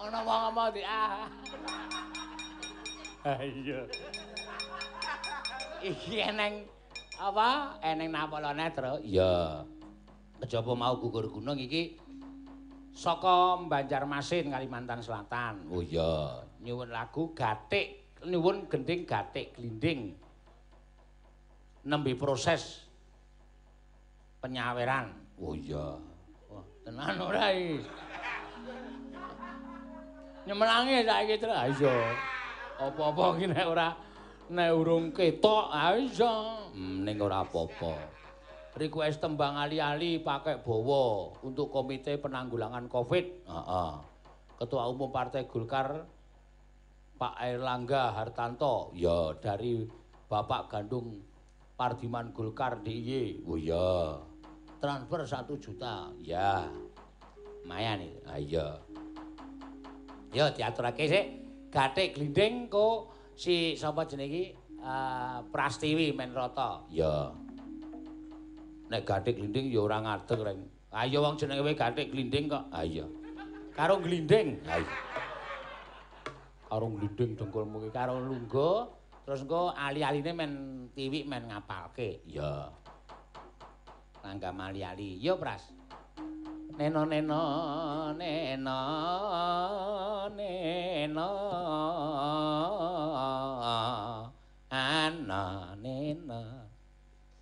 [0.00, 1.28] Ana wong ngomong di ah.
[3.26, 3.84] Ah iya.
[5.84, 6.64] Iki eneng
[7.20, 7.76] apa?
[7.84, 8.96] Eneng napala netra?
[9.04, 9.66] Iya.
[10.40, 12.00] Kejaba mau gugur gunung iki
[12.96, 15.68] saka Banjarmasin Kalimantan Selatan.
[15.68, 20.16] Oh iya, nyuwun lagu Gatik, nyuwun gending Gatik Glinding.
[21.84, 22.88] Nembe proses
[24.40, 25.12] penyaweran.
[25.36, 26.09] Oh iya.
[26.90, 27.86] Tenan ora iki.
[30.42, 31.54] Nyemelange saiki terus.
[31.54, 31.94] Ha iya.
[32.82, 33.94] Apa-apa iki nek ora
[34.50, 36.34] nek urung ketok, ha iya.
[36.74, 38.18] Hmm, ning ora apa-apa.
[38.74, 43.46] request tembang ali-ali pakai bawa untuk komite penanggulangan Covid.
[43.46, 43.92] Heeh.
[44.58, 46.10] Ketua Umum Partai Golkar
[47.22, 48.90] Pak Erlangga Hartanto.
[48.98, 49.86] Ya, dari
[50.26, 51.22] Bapak Gandung
[51.78, 53.46] Pardiman Golkar DIY.
[53.46, 54.29] Oh ya.
[54.80, 56.08] Transfer 1 juta.
[56.24, 56.64] Ya.
[57.62, 58.18] Lumayan iki.
[58.24, 58.66] Ah iya.
[60.32, 61.26] Ya diaturake sik.
[61.70, 64.44] Gathik glinding kok si sapa jenenge iki?
[64.80, 66.82] Uh, Prastiwi Menrata.
[66.88, 67.30] Ya.
[68.90, 70.60] nek gathik glinding ya ora ngadeg reng.
[70.90, 72.66] Ayo wong jenenge wae gathik glinding kok.
[72.74, 73.06] Ha iya.
[73.70, 74.58] Karo glinding.
[74.66, 74.94] Ha iya.
[76.66, 80.52] Karo glinding dengkulmu iki karo lungguh terus engko ali-aline men
[80.90, 82.26] tiwik men ngapalke.
[82.26, 82.74] Ya.
[84.24, 85.16] Langga mali-ali.
[85.20, 85.72] Yo, Pras.
[86.78, 87.42] Neno neno
[88.16, 88.80] neno
[90.32, 91.30] neno
[94.70, 96.40] ana neno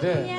[0.00, 0.32] Kendangan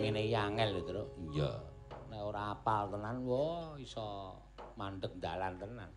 [0.00, 1.04] ngene iki angel lho, Tru.
[1.36, 1.52] Iya.
[2.08, 4.40] Nek ora apal tenan, wah iso
[4.78, 5.90] mandeg dalan tenan.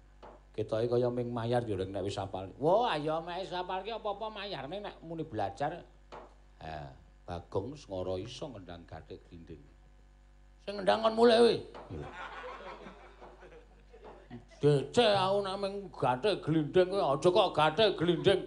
[0.54, 2.46] Ketoke kaya ming mayar yo nek wis apal.
[2.62, 5.82] Wah, ayo mek wis ki apa-apa mayarne nek muni belajar.
[6.62, 9.64] Ha, Bagong ngoro iso ngendang gathik glinding.
[10.68, 11.56] Sing ngendang kon mulih kowe.
[14.60, 18.42] Dece aku nek ming gathik glinding kowe aja kok gathik glinding.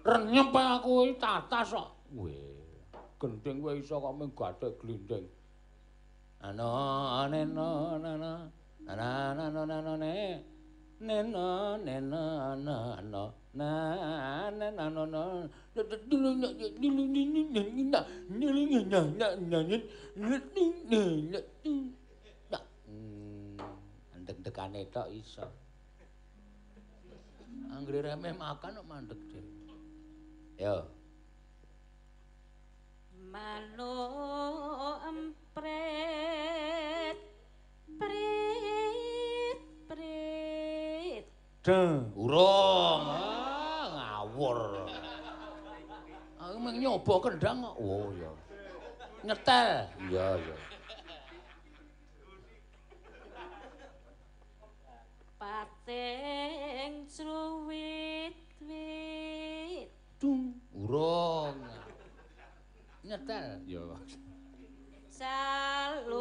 [0.00, 1.88] Renyep aku iki tatas kok.
[2.16, 2.80] Weh,
[3.20, 5.28] gending kowe iso kok ming gathik glinding.
[6.40, 6.68] Ano
[7.28, 8.48] neno nana
[8.86, 10.14] nana nana nana ne
[11.00, 13.22] neno neno nano
[13.52, 13.70] na
[14.58, 15.22] na na no no
[16.08, 16.48] dulu nya
[16.80, 18.00] dulu ni ni ni ni na
[18.30, 19.76] ni ni ni nya nya nya ni
[20.16, 21.00] ni ni ni
[21.64, 21.74] ni
[24.14, 25.46] andek dekane tok iso.
[27.74, 29.50] Anggere remeh makan kok mandek dhewe
[30.56, 30.76] yo.
[33.32, 33.92] Mano
[35.10, 35.96] empret
[38.00, 38.45] prit
[41.66, 43.02] Deng, urung.
[43.10, 44.86] Ah, ngawur.
[46.38, 47.74] Aku mung nyoba kendang kok.
[47.82, 48.30] Oh iya.
[49.26, 49.90] Nyetel.
[50.06, 50.54] Iya, iya.
[55.42, 59.90] pating cruwit wit
[60.22, 61.58] Dung, urung.
[63.02, 63.58] Nyetel.
[63.66, 63.98] Iya.
[65.18, 66.16] calurutan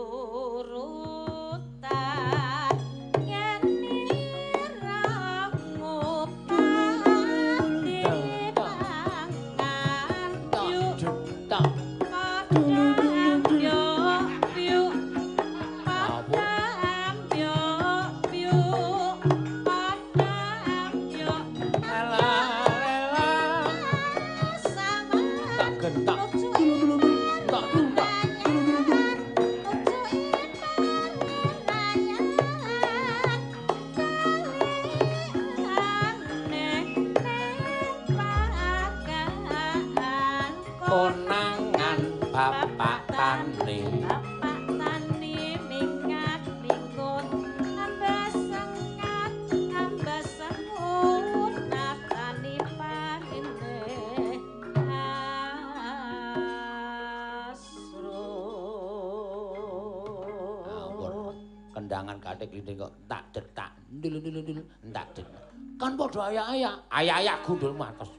[62.50, 63.72] glinding kok tak detak.
[63.92, 64.60] Ndul ndul ndul
[64.94, 65.44] tak detak.
[65.76, 66.76] Kan padha ayak-ayak.
[66.90, 68.12] Ayak-ayak gundul mates.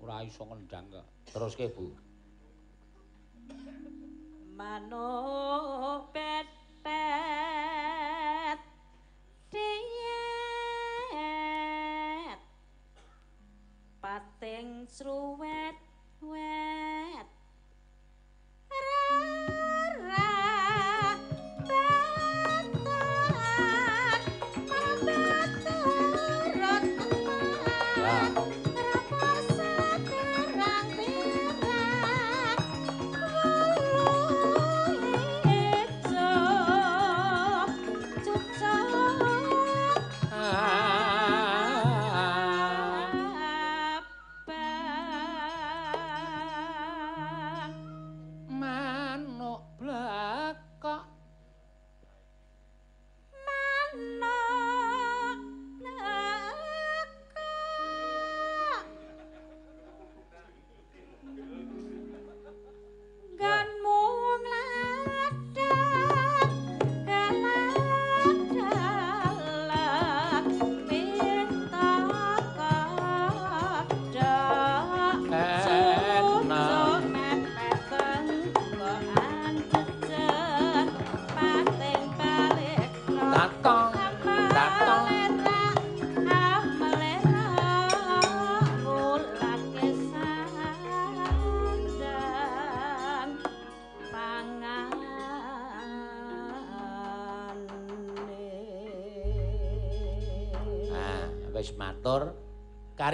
[0.00, 1.06] Ora iso ngendang kok.
[1.32, 1.90] Teruske, Bu.
[4.54, 5.10] Mano
[6.14, 6.46] pet
[6.84, 8.60] pet
[9.50, 10.04] diet
[13.98, 15.74] pating sruwet
[16.22, 17.28] wet
[18.70, 19.43] ra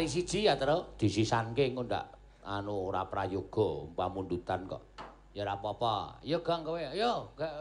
[0.00, 0.96] Kari siji ya, Tru.
[0.96, 2.08] Disisanke engko ndak
[2.48, 4.96] anu ora prayoga pamundutan kok.
[5.36, 6.24] Ya ora apa-apa.
[6.24, 6.80] Ya Gang kowe.
[6.80, 7.52] Ayo, gak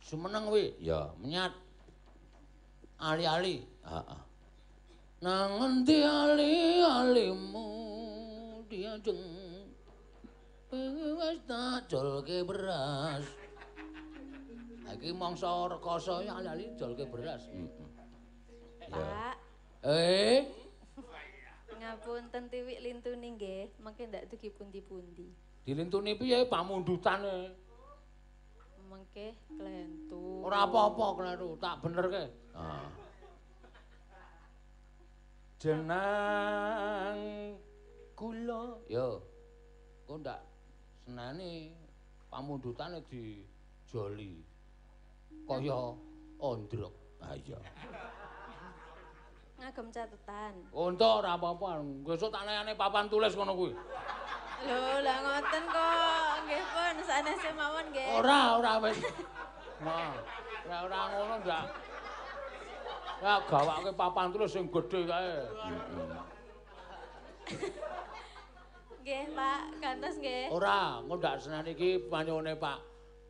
[0.00, 0.64] semeneng kowe.
[0.80, 1.52] Ya, menyat.
[2.96, 3.68] Ali-ali.
[3.84, 4.20] Heeh.
[5.28, 7.68] Nang endi ali-alimu
[8.64, 9.20] diajeng
[10.72, 13.28] wis tak jolke beras.
[14.88, 17.44] Iki mangsa rekoso ya ali-ali jolke beras.
[17.52, 18.88] Heeh.
[18.88, 19.36] Pak,
[19.84, 20.63] Eh,
[21.84, 25.28] ngapunten tiwik lintune nggih, mengke ndak dugi pundi-pundi.
[25.64, 27.52] dilintuni piye pamundutane?
[28.88, 30.44] Mengke klentu.
[30.44, 32.24] Ora apa-apa kleru, tak benerke.
[32.52, 32.88] Ah.
[35.60, 37.20] Jenang
[38.12, 38.76] kula.
[38.92, 39.24] Yo.
[40.04, 40.40] Kok ndak
[41.04, 41.72] senani
[42.28, 44.44] pamundutane dijoli.
[45.48, 45.96] Kaya
[46.40, 46.92] ondrok.
[47.24, 47.56] Ah iya.
[49.54, 50.52] Ngagem catetan.
[50.74, 51.78] Untuk ora apa-apa.
[52.02, 53.72] Besok tak layane papan tulis ngono kuwi.
[54.64, 56.34] Lho, lah ngoten kok.
[56.48, 58.10] Nggih pun sanese mawon nggih.
[58.18, 58.98] Ora, ora wis.
[59.84, 60.14] Nah,
[60.66, 61.64] ora ora ngono ndak.
[63.22, 65.34] Ya gawake papan tulis sing gedhe kae.
[69.04, 70.48] Nggih, Pak, kantos nggih.
[70.48, 72.80] Ora, engko ndak senani iki panyone Pak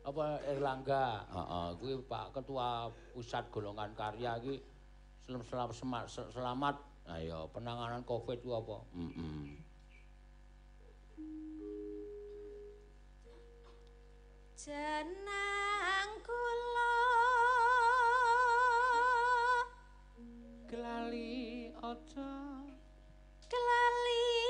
[0.07, 1.27] apa Erlangga.
[1.27, 4.55] Heeh, kuwi Pak Ketua Pusat Golongan Karya iki
[5.25, 6.77] selam selam sema- se- selamat.
[7.05, 8.77] Ayo, penanganan Covid ku apa?
[8.93, 9.57] Heeh.
[14.55, 16.97] Jenang kula
[20.65, 22.33] Kelali aja
[23.45, 24.44] kelali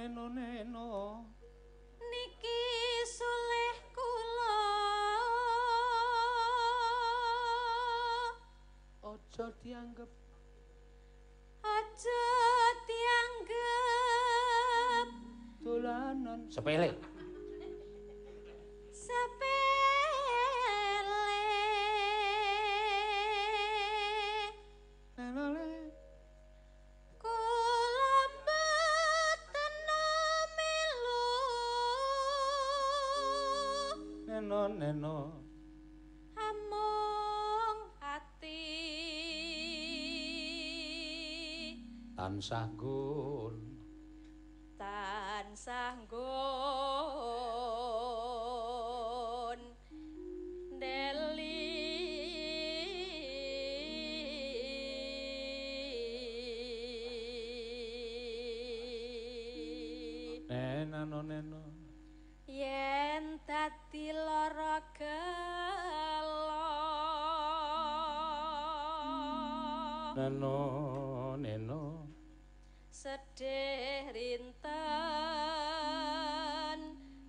[0.00, 0.88] neno neno.
[2.00, 2.60] Niki
[3.04, 4.56] sulih kula.
[9.04, 10.08] Aja dianggep.
[11.60, 12.24] Aja
[12.88, 13.88] dianggep.
[15.60, 16.48] Dolanan.
[16.48, 16.96] Sepele
[34.90, 35.38] neno
[36.34, 38.66] among ati
[42.18, 43.29] tansah gun
[70.20, 72.04] neno neno.
[72.92, 74.60] Sedih rinten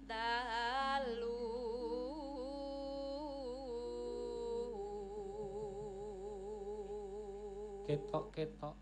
[0.03, 1.39] dalu.
[7.87, 8.75] Ketok ketok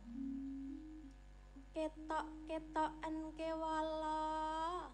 [1.70, 4.90] ketok ketoken kewala.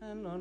[0.00, 0.40] Neno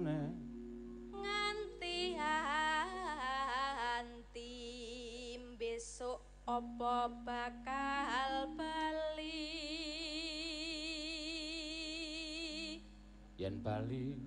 [13.45, 14.17] yen bali.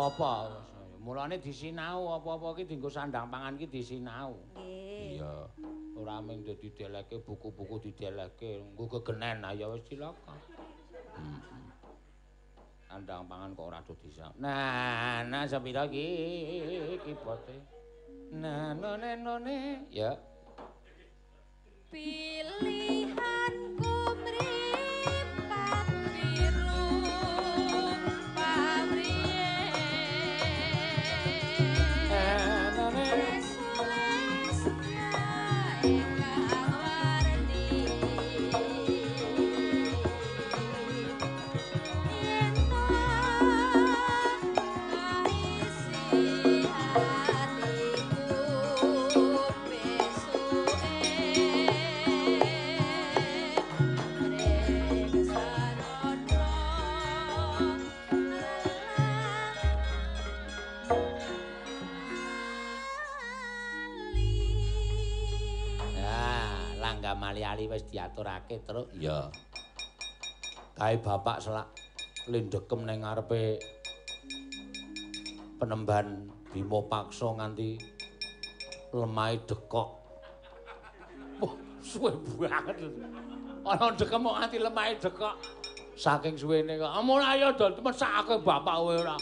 [0.03, 0.35] apa-apa.
[1.03, 4.35] Mulane disinau apa-apa ki dienggo sandang pangan ki disinau.
[4.59, 5.47] Iya.
[5.95, 6.71] Ora mung dadi
[7.23, 10.35] buku-buku dideleke nggo kegenen ayo wis cilaka.
[11.15, 11.71] Hmm.
[12.87, 14.35] Sandang pangan kok ora do disinau.
[14.43, 17.63] Nah, nah sepira ki kibote.
[18.35, 20.19] Nah, none none ya.
[21.93, 23.15] Pilihanku
[24.19, 25.02] mripat
[67.33, 68.93] mali-ali wis diaturake terus.
[68.93, 69.33] Iya.
[70.77, 71.73] Kae bapak selak
[72.29, 73.57] lindekem ning ngarepe
[75.57, 77.81] penemban Bima Paksa nganti
[78.93, 79.89] lemahe dekok.
[81.41, 82.77] Wah, suwe banget.
[83.65, 85.37] Ana dekem kok nganti lemahe dekok.
[85.97, 86.93] Saking suwene kok.
[87.01, 89.17] Mulai ayo dol mesake bapak kowe ora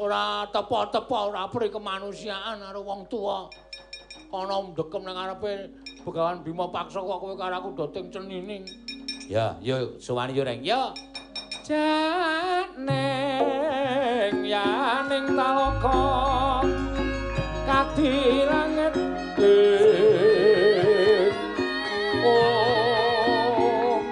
[0.00, 3.52] ora tepo-tepo ora pri kemanusiaan karo wong tuwa.
[4.32, 5.52] ana ndekem nang ngarepe
[6.02, 8.66] Begawan Bima Paksa kok kowe karo aku doting cenining.
[9.30, 10.58] Ya, yo suwani yo reng.
[10.66, 10.90] Yo.
[11.62, 12.82] Janeng
[14.42, 16.66] yaning talaka
[17.62, 18.90] kadi langit
[22.26, 24.02] Oh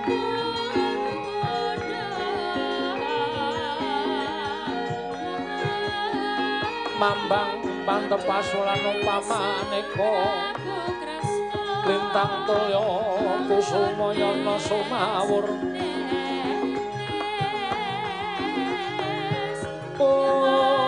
[7.02, 10.14] Mambang pantepasulan umpamaneka
[11.90, 12.82] lintang toya
[13.50, 15.46] kusuma yana sumawur
[20.00, 20.79] Om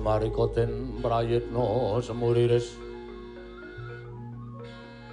[0.00, 2.72] Semarika ten prayitna semuriris.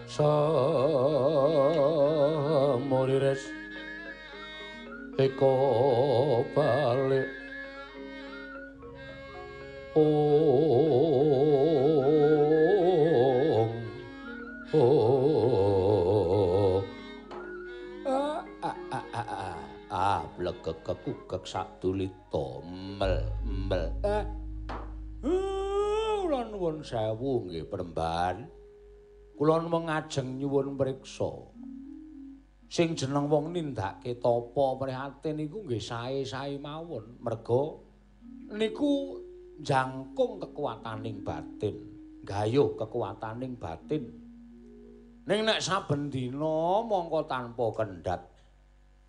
[0.08, 0.64] Semuriris.
[5.20, 5.52] Eko
[6.56, 7.28] balik.
[9.92, 10.08] Om
[14.72, 14.88] Om
[18.08, 19.60] Ah, ah, ah, ah, ah.
[19.92, 20.24] ah.
[20.40, 22.64] Blegek kekugek satulita
[22.96, 23.92] mel mel.
[24.08, 24.47] Eh
[26.88, 28.48] sewu nggih Premban
[29.36, 31.52] kula mengajeng nyuwun priksa
[32.72, 37.84] sing jeneng wong nindakake tapa prihatin iku nggih sae-sae mawon merga
[38.56, 39.20] niku
[39.60, 41.76] jangkung kekuataning batin,
[42.24, 44.04] gayuh kekuataning batin.
[45.28, 48.22] Ning nek saben dina mongko tanpa kendhat.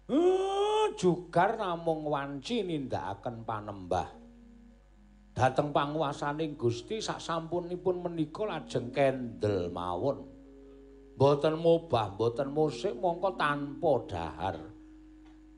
[0.09, 4.18] Uh, jugar namung wanci nindakaken panembah.
[5.39, 10.27] Dateng panguwasaning Gusti sak sampunipun menika lajeng kendel mawon.
[11.15, 14.59] Mboten mubah, mboten musik mongko tanpa dahar.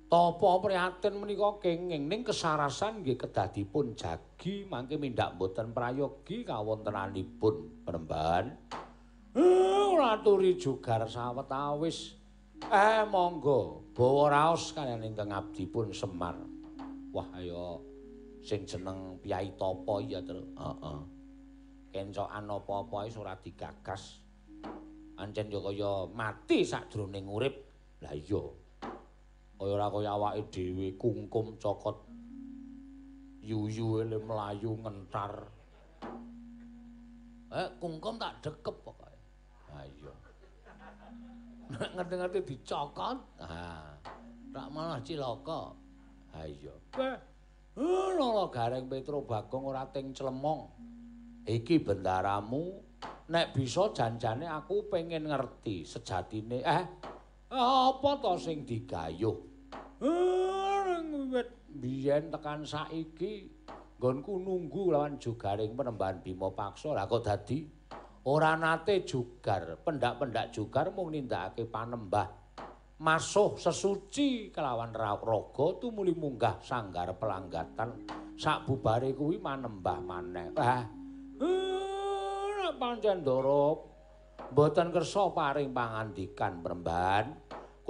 [0.05, 8.52] Tapa prihatin menika kenging ning kesarasan nggih kedadipun jagi mangke mindak mboten prayogi kawontenanipun penembahan.
[9.32, 12.20] Ora aturi jugar sawetawis.
[12.69, 16.36] Eh monggo bawa raos kaliyan ingkang abdi pun Semar.
[17.16, 17.90] Wah ayo
[18.41, 20.49] sing jeneng Piyai Tapa ya terus.
[20.57, 21.01] Heeh.
[21.91, 24.23] Kencokan apa-apa wis ora digagas.
[25.19, 27.55] Ancen yo kaya mati sadroning urip.
[28.01, 28.43] Lah iya.
[29.61, 32.09] kaya ora kaya awake dhewe kungkum cokot
[33.45, 35.53] yuyu ele mlayu ngentar
[37.53, 39.21] eh kungkum tak dekep pokoke
[39.69, 40.15] ha iya
[41.77, 43.97] nek ngerti-ngerti dicokot ha
[44.49, 45.77] tak malah cilaka
[46.33, 47.17] ha iya eh
[47.81, 50.69] lolo gareng petro bagong ora ting clemong.
[51.48, 52.65] Iki bendaramu
[53.32, 56.85] nek bisa janjane aku pengen ngerti sejatine eh
[57.51, 59.36] apa to sing digayuh?
[61.31, 63.48] Wit biyen tekan saiki
[64.02, 66.90] nggonku nunggu lawan jugaring penembahan Bima Paksa.
[66.90, 67.62] Lah kok dadi?
[68.27, 72.40] Ora nate jugar pendak-pendak jugar mung nindakake panembah
[73.01, 78.06] masuh sesuci kelawan raga tumuli munggah sanggar pelanggatan.
[78.36, 80.52] Sak bubare kuwi manembah maneh.
[80.56, 81.01] Ah
[82.81, 83.77] pancen ndara
[84.56, 87.36] mboten kersa paring pangandikan perembahan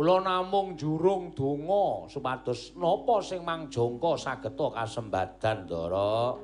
[0.00, 6.40] Kula namung jurung donga supados napa sing mangjangka sageta kasembadan Ndara.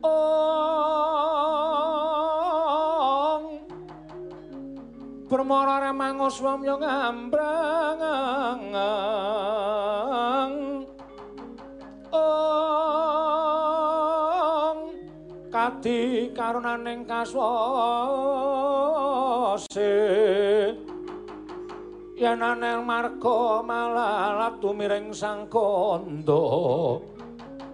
[0.00, 1.61] Ong
[5.32, 8.68] Permara remangus wamya ngambrang
[12.12, 13.32] Ong
[15.48, 17.48] Kadi karunaning kaswase
[22.20, 27.00] yen anel marga malalat tumiring sang kandha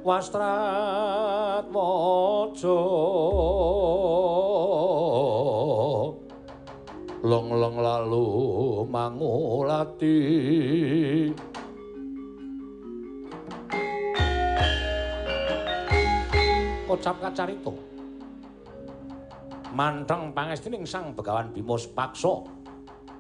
[0.07, 2.83] wastrat waja
[7.23, 8.27] long-long lalu
[8.87, 10.19] mangulati
[16.87, 17.75] kocap kacarito
[19.75, 22.59] manteng pangestining sang begawan Bima Paksa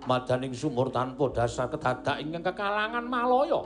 [0.08, 3.60] madaning sumur tanpa dasar kedadak ingkang kekalangan Malaya.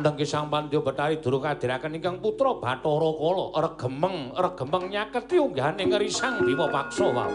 [0.00, 6.40] Nengge Sang Pandya Betari durung kadiraken ingkang putra Bathara Kala regemeng regemeng nyaketi unggahaning risang
[6.44, 7.32] Bima Paksa wau.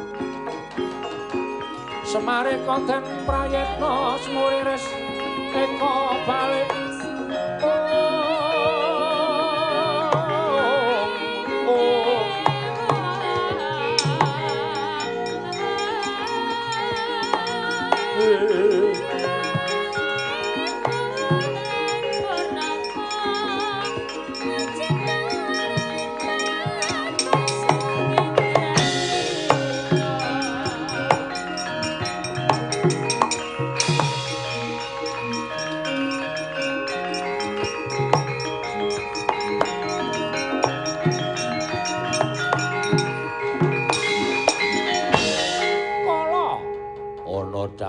[2.13, 4.85] Semare konten prayetna semuriris
[5.49, 5.93] eka
[6.29, 6.69] balik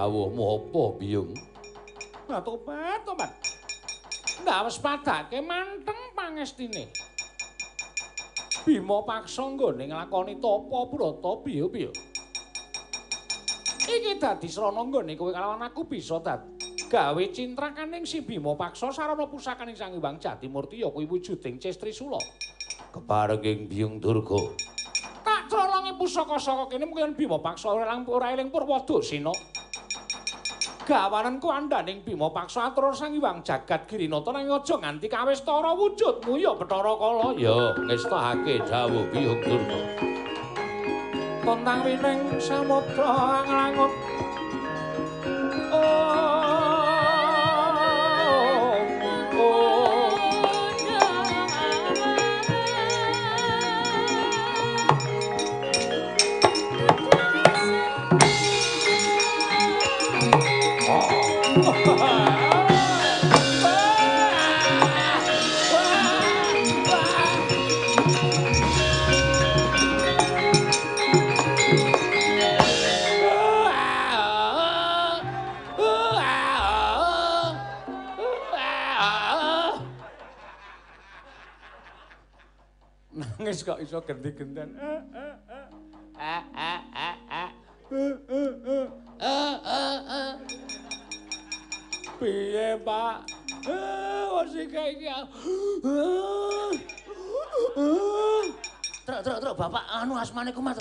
[0.05, 1.33] dawuhmu apa, Biyung?
[2.29, 3.33] Nah, tobat, tobat.
[4.45, 6.93] Ndak wis padake manteng pangestine.
[8.65, 11.91] Bima paksa nggone nglakoni tapa brata piye piye.
[13.85, 16.53] Iki dadi srana nggone kowe kalawan aku bisa dadi
[16.89, 22.21] gawe cintrakaning si Bima paksa sarana pusakaning Sang Hyang Jatimurti ya kuwi wujuding Cestri Sula.
[22.93, 24.41] Keparenging Biyung Durga.
[25.25, 29.33] Tak colonge pusaka saka kene mungkin Bima paksa ora eling Purwadasina.
[30.85, 36.53] Gawananku andaning Bima Paksa atur Sang Hyang Jagat Girinata nang aja nganti kawistara wujudmu ya
[36.53, 39.81] Bathara Kala ya ngestahake dawuh Biyung Durga.
[41.45, 43.93] Kontang wining samudra nglangut
[83.45, 84.17] Nangis kok iso eh.
[92.17, 93.17] Piye, Pak?
[93.69, 95.13] Eh, wis iki iki.
[99.05, 100.81] Truk, truk, truk, Bapak anu asmane kumat.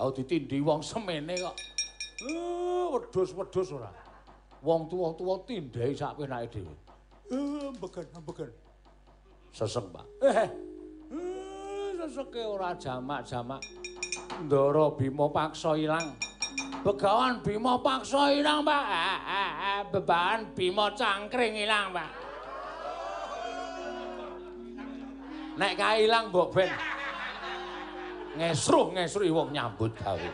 [0.00, 1.52] Aku ditindhi wong semene kok.
[2.32, 3.92] Eh, wedhus-wedhus ora.
[4.64, 6.72] Wong tuwa-tuwa tindhahi sak penake dhewe.
[7.28, 8.50] Eh, mbegen, mbegen.
[9.52, 10.08] Sesek, Pak.
[10.24, 10.71] Eh,
[12.02, 13.62] seseke ora jamak-jamak.
[14.44, 16.12] Ndara Bima paksa ilang.
[16.82, 18.84] Begawan Bima paksa ilang, Pak.
[18.90, 22.10] Eh, eh, eh, bebahan Bima cangkring ilang, Pak.
[25.52, 26.72] Nek kae ilang mbok ben
[28.40, 30.30] ngesruh ngesruh wong nyambut gawe.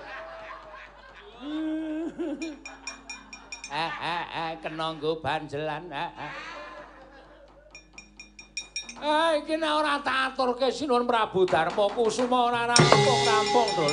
[3.69, 5.91] Eh eh eh kena nggo banjelan.
[5.91, 6.58] Eh eh.
[8.99, 13.87] Eh nek ora tak aturke sinuwun Prabu Darma Kusuma ora rampung-rampung to,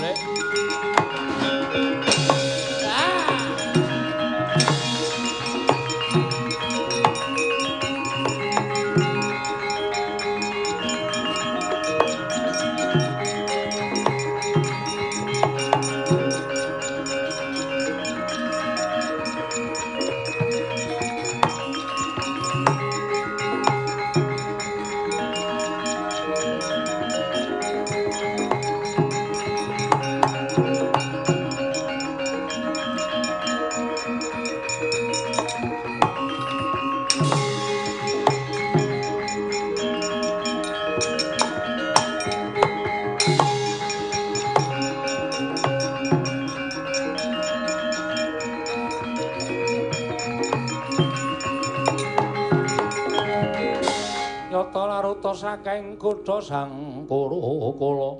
[55.65, 58.11] saking kutha Sangkara kala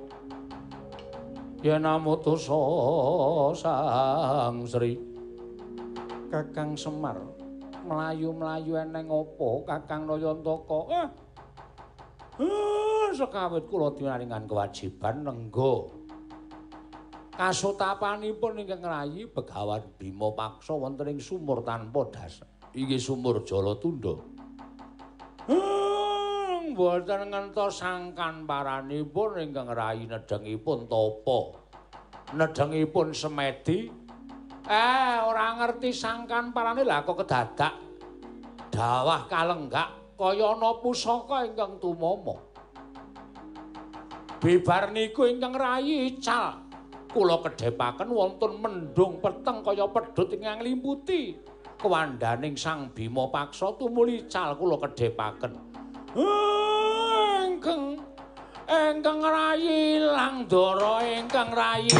[1.61, 2.57] yen amutusa
[3.53, 4.97] Sang Sri.
[6.34, 7.22] Kakang Semar
[7.85, 9.49] mlayu-mlayu eneng apa?
[9.69, 10.80] Kakang Nayantaka.
[10.89, 11.07] Eh
[12.41, 15.93] eh sekawit kula dinaringan kewajiban nenggo
[17.38, 24.19] kasutapanipun ingkang rayi Begawan Bima paksa wonten ing sumur tanpa dasar inggih sumur Jalatunda
[25.45, 26.05] Hmm,
[26.73, 31.61] Ngentos sangkan paranipun ingkang rayi nedhengipun tapa.
[32.33, 33.91] Nedhengipun semedi.
[34.65, 37.73] Eh, ora ngerti sangkan parane lha kok kedadak.
[38.73, 42.33] Dawah kalenggak kaya ana pusaka ingkang tumama.
[44.41, 46.65] Bibar niku ingkang rayi ical.
[47.13, 51.53] Kula kedhepaken wonten mendung peteng kaya pedhut ingkang limputi.
[51.75, 55.64] kewandaning Sang Bima paksa tumuli cal kula kedhepaken.
[56.15, 57.99] Engkeng
[58.71, 59.99] engkeng rayi
[60.47, 61.91] dara engkeng rayi.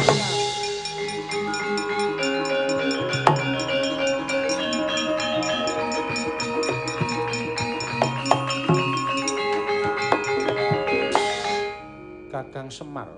[12.32, 13.12] Kakang Semar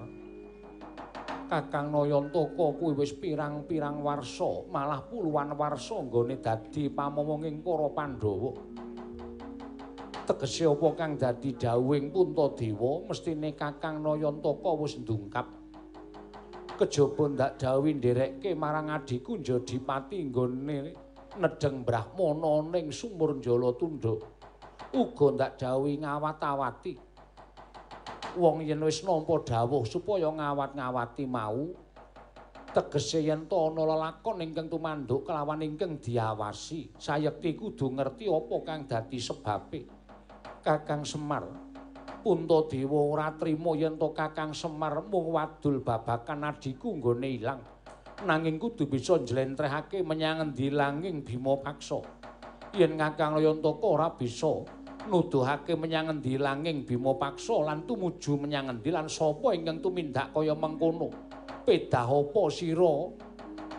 [1.49, 8.68] Kakang Nayantaka kuwi wis pirang-pirang warsa, malah puluhan warsa nggone dadi pamomonging para Pandhawa.
[10.29, 15.49] Tegese apa kang dadi dawuhing Puntadewa, mestine Kakang Nayantaka wis ndungkap.
[16.77, 20.93] Kejaba ndak dawuhi nderekke marang adiku Jodipati nggone
[21.41, 24.21] nedheng Brahmana ning sumur Jalatunda.
[24.93, 27.09] Uga ndak dawuhi ngawat-awati.
[28.39, 31.75] wong yen wis nampa dawuh supaya ngawat-ngawati mau
[32.71, 38.81] tegese yen to ana lelakon ingkang tumanduk kelawan ingkang diawasi sayekti kudu ngerti apa kang
[38.87, 39.98] dadi sebabe
[40.61, 41.47] Kakang Semar.
[42.19, 47.61] Puntadewa ora trima yen to Kakang Semar mung wadul babakan adiku nggone ilang.
[48.27, 52.03] Nanging kudu bisa njlentrehake menyang endi langing Bima Paksa.
[52.75, 54.67] Yen Kakang Layantaka ora bisa
[55.07, 60.59] nuduhake menyang endi langing Bima Paksa lan tumuju menyang endi lan sapa ingkang tumindak kaya
[60.59, 61.09] mengkono.
[61.63, 62.95] Pedah apa sira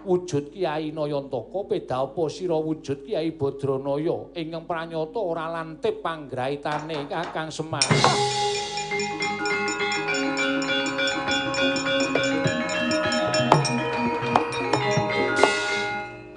[0.06, 7.50] wujud Kyai Nayantaka, pedah apa sira wujud Kyai Badranaya ingkang pranyata ora lantip panggraitane Kakang
[7.52, 7.84] Semar.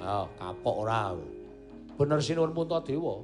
[0.03, 1.15] Ah, kapok ora.
[1.93, 3.15] Bener sinuwun Puntadewa.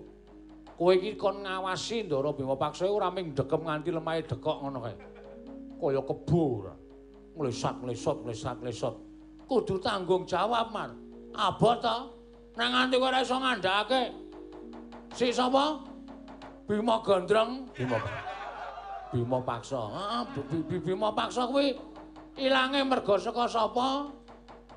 [0.79, 4.95] Kowe iki kon ngawasi Ndara Bima Paksa ora ming dekem nganti lemahe dekok ngono kae.
[5.79, 6.75] Kaya kebo ora.
[7.35, 9.08] Mlesat, mlesot, mlesat, mlesot.
[9.49, 10.93] Kudu tanggung jawab, Mar.
[11.33, 11.97] Abot to.
[12.53, 14.13] Nang nganti kowe ora iso ngandhake.
[15.17, 15.81] Si sapa?
[16.69, 17.65] Bima Gondrong.
[17.73, 17.97] Bima.
[19.09, 19.81] Bima paksa.
[19.89, 21.73] Heeh, Bima paksa kuwi
[22.37, 24.11] ilange merga saka sapa?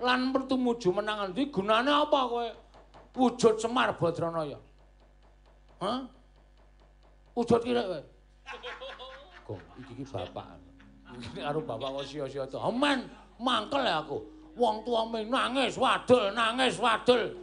[0.00, 1.52] Lan pertumuju menang endi?
[1.52, 2.48] Gunane apa kowe?
[3.12, 4.56] Wujud Semar Badranaya.
[5.84, 6.00] Hah?
[7.36, 8.00] Wujud kira kowe?
[9.42, 10.56] Gong, iki iki bapak.
[11.12, 12.56] Iki karo bapak kok sia-sia to.
[12.56, 13.04] Aman,
[13.36, 14.22] mangkel ya aku.
[14.52, 17.42] Wong tuame nangis wadul, nangis wadul.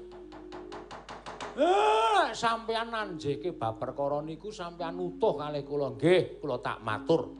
[1.59, 5.97] Eh, sampean nanjeke bab perkara niku sampean utuh kalih kula.
[5.97, 7.35] Nggih, kula tak matur.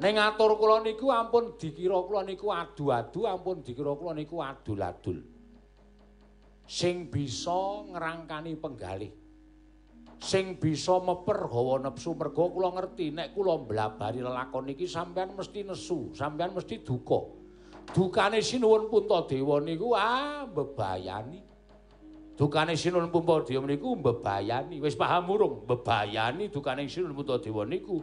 [0.00, 5.22] Ning ngatur kula niku ampun dikira kula niku adu-adu, ampun dikira kula niku adul-adul.
[6.66, 9.12] Sing bisa ngrangkani penggalih.
[10.20, 15.64] Sing bisa meper hawa nepsu mergo kula ngerti nek kula mblabari lelakon iki sampean mesti
[15.64, 17.39] nesu, sampean mesti duka.
[17.90, 21.50] Dukane sinuwun Puntadewa niku ah bebayani.
[22.40, 24.80] dukane Sinun Pumpadewa niku mbebayani.
[24.80, 25.68] Wis paham urung?
[25.68, 28.00] Mbebayani dukane Sinun Pumpadewa niku.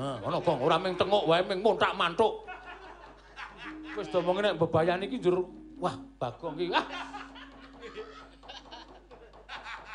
[0.00, 2.48] Ha, ngono kok ora mung tengok wae mung montak mantuk.
[3.94, 5.44] Wis domong nek mbebayani iki njur
[5.76, 6.72] wah bagong iki.
[6.72, 6.86] Ah.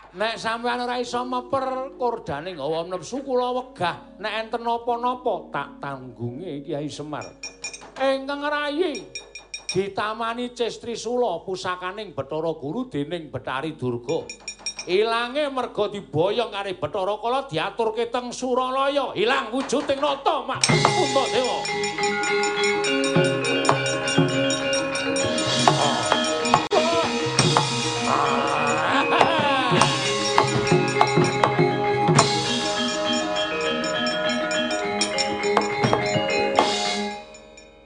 [0.10, 6.62] Nek sampean ora iso meper kordane ngawa nepsu kula wegah nek enten napa-napa tak tanggunge
[6.62, 7.26] Kiai Semar.
[8.00, 9.04] Engkang rayi
[9.70, 14.26] ditamani Cestri Sula pusakaning Bathara Guru dening Betari Durga.
[14.90, 21.58] Ilange merga diboyong karo Bathara Kala diaturke teng Suralaya, ilang wujuding nata mak Puntadewa.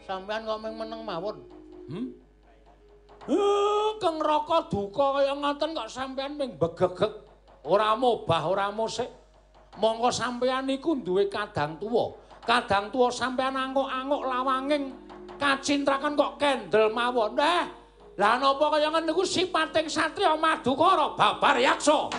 [0.07, 1.52] Sampeyan kok meneng mawon.
[1.89, 2.07] Hmm?
[3.23, 7.23] Eh, keng raka duka kaya ngoten kok sampean ming begegek.
[7.63, 9.07] Ora mobah, ora musik.
[9.79, 12.11] Monggo sampean niku duwe kadang tuwa.
[12.43, 14.91] Kadang tuwa sampean anguk-anguk lawanging
[15.39, 17.39] kacintrakan kok kendel mawon.
[17.39, 17.63] Eh,
[18.19, 22.11] lah napa kaya ngene niku sipating satriya madukara babar yaksa.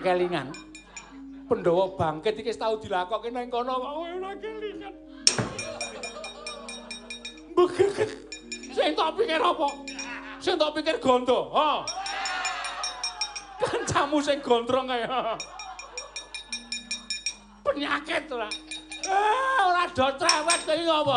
[0.00, 0.48] Kelingan.
[1.46, 4.94] Pandhawa bangkit iki tau dilakokke nang kono kok ora kelingan.
[8.72, 9.68] Sing tak pikir apa?
[10.40, 11.84] Sing tak pikir gondo, ha.
[13.60, 15.04] Kancamu sing gondrong kae.
[17.60, 18.48] Penyakit ora.
[19.04, 21.14] Eh, ora do trewet iki apa?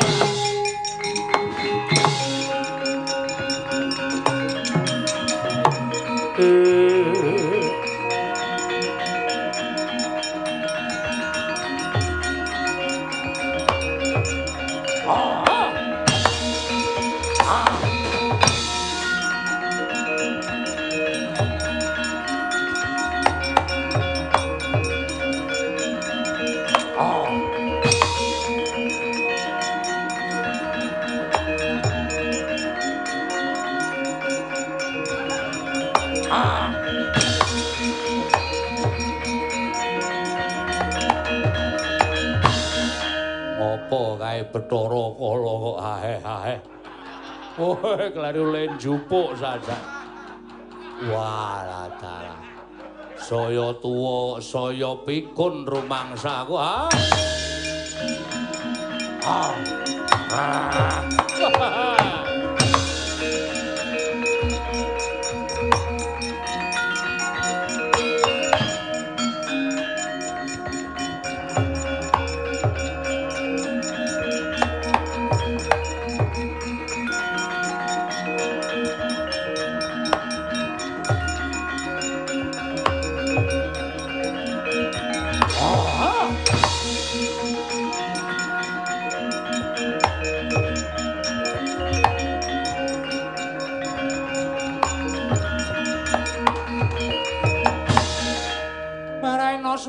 [6.43, 7.02] Eh.
[44.53, 46.55] Bathara Kala kok ae-ae.
[47.57, 47.77] Oh,
[48.13, 49.77] kleru len jupuk saja.
[51.09, 52.41] Walah dalah.
[53.17, 56.85] Saya tuwa, saya pikun rumangsaku, ha?
[59.25, 59.53] Ah.
[60.37, 61.92] ah.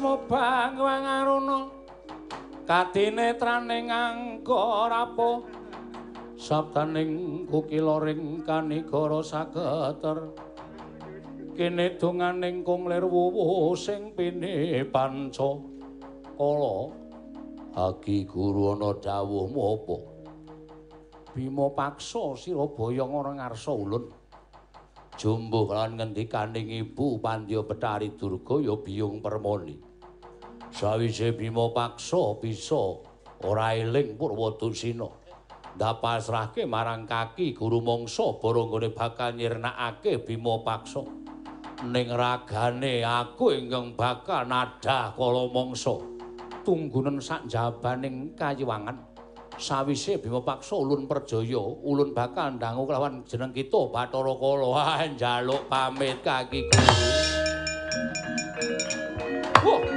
[0.02, 1.70] Bang wangaruna
[2.66, 5.46] kadinetraning angka rapo
[6.34, 10.34] sabdaning kukiloring kanigara sageter
[11.54, 15.60] kene donganing kunglir wuwu sing pine panca
[16.34, 17.04] kala
[17.74, 19.96] Agi guru ana dawuhmu apa?
[21.34, 24.14] Bima paksa Sirabaya ora ngarsa ulun.
[25.14, 29.78] Jumbuh lan ngendikaning ibu Pandya Betari Durga ya biyung permoni.
[30.74, 32.98] Sawise Bima paksa bisa
[33.46, 35.06] ora eling Purwadusina.
[35.74, 41.24] Dapasrahke marang kaki guru mangsa baranggane bakal nyirnakake Bima paksa.
[41.84, 46.00] ning ragane aku ingkang bakal nadah kala mangsa
[46.64, 48.96] tunggunen sak jabaning kayiwangan
[49.58, 55.06] sawise Bima Paksa ulun perjaya ulun bakal ndangu kelawan jeneng kita Bathara Kala.
[55.14, 56.66] Njaluk pamit kaki
[59.64, 59.93] guru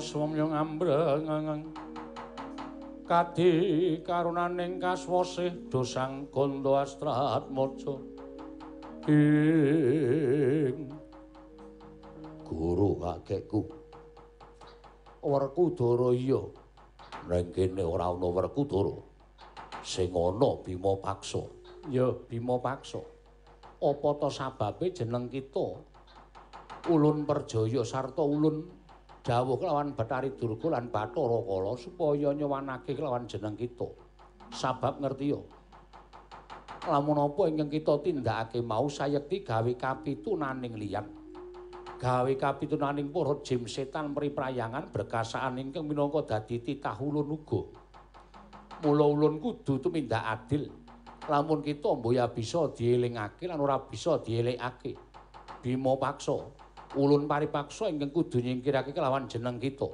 [0.00, 1.64] swamya ngambreng
[3.04, 3.52] kadi
[4.00, 8.00] karunaning kaswasih dosang kanda astrat maca
[9.04, 10.88] ing
[12.48, 13.60] guru kakekku.
[15.24, 16.40] Werkudara iya.
[17.28, 18.96] Ning kene ora ana werkudara
[19.84, 21.44] sing ana bima paksa.
[21.92, 23.00] Ya bima paksa.
[23.84, 25.80] Apa ta sababe jeneng kita?
[26.88, 28.83] Ulun perjaya sarta ulun
[29.24, 33.88] dawuh kelawan Bathari Durga lan Bathara Kala supaya nyewanake kelawan jeneng kita.
[34.52, 35.48] Sabab ngerti yo.
[36.84, 41.08] Lamun apa ingkang kita tindakake mau sayekti gawe kapitunaning liyan.
[41.96, 47.64] Gawe kapitunaning para jim setan mriprayangan berkasaan ingkang minangka dadi titah ulun uga.
[48.84, 50.68] Mula ulun kudu tumindak adil.
[51.32, 54.92] Lamun kita mboya bisa dielingake lan ora bisa dielekake.
[55.64, 56.53] Bima paksa
[56.94, 59.90] ulun paripaksa ingkang kudu nyingkirake kelawan jeneng kita.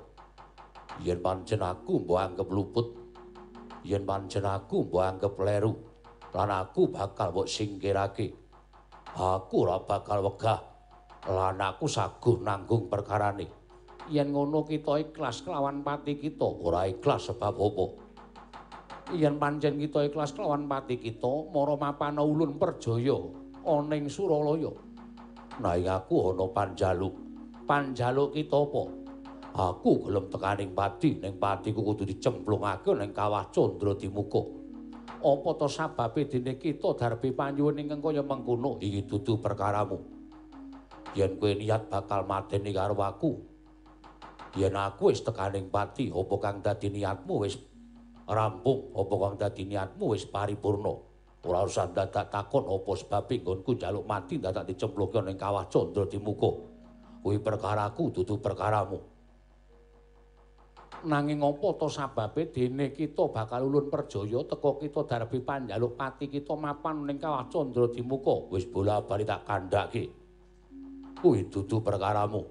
[1.01, 2.87] Yen pancen aku mbok anggap luput,
[3.89, 5.73] yen pancen aku mbok anggap leru,
[6.37, 8.37] lan aku bakal mbok singkirake.
[9.17, 10.61] Aku ora bakal wegah
[11.27, 13.49] lan aku saguh nanggung perkarane.
[14.13, 17.87] Yen ngono kita ikhlas kelawan pati kita, ora ikhlas sebab apa?
[19.17, 23.17] Yen pancen kita ikhlas kelawan pati kita, mara mapana ulun perjaya
[23.65, 24.90] ana ing Suralaya.
[25.61, 27.15] Nanging aku ana panjaluk.
[27.69, 28.83] Panjaluk kita apa?
[29.51, 34.43] Aku gelem tekaning pati, ning patiku kudu dicemplungake ning kawah Candra Dimuka.
[35.21, 38.81] Apa to sababe dene kita darbe panyuwun ingkang kaya mengkono?
[38.81, 40.01] Iki dudu perkaramu.
[41.13, 43.43] Yen kowe niat bakal mateni karo aku,
[44.55, 47.59] yen aku wis tekaning pati, apa kang dadi niatmu wis
[48.31, 51.10] rampung, apa kang dadi niatmu wis paripurna?
[51.41, 56.53] Ora usah dadak takon apa sebab nggonku njaluk mati dadak dicempluke ning kawah Candra Dimuka.
[57.25, 59.01] Kuwi perkaraku dudu perkaramu.
[61.01, 66.53] Nanging apa to sababe dene kita bakal ulun perjaya teka kita darbi panjaluk pati kita
[66.61, 68.53] mapan ning kawah Candra Dimuka.
[68.53, 70.13] Wis bola-bali tak kandhake.
[71.25, 72.45] Kuwi dudu perkaramu.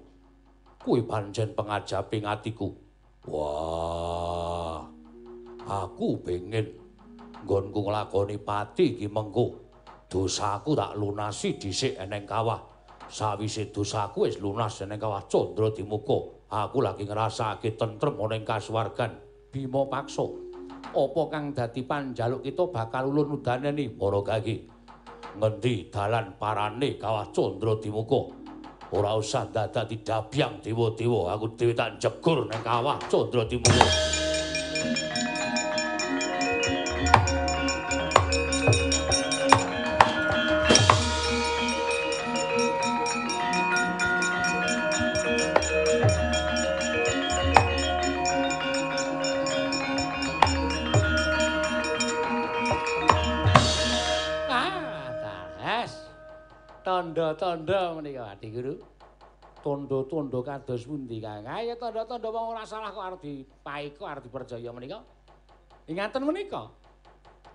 [0.82, 2.74] Kuwi pancen pengajaping atiku.
[3.30, 4.82] Wah.
[5.62, 6.79] Aku pengen
[7.44, 9.70] nggonku nglakoni pati iki mengko
[10.10, 12.58] dosaku tak lunasi dhisik eneng kawah.
[13.10, 16.18] Sawise dosaku wis lunas eneng kawah candra dimuka.
[16.50, 19.14] Aku lagi ngrasake tentrem ana ing kasuwargan.
[19.54, 20.26] Bima paksa.
[20.90, 24.66] Apa kang dadi panjaluk kita bakal ulun udaneni para gagi
[25.38, 28.34] ngendi dalan parane kawah candra dimuka?
[28.90, 31.30] Ora usah dadak didabyang dewa-dewa.
[31.38, 34.29] Aku dhewe tak jegur ning kawah candra dimuka
[57.34, 58.74] tanda-tanda menika Adi Guru.
[59.60, 61.44] Tanda-tanda kados pundi Kang?
[61.46, 64.98] Ayo tanda-tanda wong ora salah kok arep dipaiko arep dipercaya menika.
[65.86, 66.70] Ingaten menika.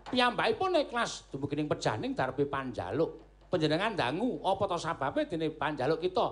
[0.06, 3.26] Piyambakipun ikhlas dumugi ning pejaning darbe panjaluk.
[3.50, 6.28] Panjenengan dangu apa to sababe dene panjaluk kita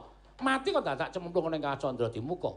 [0.46, 2.54] mati kok dadak cemplung ning Candra Dimuka.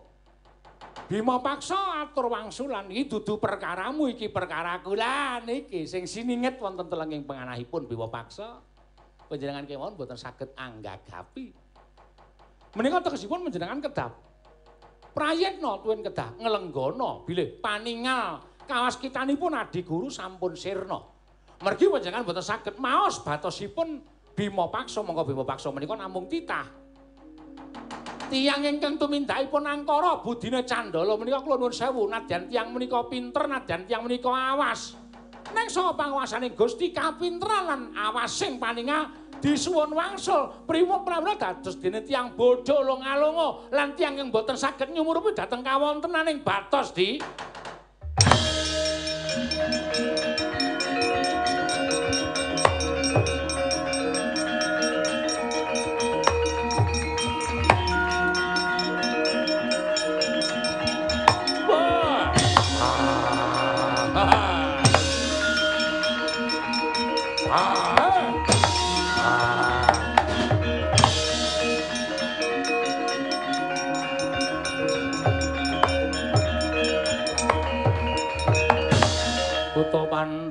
[1.07, 7.25] Bima paksa atur wangsulan iki dudu perkaramu iki perkaraku lah niki sing sininget wonten telenging
[7.25, 8.61] panganahipun Bima paksa.
[9.27, 11.53] Panjenengan kemawon mboten saged anggagapi.
[12.77, 14.11] Menika tegesipun panjenengan kedah
[15.17, 21.01] prayitna tuwin kedah nglenggono bilih paningal kawaskitanipun adi guru sampun sirna.
[21.65, 24.05] Mergi panjenengan mboten saged maos batosipun
[24.37, 26.69] Bima Paksa mongko Bima Paksa menika namung titah.
[28.29, 33.89] Tiyang ingkang tumindakipun angkara budine candala menika kula nuwun sewu nadyan tiyang menika pinter nadyan
[33.89, 34.99] tiyang menika awas.
[35.55, 42.33] Neng saka panguwasaning Gusti kapinteran lan awasing paninga disuwun wangsul priwung pramila dados dene tiyang
[42.35, 47.21] bodho longa-longa lan tiyang ing boten saged nyumurupi dhateng kawontenaning batos di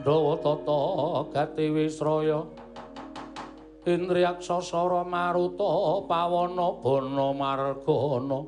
[0.05, 2.45] Pandhawa tata gati Wisraya
[3.89, 8.45] Indriyaksasara Maruta Pawana Bana Margana.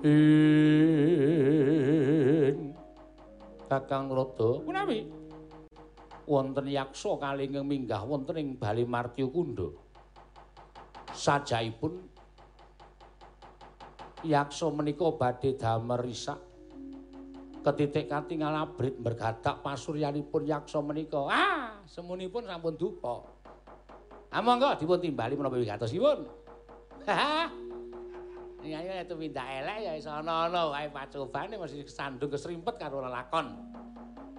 [0.00, 1.12] Ing.
[3.68, 5.12] Kakang Rada punawi.
[6.24, 9.68] Wonten yaksa kalinging minggah wonten ing Bali Martya Kunda.
[11.12, 12.00] Sajaipun
[14.24, 16.45] yaksa menika badhe damel risak
[17.66, 21.26] ketitik katingal abrit bergadak pasuryanipun yaksa menika.
[21.26, 23.26] Ah, semunipun sampun duka.
[24.30, 26.18] Ah monggo dipun timbali menapa wigatosipun.
[27.10, 27.50] Ha.
[28.66, 33.54] Ya ya itu minta elek ya iso ana-ana wae pacobane mesti kesandung kesrimpet karo lelakon.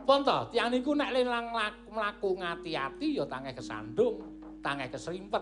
[0.03, 1.56] Pun to, tiyang niku nek lelang
[1.88, 4.19] mlaku ngati-ati ya tangeh kesandung,
[4.59, 5.39] tangeh kesrimpet.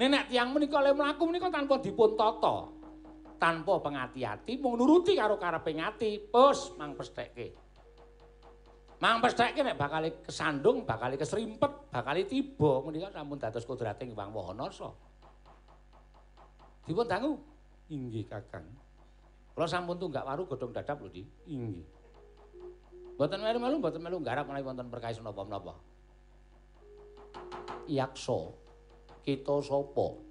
[0.00, 2.79] Nek tiyang menika le mlaku menika tanpa dipun tata.
[3.40, 7.56] Tanpa pengati-ati mung nuruti karo karepe ngati pus mang pesthekke
[9.00, 12.72] mang pesthekke nek bakal kesandung bakal kesrimpet bakal tiba.
[12.84, 14.92] Menika sampun dados kodrating Wang Wahanasa
[16.84, 17.40] dipun dangu?
[17.90, 18.66] Inggih kakang.
[19.56, 21.22] Kula sampun tunggak waru godhong dadap lho di.
[21.48, 21.86] Inggih.
[23.16, 25.74] Mboten melu-melu mboten melu garap menawi wonten perkawis napa-napa.
[27.88, 28.54] Yaksa
[29.24, 30.29] kita sapa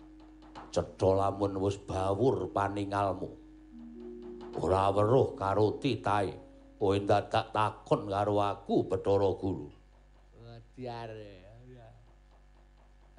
[0.69, 3.30] cedha lamun wis bawur paningalmu.
[4.59, 6.33] Ora weruh karo titahe.
[6.80, 9.67] Kowe dadak takon karo aku Bathara Guru.
[10.39, 11.11] Wadiar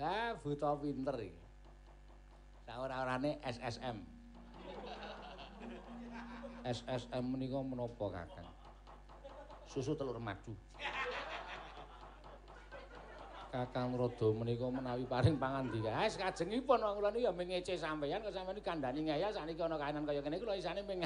[0.01, 1.45] Ah buta pinter iki.
[2.65, 4.01] Saora-orane SSM
[6.65, 8.49] SSM menika menapa Kakang?
[9.67, 10.55] Susu telur madu
[13.51, 15.91] Kakang Rada menika menawi paring pangandika.
[15.91, 20.07] Ah, kajengipun wong kula niku ya mengece sampeyan kok sampeyan kandhani ngaya sakniki ana kainan
[20.07, 21.03] kaya kene kula isane ming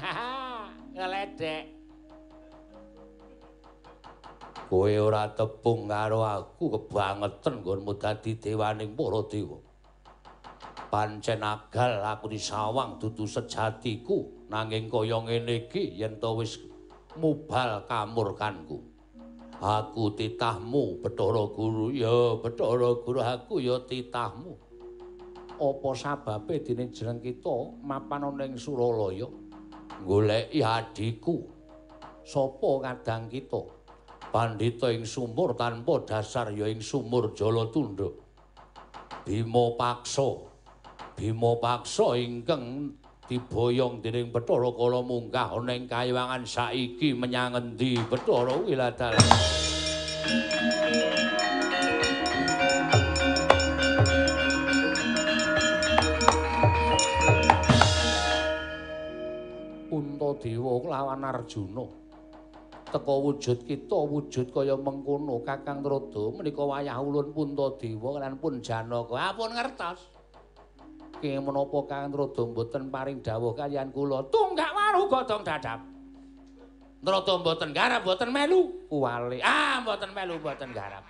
[0.93, 1.65] ngeledek.
[4.69, 9.59] Kowe ora tepung karo aku kebangetan nggonmu dadi dewaning para dewa.
[10.93, 16.61] Pancen agal aku disawang dudu sejatiku nanging kaya ngene iki yen to wis
[17.17, 18.94] mubal kamurkanku.
[19.65, 21.89] Aku titahmu, Bathara Guru.
[21.89, 24.61] Ya, Bathara Guru, aku ya titahmu.
[25.57, 29.25] Apa sababe dene jeneng kita mapan ana ing Suralaya
[30.05, 31.49] goleki adikku?
[32.27, 33.63] Sopo kadang kita?
[34.29, 38.11] Pandhita ing sumur tanpa dasar ya ing sumur Jalatundha.
[39.25, 40.45] Bima Paksa.
[41.17, 42.93] Bima Paksa ingkang
[43.25, 49.17] diboyong dening Bathara Kala munggah ana ing kayiwangan saiki menyang endi Bathara Wiladal
[59.89, 61.87] Untadewa lawan Arjuna.
[62.93, 69.33] Teka wujud kita wujud kaya mengkono Kakang Rada menika wayah ulun Puntadewa lan pun Janaka
[69.33, 70.14] apun ngertos
[71.15, 75.81] saking menapa Kang Rada mboten paring dawuh kaliyan kula tunggak waru godhong dadap.
[77.05, 79.39] Rada mboten garap mboten melu kuwali.
[79.39, 81.07] Ah mboten melu mboten garap.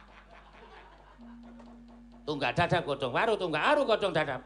[2.28, 4.44] Tunggak dadap godhong waru tunggak waru godhong dadap.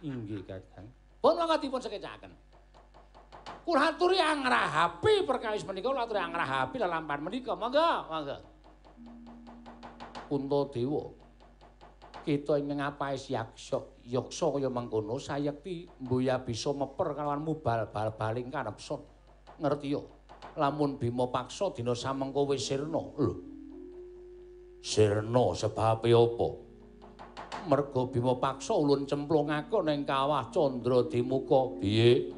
[0.00, 0.88] Inggih Kakang.
[1.20, 2.32] Pun mangga dipun sekecaken.
[3.66, 8.38] Kula aturi angrahapi perkawis menika kula aturi angrahapi lelampahan menika monggo monggo.
[10.26, 10.60] Kunto
[12.26, 15.14] Kita ing ngapais yaksa yaksa kaya mangkono?
[15.14, 18.98] Sayekti mbuya bisa meper kalawan mubal bal-baling kanepson
[19.62, 20.10] ngerti yo?
[20.58, 22.98] Lamun bima paksa dina samengko wis sirna.
[22.98, 23.34] Lho.
[24.82, 26.48] Sirna sebabe apa?
[27.70, 32.34] Mergo bima paksa ulun cemplungake ning kawah candra dimuka piye?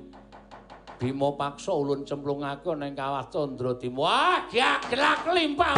[1.00, 5.72] Bima paksa ulun cemplungake ning kawah candra dimuka gelak limpah.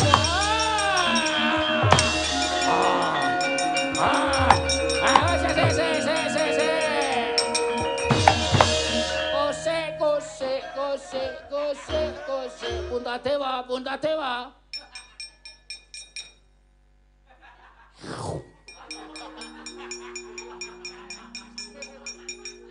[2.67, 3.20] Ah.
[4.03, 4.49] Ah,
[5.05, 6.69] ah, se se se se se se.
[9.33, 14.33] Kose kose kose kose kose Puntadewa Puntadewa.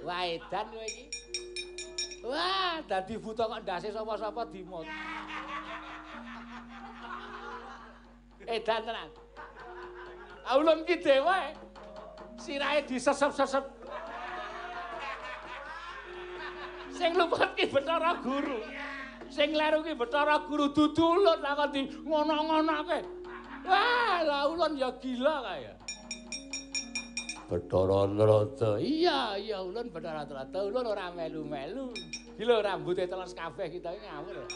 [0.02, 1.06] Wah, edan kowe iki.
[2.26, 4.88] Wah, dadi buta kok ndase sapa-sapa dimot.
[8.50, 9.29] Edan tenan.
[10.50, 11.54] Aulun ki dewa.
[12.42, 13.66] Sirahe disesep-sesep.
[16.90, 18.60] Sing luput ki Bathara Guru.
[19.30, 23.00] Sing kleru ki Bathara Guru dudu ulun kok di ngono-ngonoke.
[23.70, 25.74] Wah, lah ulun ya gila kaya.
[27.46, 28.72] Bathara Narada.
[28.82, 31.94] Iya, iya ulun Bathara Narada, ulun ora melu-melu.
[32.40, 34.48] Iki lho rambute teles kabeh kita iki ngawur.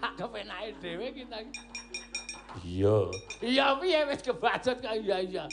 [0.00, 1.38] Sak kepenake dhewe kita.
[2.64, 2.96] Iya,
[3.44, 5.44] Iya piye wis kebacut kok iya iya.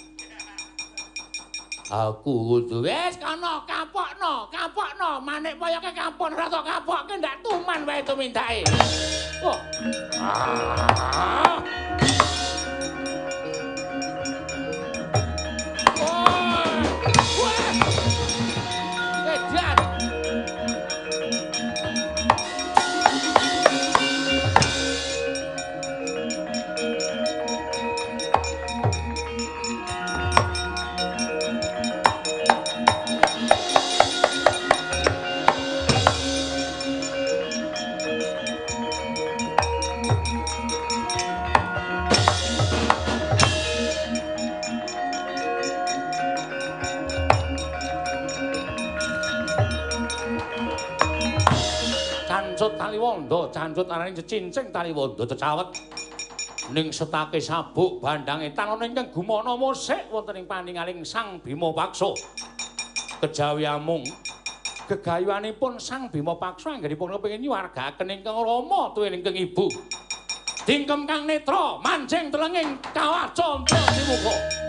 [1.92, 8.64] aku kudu Wis kono kapokno, kapokno, manik poyoke kampun rada kapokke ndak tuman wae tumindake.
[9.44, 9.60] Oh.
[10.18, 11.60] Ah.
[53.14, 55.70] Taliwondo, cancut arane cecincing Taliwondo cecawet.
[56.74, 62.10] Ning setake sabuk bandange tanana ingkang gumana musik wonten ing paningaling Sang Bima Paksa.
[63.22, 64.02] Kejawi amung
[64.90, 69.68] gegayuhanipun Sang Bima Paksa anggenipun kepengin nyuwargaken ingkang Rama tuwin ingkang Ibu.
[70.66, 74.63] Dingkem kang netra manjing telenging kawah candra simuka.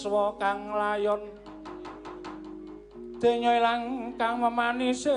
[0.00, 1.20] Manguswa kang layon
[3.20, 5.12] Denya ilang kang memanise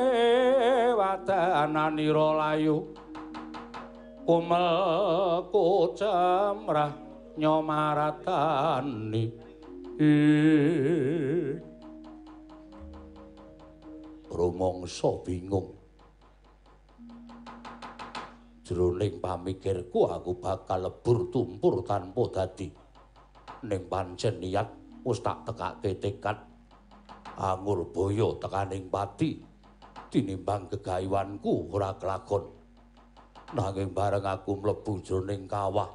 [0.99, 2.91] wadananira layu
[4.27, 6.91] Kumel kocamrah
[7.39, 9.23] nyomaratani
[14.31, 15.75] rumangsa bingung.
[18.63, 22.82] Jroning pamikirku aku bakal lebur tumpur tanpa dadi.
[23.63, 24.67] Ning pancen niat
[25.07, 26.35] wis tak tekake tekad
[27.39, 29.39] angur boyo tekaning pati
[30.11, 32.43] tinimbang gegayuanku ora kelakon.
[33.53, 35.89] Nanging bareng aku mlebu jroning kawah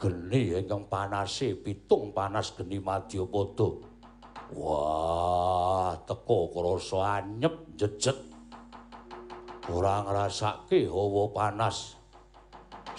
[0.00, 3.68] geni ingkang panase pitung panas geni Madyapada.
[4.50, 8.18] Wah, teko krasa anyep jejet.
[9.70, 11.99] Ora ngrasake hawa panas.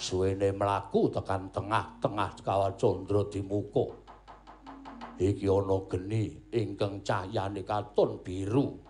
[0.02, 3.86] Suwene mlaku tekan tengah-tengah kawah candra dimuka.
[5.14, 8.82] Iki ana geni ingkang cahyane katon biru.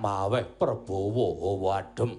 [0.00, 2.16] Maweh prabawa hawa adem.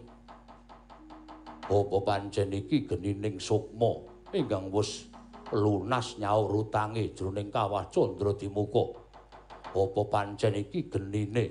[1.66, 3.98] Apa pancen iki genining sukma
[4.30, 5.10] ingkang wis
[5.50, 8.94] lunas nyaur utange jroning kawah candra dimuka.
[9.74, 11.50] Apa pancen iki genine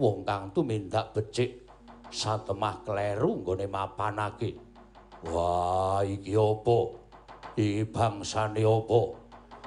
[0.00, 1.68] wong kang tumindak becik
[2.08, 4.67] satemah kleru nggone mapanake.
[5.26, 6.78] Wah, iki apa?
[7.58, 9.00] Iki bangsane apa?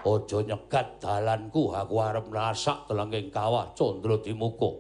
[0.02, 4.72] Aja nyegat dalanku, aku arep nasak telenging kawah candra dimuka.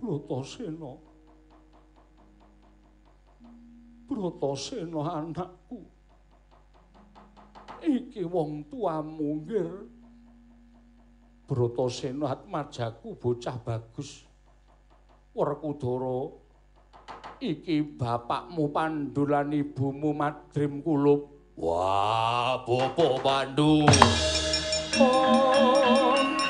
[0.00, 0.98] Plutasena.
[4.10, 5.86] Bratasena anakku.
[7.78, 9.70] Iki wong tuamu ngir.
[11.46, 14.26] Bratasena atmajaku bocah bagus.
[15.30, 16.41] Werkudara
[17.42, 21.52] iki bapakmu Pandhu lan ibumu Madrim Kulup.
[21.58, 23.84] Wah, Bopo Pandu.
[25.00, 26.41] Oh.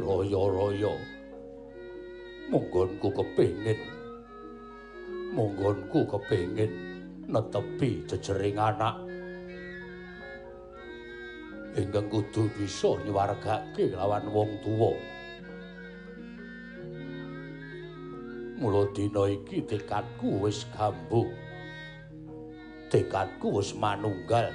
[0.00, 0.94] Royo-royo.
[2.48, 3.98] Monggonku kepingin
[5.28, 6.72] monggonku kepingin
[7.28, 8.96] netepi jejering anak
[11.78, 14.98] ingkang kudu bisa nyuwargake lawan wong tuwa.
[18.58, 21.30] Mula dina iki tekadku wis gambung.
[22.90, 24.50] Tekadku wis manunggal.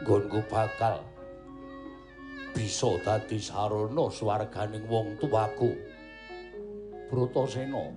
[0.00, 1.04] Nggonku bakal
[2.50, 5.70] bisa dadi sarana swarganing wong tuwaku.
[7.10, 7.90] Bratasena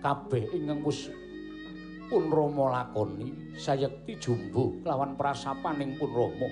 [0.00, 1.12] kabeh ingkang wis
[2.08, 6.48] pun Rama lakoni sayekti jumbo kelawan prasapaning pun Rama.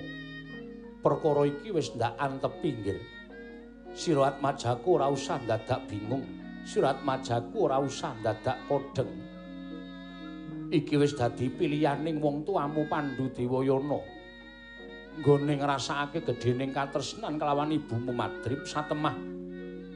[0.99, 2.99] Perkara iki wis ndak antep pinggir.
[3.89, 6.21] Sira Atmajaku ora usah dadak bingung.
[6.61, 9.09] Sira Atmajaku ora usah dadak kodheng.
[10.69, 14.18] Iki wis dadi pilihaning wong tuamu Pandhu Dewayana.
[15.19, 19.15] Nggone ngrasakake gedhening katresnan kelawan ibumu Madrip satemah.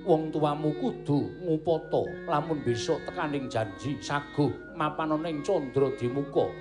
[0.03, 6.51] Wong tuamu kudu ngupata lamun besok tekaning janji saguh mapanana ing candra dimuka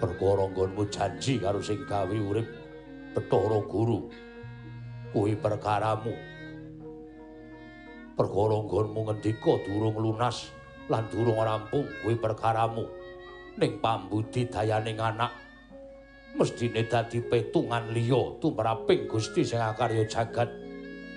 [0.00, 2.48] perkara nggonmu janji karo sing gawe urip
[3.16, 4.08] Bathara Guru
[5.12, 6.14] kuwi perkaramu.
[8.16, 10.52] Perkara nggonmu ngendika durung lunas
[10.88, 12.88] lan durung rampung kuwi perkaramu.
[13.60, 15.32] Ning pambudi dayaning anak
[16.38, 20.50] mestine dadi petungan liya tumraping Gusti sing akarya jagat.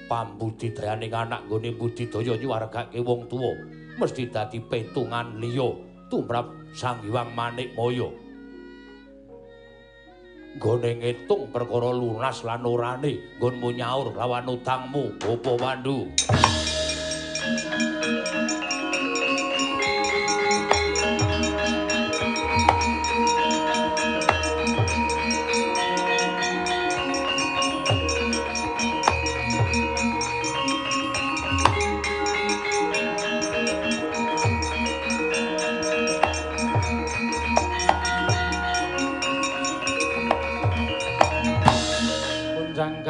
[0.04, 3.56] Pambudidayaning anak nggone budidaya nyuwargake wong tuwa.
[3.98, 5.70] Mesti dadi petungan liya
[6.10, 8.24] tumrap Sang Hyang Manikmaya
[10.54, 16.14] nggone ngitung perkara lunas lan orane nggonmu nyaur lawan utangmu apa wandu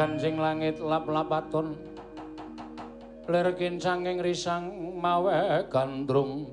[0.04, 1.72] gancing langit lap-lapaton
[3.24, 4.68] ler kincanging risang
[5.00, 6.52] mawe gandrung.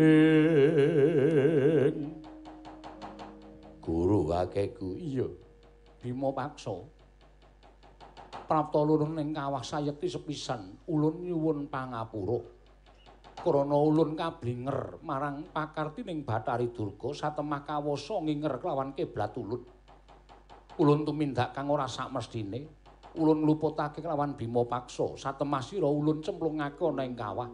[0.00, 2.16] Ing.
[3.84, 5.28] Guru kakeku iya
[6.00, 6.80] bima paksa.
[8.48, 12.40] Prapta lurun ning kawah sayekti sepisan ulun nyuwun pangapura.
[13.36, 19.75] Krana ulun kablinger marang pakarti ning Bathari Durga satemah kawasa nginger kelawan kiblat ulun
[20.76, 22.68] ulun tumindak kang ora sak mestine
[23.16, 25.16] ulun ngluputake kelawan bima paksa.
[25.16, 27.48] Satemah sira ulun cemplungake ana ing kawah.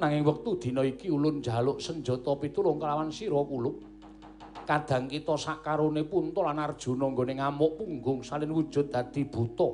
[0.00, 3.84] Nanging wektu dina iki ulun njaluk senjata pitulung kelawan sira kuluk
[4.68, 9.68] kadang kita sakarone punta lan arjuna nggone ngamuk punggung salin wujud dadi buta.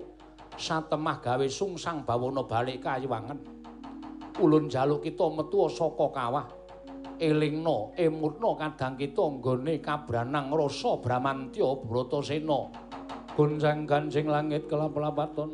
[0.54, 3.38] Satemah gawe sungsang bawana balik kayuwangen.
[4.38, 6.46] Ulun njaluk kita metu saka kawah
[7.18, 12.60] elingno emutno kadang kita nggone kabranang rasa bramantya bratasena.
[13.34, 15.50] Gonjang ganjing langit kelap-lapaton.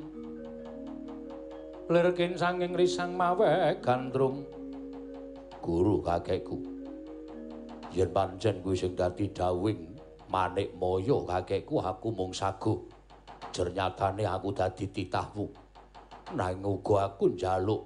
[1.89, 4.45] Lirkin sanging risang mawe gandrung.
[5.65, 6.61] Guru kakekku.
[7.91, 9.97] Yen pancen kuwi sing dadi dawing
[10.31, 12.79] manik moyo kakekku aku mung saguh
[13.51, 15.51] jernyatane aku dadi titahmu.
[16.39, 17.83] Nanging uga aku njaluk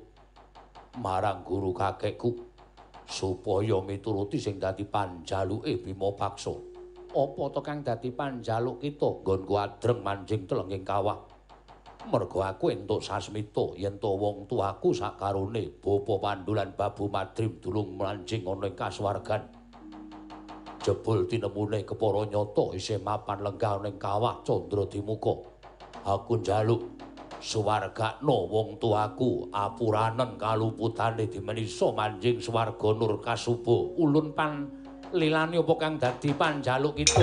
[1.00, 2.43] marang guru kakekku
[3.04, 6.52] supaya mituruti sing dadi panjaluke Bima Paksa.
[7.14, 11.14] Apa to kang dadi panjaluk kita nggonku adreng manjing telenging kawah?
[12.04, 18.44] Mergo aku entuk sasmita yen to wong tuaku sakarone Bapa Pandulan Babu Madrim dulung manjing
[18.44, 19.40] ana ing kasuwargan.
[20.84, 25.48] Jebul tinemune kepara nyata isih mapan lenggah ning kawah Candra Dimuka.
[26.04, 26.84] Aku njaluk
[27.40, 34.70] suwargakno wong tuaku apuranen kaluputane dimenisa manjing swarga nur kasuba ulun pan
[35.14, 37.22] lilani apa kang dadi panjaluk kita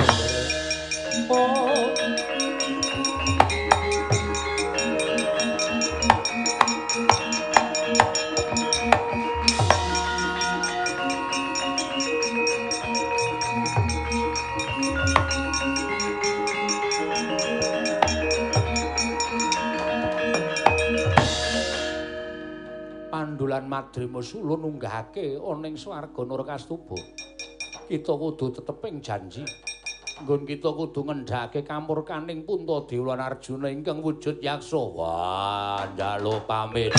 [23.52, 26.96] pandulan Madrima Sula nunggahake ana ing swarga Nurkastuba.
[27.92, 29.44] Kita kudu teteping janji.
[30.24, 34.80] Nggon kita kudu ngendhake kamurkaning Puntadewa Arjuna ingkang wujud yaksa.
[34.80, 36.96] Wah, njaluk pamit.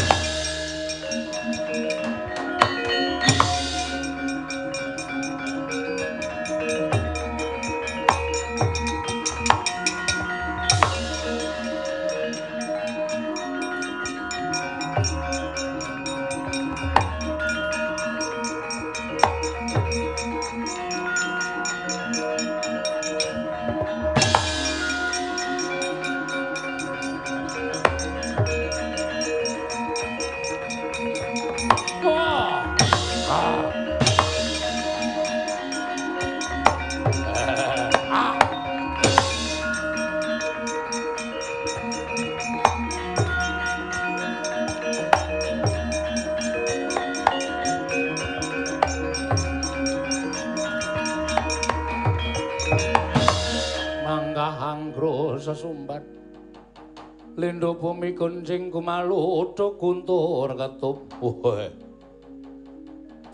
[57.43, 61.11] Lindo bumi kuncing kumalu utuk guntur ketup.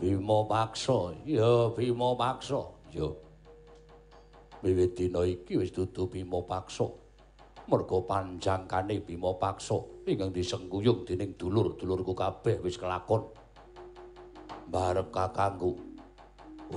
[0.00, 2.72] Bimo paksa, ya Bimo paksa.
[2.88, 3.04] Ya
[4.64, 6.88] Wiwit dina iki wis dudu Bimo paksa.
[7.68, 9.76] Mergo panjangkane Bimo paksa.
[10.08, 13.28] Ingkang disengguyung dening dulur-dulurku kabeh wis kelakon.
[14.72, 15.76] Barep kakangku.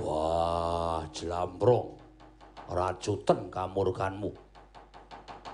[0.04, 1.96] Wah, jelambrong
[2.68, 4.41] racutan kamurkanmu.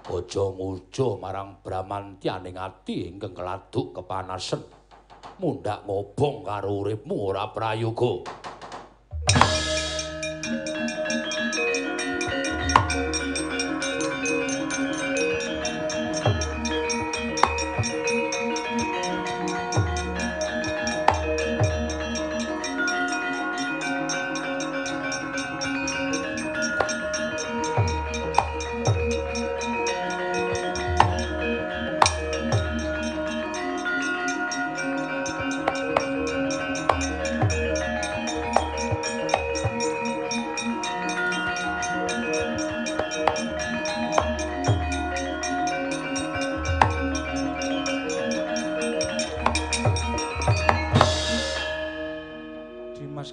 [0.09, 4.65] Aja ngujo marang bramantyaning ati ingkang keladuk kepanasen
[5.39, 8.25] mundhak ngobong karo uripmu ora prayoga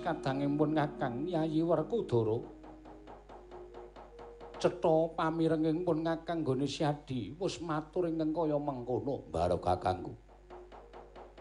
[0.05, 2.37] Kakang Yayi Werkudara.
[4.61, 10.13] Cetha pamirenging pun Kakang nggone Syadi wis matur ingkang kaya mengkono bareng Kakangku.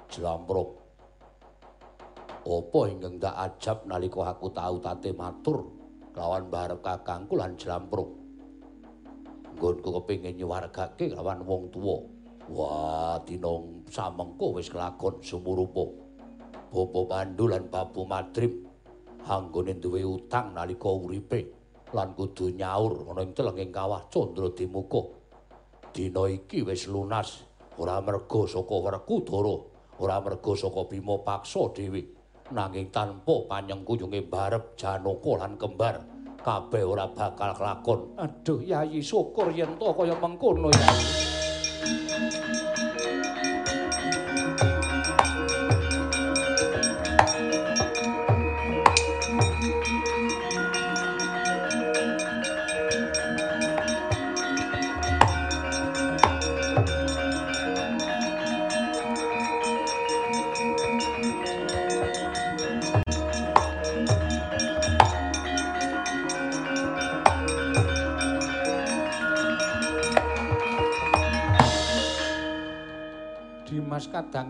[0.09, 0.81] Jlampruk.
[2.45, 5.69] Apa ingkang tak ajab nalika aku tau tate matur
[6.17, 8.11] lawan bareng Kakangku lan Jlampruk.
[9.61, 12.01] Nggonku kepengin nyuwargake lawan wong tuwa.
[12.49, 16.04] Wah, dinong samengko wis kelakon sumurupa.
[16.75, 18.51] Bopo Pandu lan Babu Madrim
[19.31, 21.47] anggone duwe utang nalika uripe
[21.95, 25.07] lan kudu nyaur ana ing telenging kawah Candra Dimuka.
[25.95, 27.47] Dina iki wis lunas
[27.79, 29.55] ora mergo saka Werkudara,
[30.03, 32.03] ora mergo saka Bima Paksa dhewe,
[32.51, 36.03] nanging tanpa panyengkuyunge barep Janaka lan kembar
[36.43, 38.19] kabeh ora bakal kelakon.
[38.19, 42.43] Aduh Yayi syukur yen to kaya mengkono Yayi.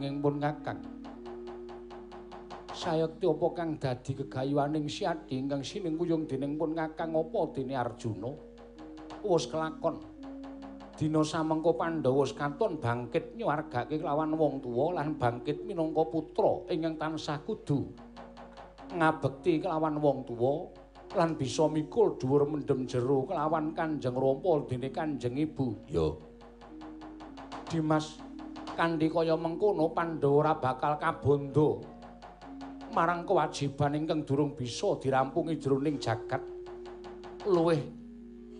[0.04, 0.80] Dimas kadanging pun Kakang.
[2.74, 8.28] Sayekti apa kang dadi gegayuhaning Siadi ingkang sinengkuyung dening pun Kakang apa dene Arjuna?
[9.24, 9.96] Wis kelakon.
[10.94, 17.42] Dina samengko Pandhawa katon bangkit nyuwargake kelawan wong tuwa lan bangkit minangka putra ingkang tansah
[17.42, 17.90] kudu
[18.94, 20.70] ngabekti kelawan wong tuwa
[21.18, 25.66] lan bisa mikul dhuwur mendem jero kelawan Kanjeng Rama dene Kanjeng Ibu.
[25.90, 26.22] Yo.
[27.66, 28.23] Dimas
[28.74, 31.80] kanthi kaya mengkono Pandhawa bakal kabondo
[32.94, 36.38] marang kewajiban ingkang durung bisa dirampungi jroning jagat.
[37.46, 37.82] Luwih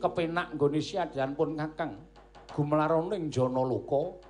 [0.03, 1.97] kepenak nggone siadan pun Kakang
[2.51, 4.21] gumelaroning jana luka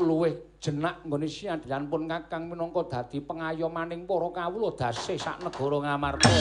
[0.00, 6.32] luwih jenak nggone siadan pun Kakang minangka dadi pengayomaning para kawula dasih sak negara Ngamarta.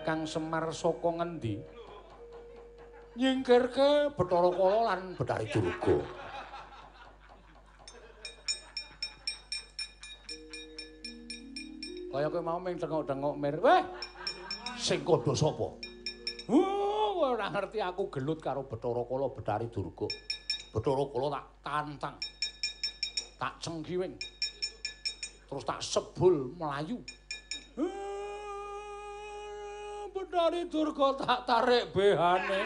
[0.00, 1.60] Kakang Semar saka ngendi?
[3.20, 6.00] Nyingkirke Bathara Kala lan Betari Durga.
[12.16, 13.60] Kaya kowe mau ming tengok-tengok mir.
[13.60, 13.84] Weh.
[14.80, 15.68] Sing kodho sapa?
[16.48, 20.08] Oh, ora ngerti aku gelut karo Bathara Kala Betari Durga.
[20.72, 22.16] Bathara Kala tak tantang.
[23.36, 24.16] Tak cengkiwing.
[25.44, 27.04] Terus tak sebul melayu.
[30.20, 32.60] Betari Durga tak tarik behane.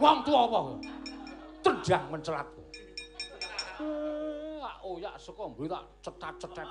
[0.00, 0.60] Wong tuwa apa?
[1.60, 2.48] Tendang mencelat.
[4.88, 6.68] Oyak saka mburi tak cetat-cetet.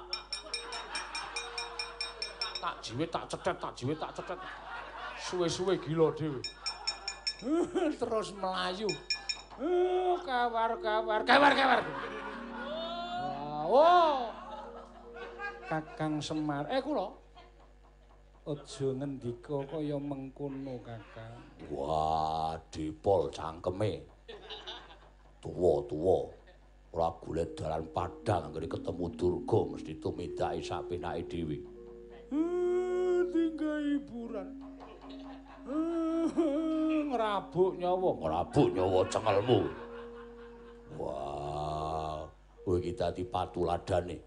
[2.58, 4.40] Tak jiwit tak cetet, tak jiwit tak cetet.
[5.22, 6.42] Suwe-suwe gila dhewe.
[8.02, 8.90] Terus melayu.
[10.26, 11.86] Kawar-kawar, kawar-kawar.
[13.70, 14.34] Oh.
[15.70, 16.66] Kakang Semar.
[16.74, 17.27] Eh kula.
[18.48, 21.36] Aja ngendika kaya mengkono, Kakang.
[21.68, 24.08] Wah, dipol cangkeme.
[25.44, 26.32] Tuwa-tuwa.
[26.96, 31.58] Ora golek dalan padhang anggere ketemu Durga mesti tumindake sak penake dhewe.
[33.36, 34.50] tinggal hiburan.
[37.12, 39.60] ngerabuk nyawa, Ngrabuk nyawa cengelmu.
[40.96, 42.24] Wah,
[42.64, 44.27] kowe iki dadi patuladane.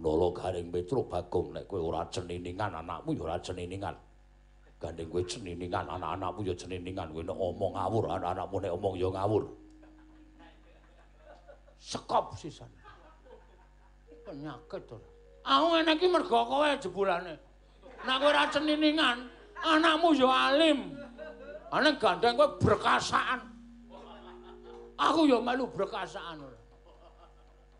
[0.00, 3.96] Nolo garing Petro Bagong nek kowe ora ceniningan anakmu ya ora ceniningan.
[4.80, 7.12] Gandeng kowe ceniningan anak-anakmu ya ceniningan.
[7.12, 9.44] Kowe nek omong ngawur anak-anakmu nek omong ya ngawur.
[11.80, 12.68] sekop sisan.
[14.28, 15.00] Penyakit to.
[15.40, 17.34] Aku ngene iki mergo kowe jebulane.
[18.04, 19.26] Nek kowe ora ceniningan,
[19.64, 20.92] anakmu ya alim.
[21.72, 23.40] Ana gandeng kowe berkasaan.
[25.00, 26.44] Aku ya melu berkasaan.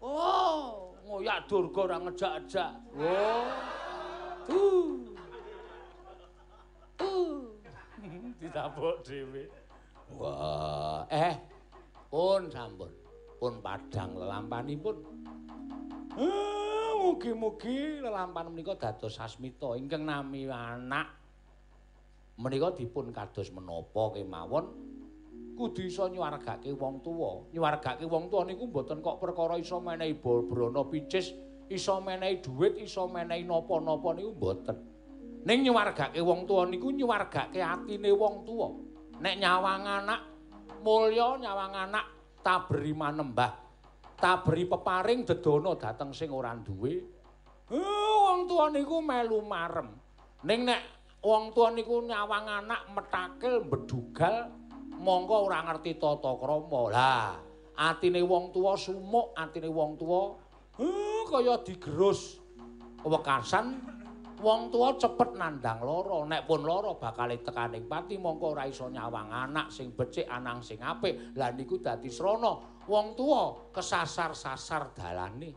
[0.01, 2.73] Oh, ngoyak durga ora ngejak-ejak.
[2.95, 3.43] Oh.
[4.47, 4.95] Uh.
[7.03, 7.43] Uh.
[8.41, 9.51] Ditapuk dhewe.
[10.15, 11.35] Wah, Eh,
[12.07, 12.95] pun sampun.
[13.43, 14.97] Pun padhang lelampanipun.
[16.15, 21.11] Eh, mugi-mugi lelampan menika dados sasmita ingkang nami anak.
[22.39, 24.90] Menika dipun kados menapa kemawon
[25.57, 27.47] kudu iso nyuwargake wong tuwa.
[27.53, 31.35] Nyuwargake wong tuwa niku mboten kok perkara iso menehi brana picis,
[31.69, 34.77] iso menehi dhuwit, iso menehi napa-napa niku mboten.
[35.45, 38.69] Ning nyuwargake wong tuwa niku nyuwargake atine wong tuwa.
[39.21, 40.21] Nek nyawang anak
[40.85, 42.05] mulya nyawang anak
[42.45, 43.53] taberi manembah.
[44.21, 46.93] Taberi peparing dedono dateng sing ora duwe.
[47.73, 49.89] Eh, wong tuwa niku melu marem.
[50.45, 50.81] Ning nek
[51.25, 54.53] wong tuwa niku nyawang anak metakil bedugal
[55.01, 56.83] mongko ora ngerti tata krama.
[56.93, 57.33] Lah,
[57.81, 60.37] atine wong tuwa sumuk, atine wong tuwa
[60.81, 62.41] eh kaya digerus
[63.05, 63.81] wekasan
[64.41, 66.29] wong tuwa cepet nandang lara.
[66.29, 70.81] Nek pun lara bakal tekaning pati mongko ora iso nyawang anak sing becik, anang sing
[70.85, 71.37] apik.
[71.37, 75.53] Lah niku dadi srana wong tuwa kesasar-sasar dalane.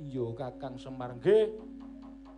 [0.00, 1.46] Iya Kakang Semar nggih.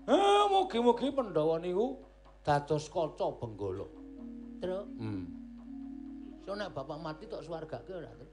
[0.03, 2.01] Eh mugi-mugi Pandhawa niku
[2.43, 3.87] dados kaca benggala.
[4.59, 4.87] Truk.
[4.99, 5.42] Hmm.
[6.43, 8.27] So nek bapak mati tok swargake ora, Tru?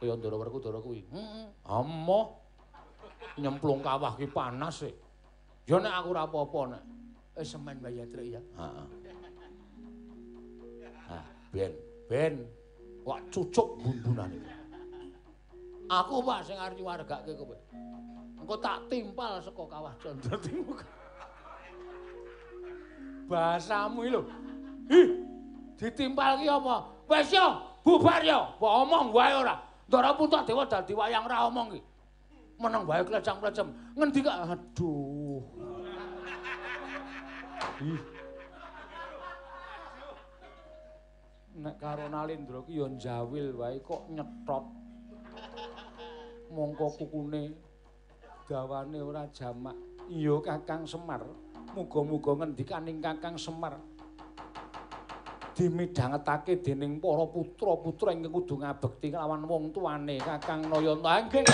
[0.00, 1.04] Kaya Ndara Werkudara kuwi.
[1.12, 1.46] Heeh.
[1.64, 2.36] Amoh.
[3.36, 4.92] Nyemplung kawah ki panas e.
[5.68, 6.82] Ya nek aku ora apa-apa nek
[7.36, 8.04] eh semen wae ya.
[8.40, 8.86] Heeh.
[11.08, 11.72] Ah, ben,
[12.08, 12.34] ben.
[13.04, 14.36] Wak cucuk bumbunane.
[15.90, 17.56] Aku Pak sing arep nyuwargake kowe.
[18.40, 20.80] Engko tak timpal saka kawah Candra Timur.
[23.28, 24.22] Bahasamu iki lho.
[24.90, 25.08] Ih,
[25.80, 26.76] ditimpal ki apa?
[27.08, 27.46] Wis yo,
[27.80, 28.52] bubar yo.
[28.60, 29.56] Mbok omong wae ora.
[29.88, 31.80] Ndara Punta Dewa dadi wayang ra omong ki.
[32.60, 33.72] meneng wae klecang-klecem.
[33.96, 34.36] Ngendi kak?
[34.52, 35.40] Aduh.
[37.80, 38.00] Ih.
[41.60, 44.64] Nek karo Nalendra ki ya njawil wae kok nyetot.
[46.52, 47.56] Mongko kukune
[48.44, 49.76] dawane ora jamak.
[50.12, 51.24] Iya Kakang Semar.
[51.72, 53.80] Muga-muga ngendikaning Kakang Semar
[55.56, 61.14] dimidhangetake dening para putra-putra ingkang kudu ngabekti kelawan wong tuane Kakang Nayanta.
[61.26, 61.46] Nggih.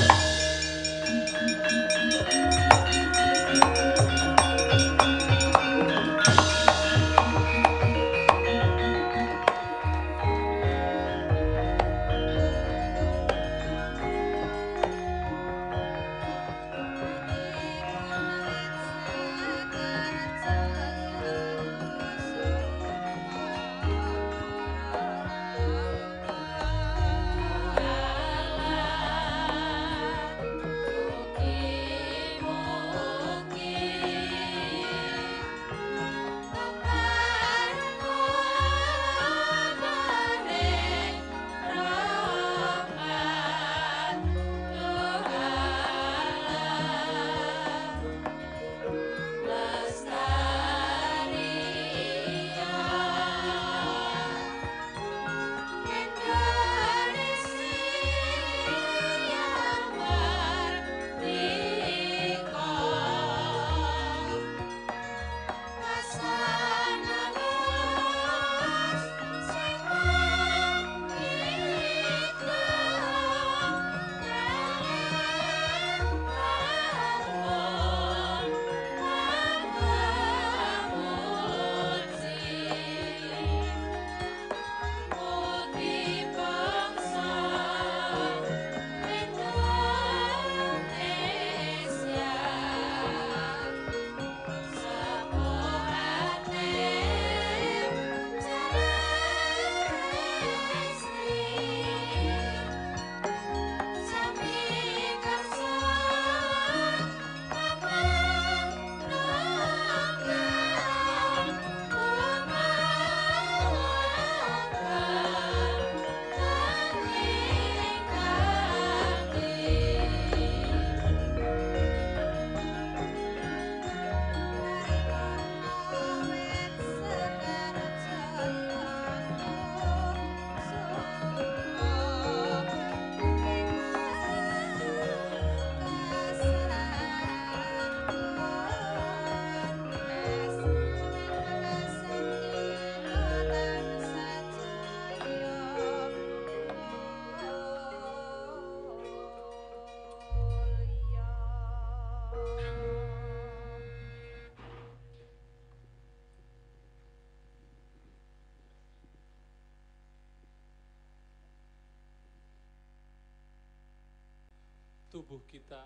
[165.26, 165.82] Tubuh kita,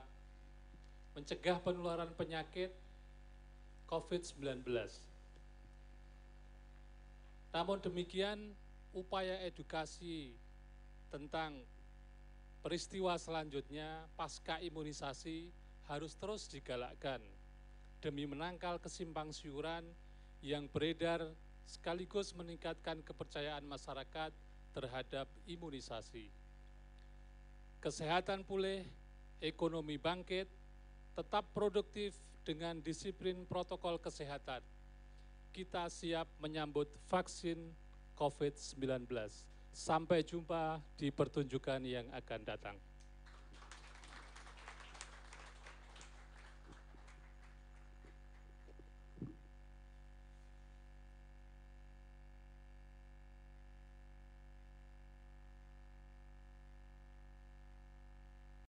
[1.16, 2.76] mencegah penularan penyakit
[3.88, 4.68] COVID-19.
[7.48, 8.52] Namun demikian,
[8.92, 10.36] upaya edukasi
[11.08, 11.56] tentang
[12.60, 15.48] peristiwa selanjutnya pasca imunisasi
[15.88, 17.24] harus terus digalakkan
[18.04, 19.88] demi menangkal kesimpang siuran
[20.44, 21.24] yang beredar
[21.64, 24.36] sekaligus meningkatkan kepercayaan masyarakat
[24.76, 26.28] terhadap imunisasi.
[27.80, 28.84] Kesehatan pulih,
[29.40, 30.46] ekonomi bangkit,
[31.16, 34.62] tetap produktif dengan disiplin protokol kesehatan.
[35.50, 37.58] Kita siap menyambut vaksin
[38.14, 39.10] COVID-19.
[39.70, 42.76] Sampai jumpa di pertunjukan yang akan datang.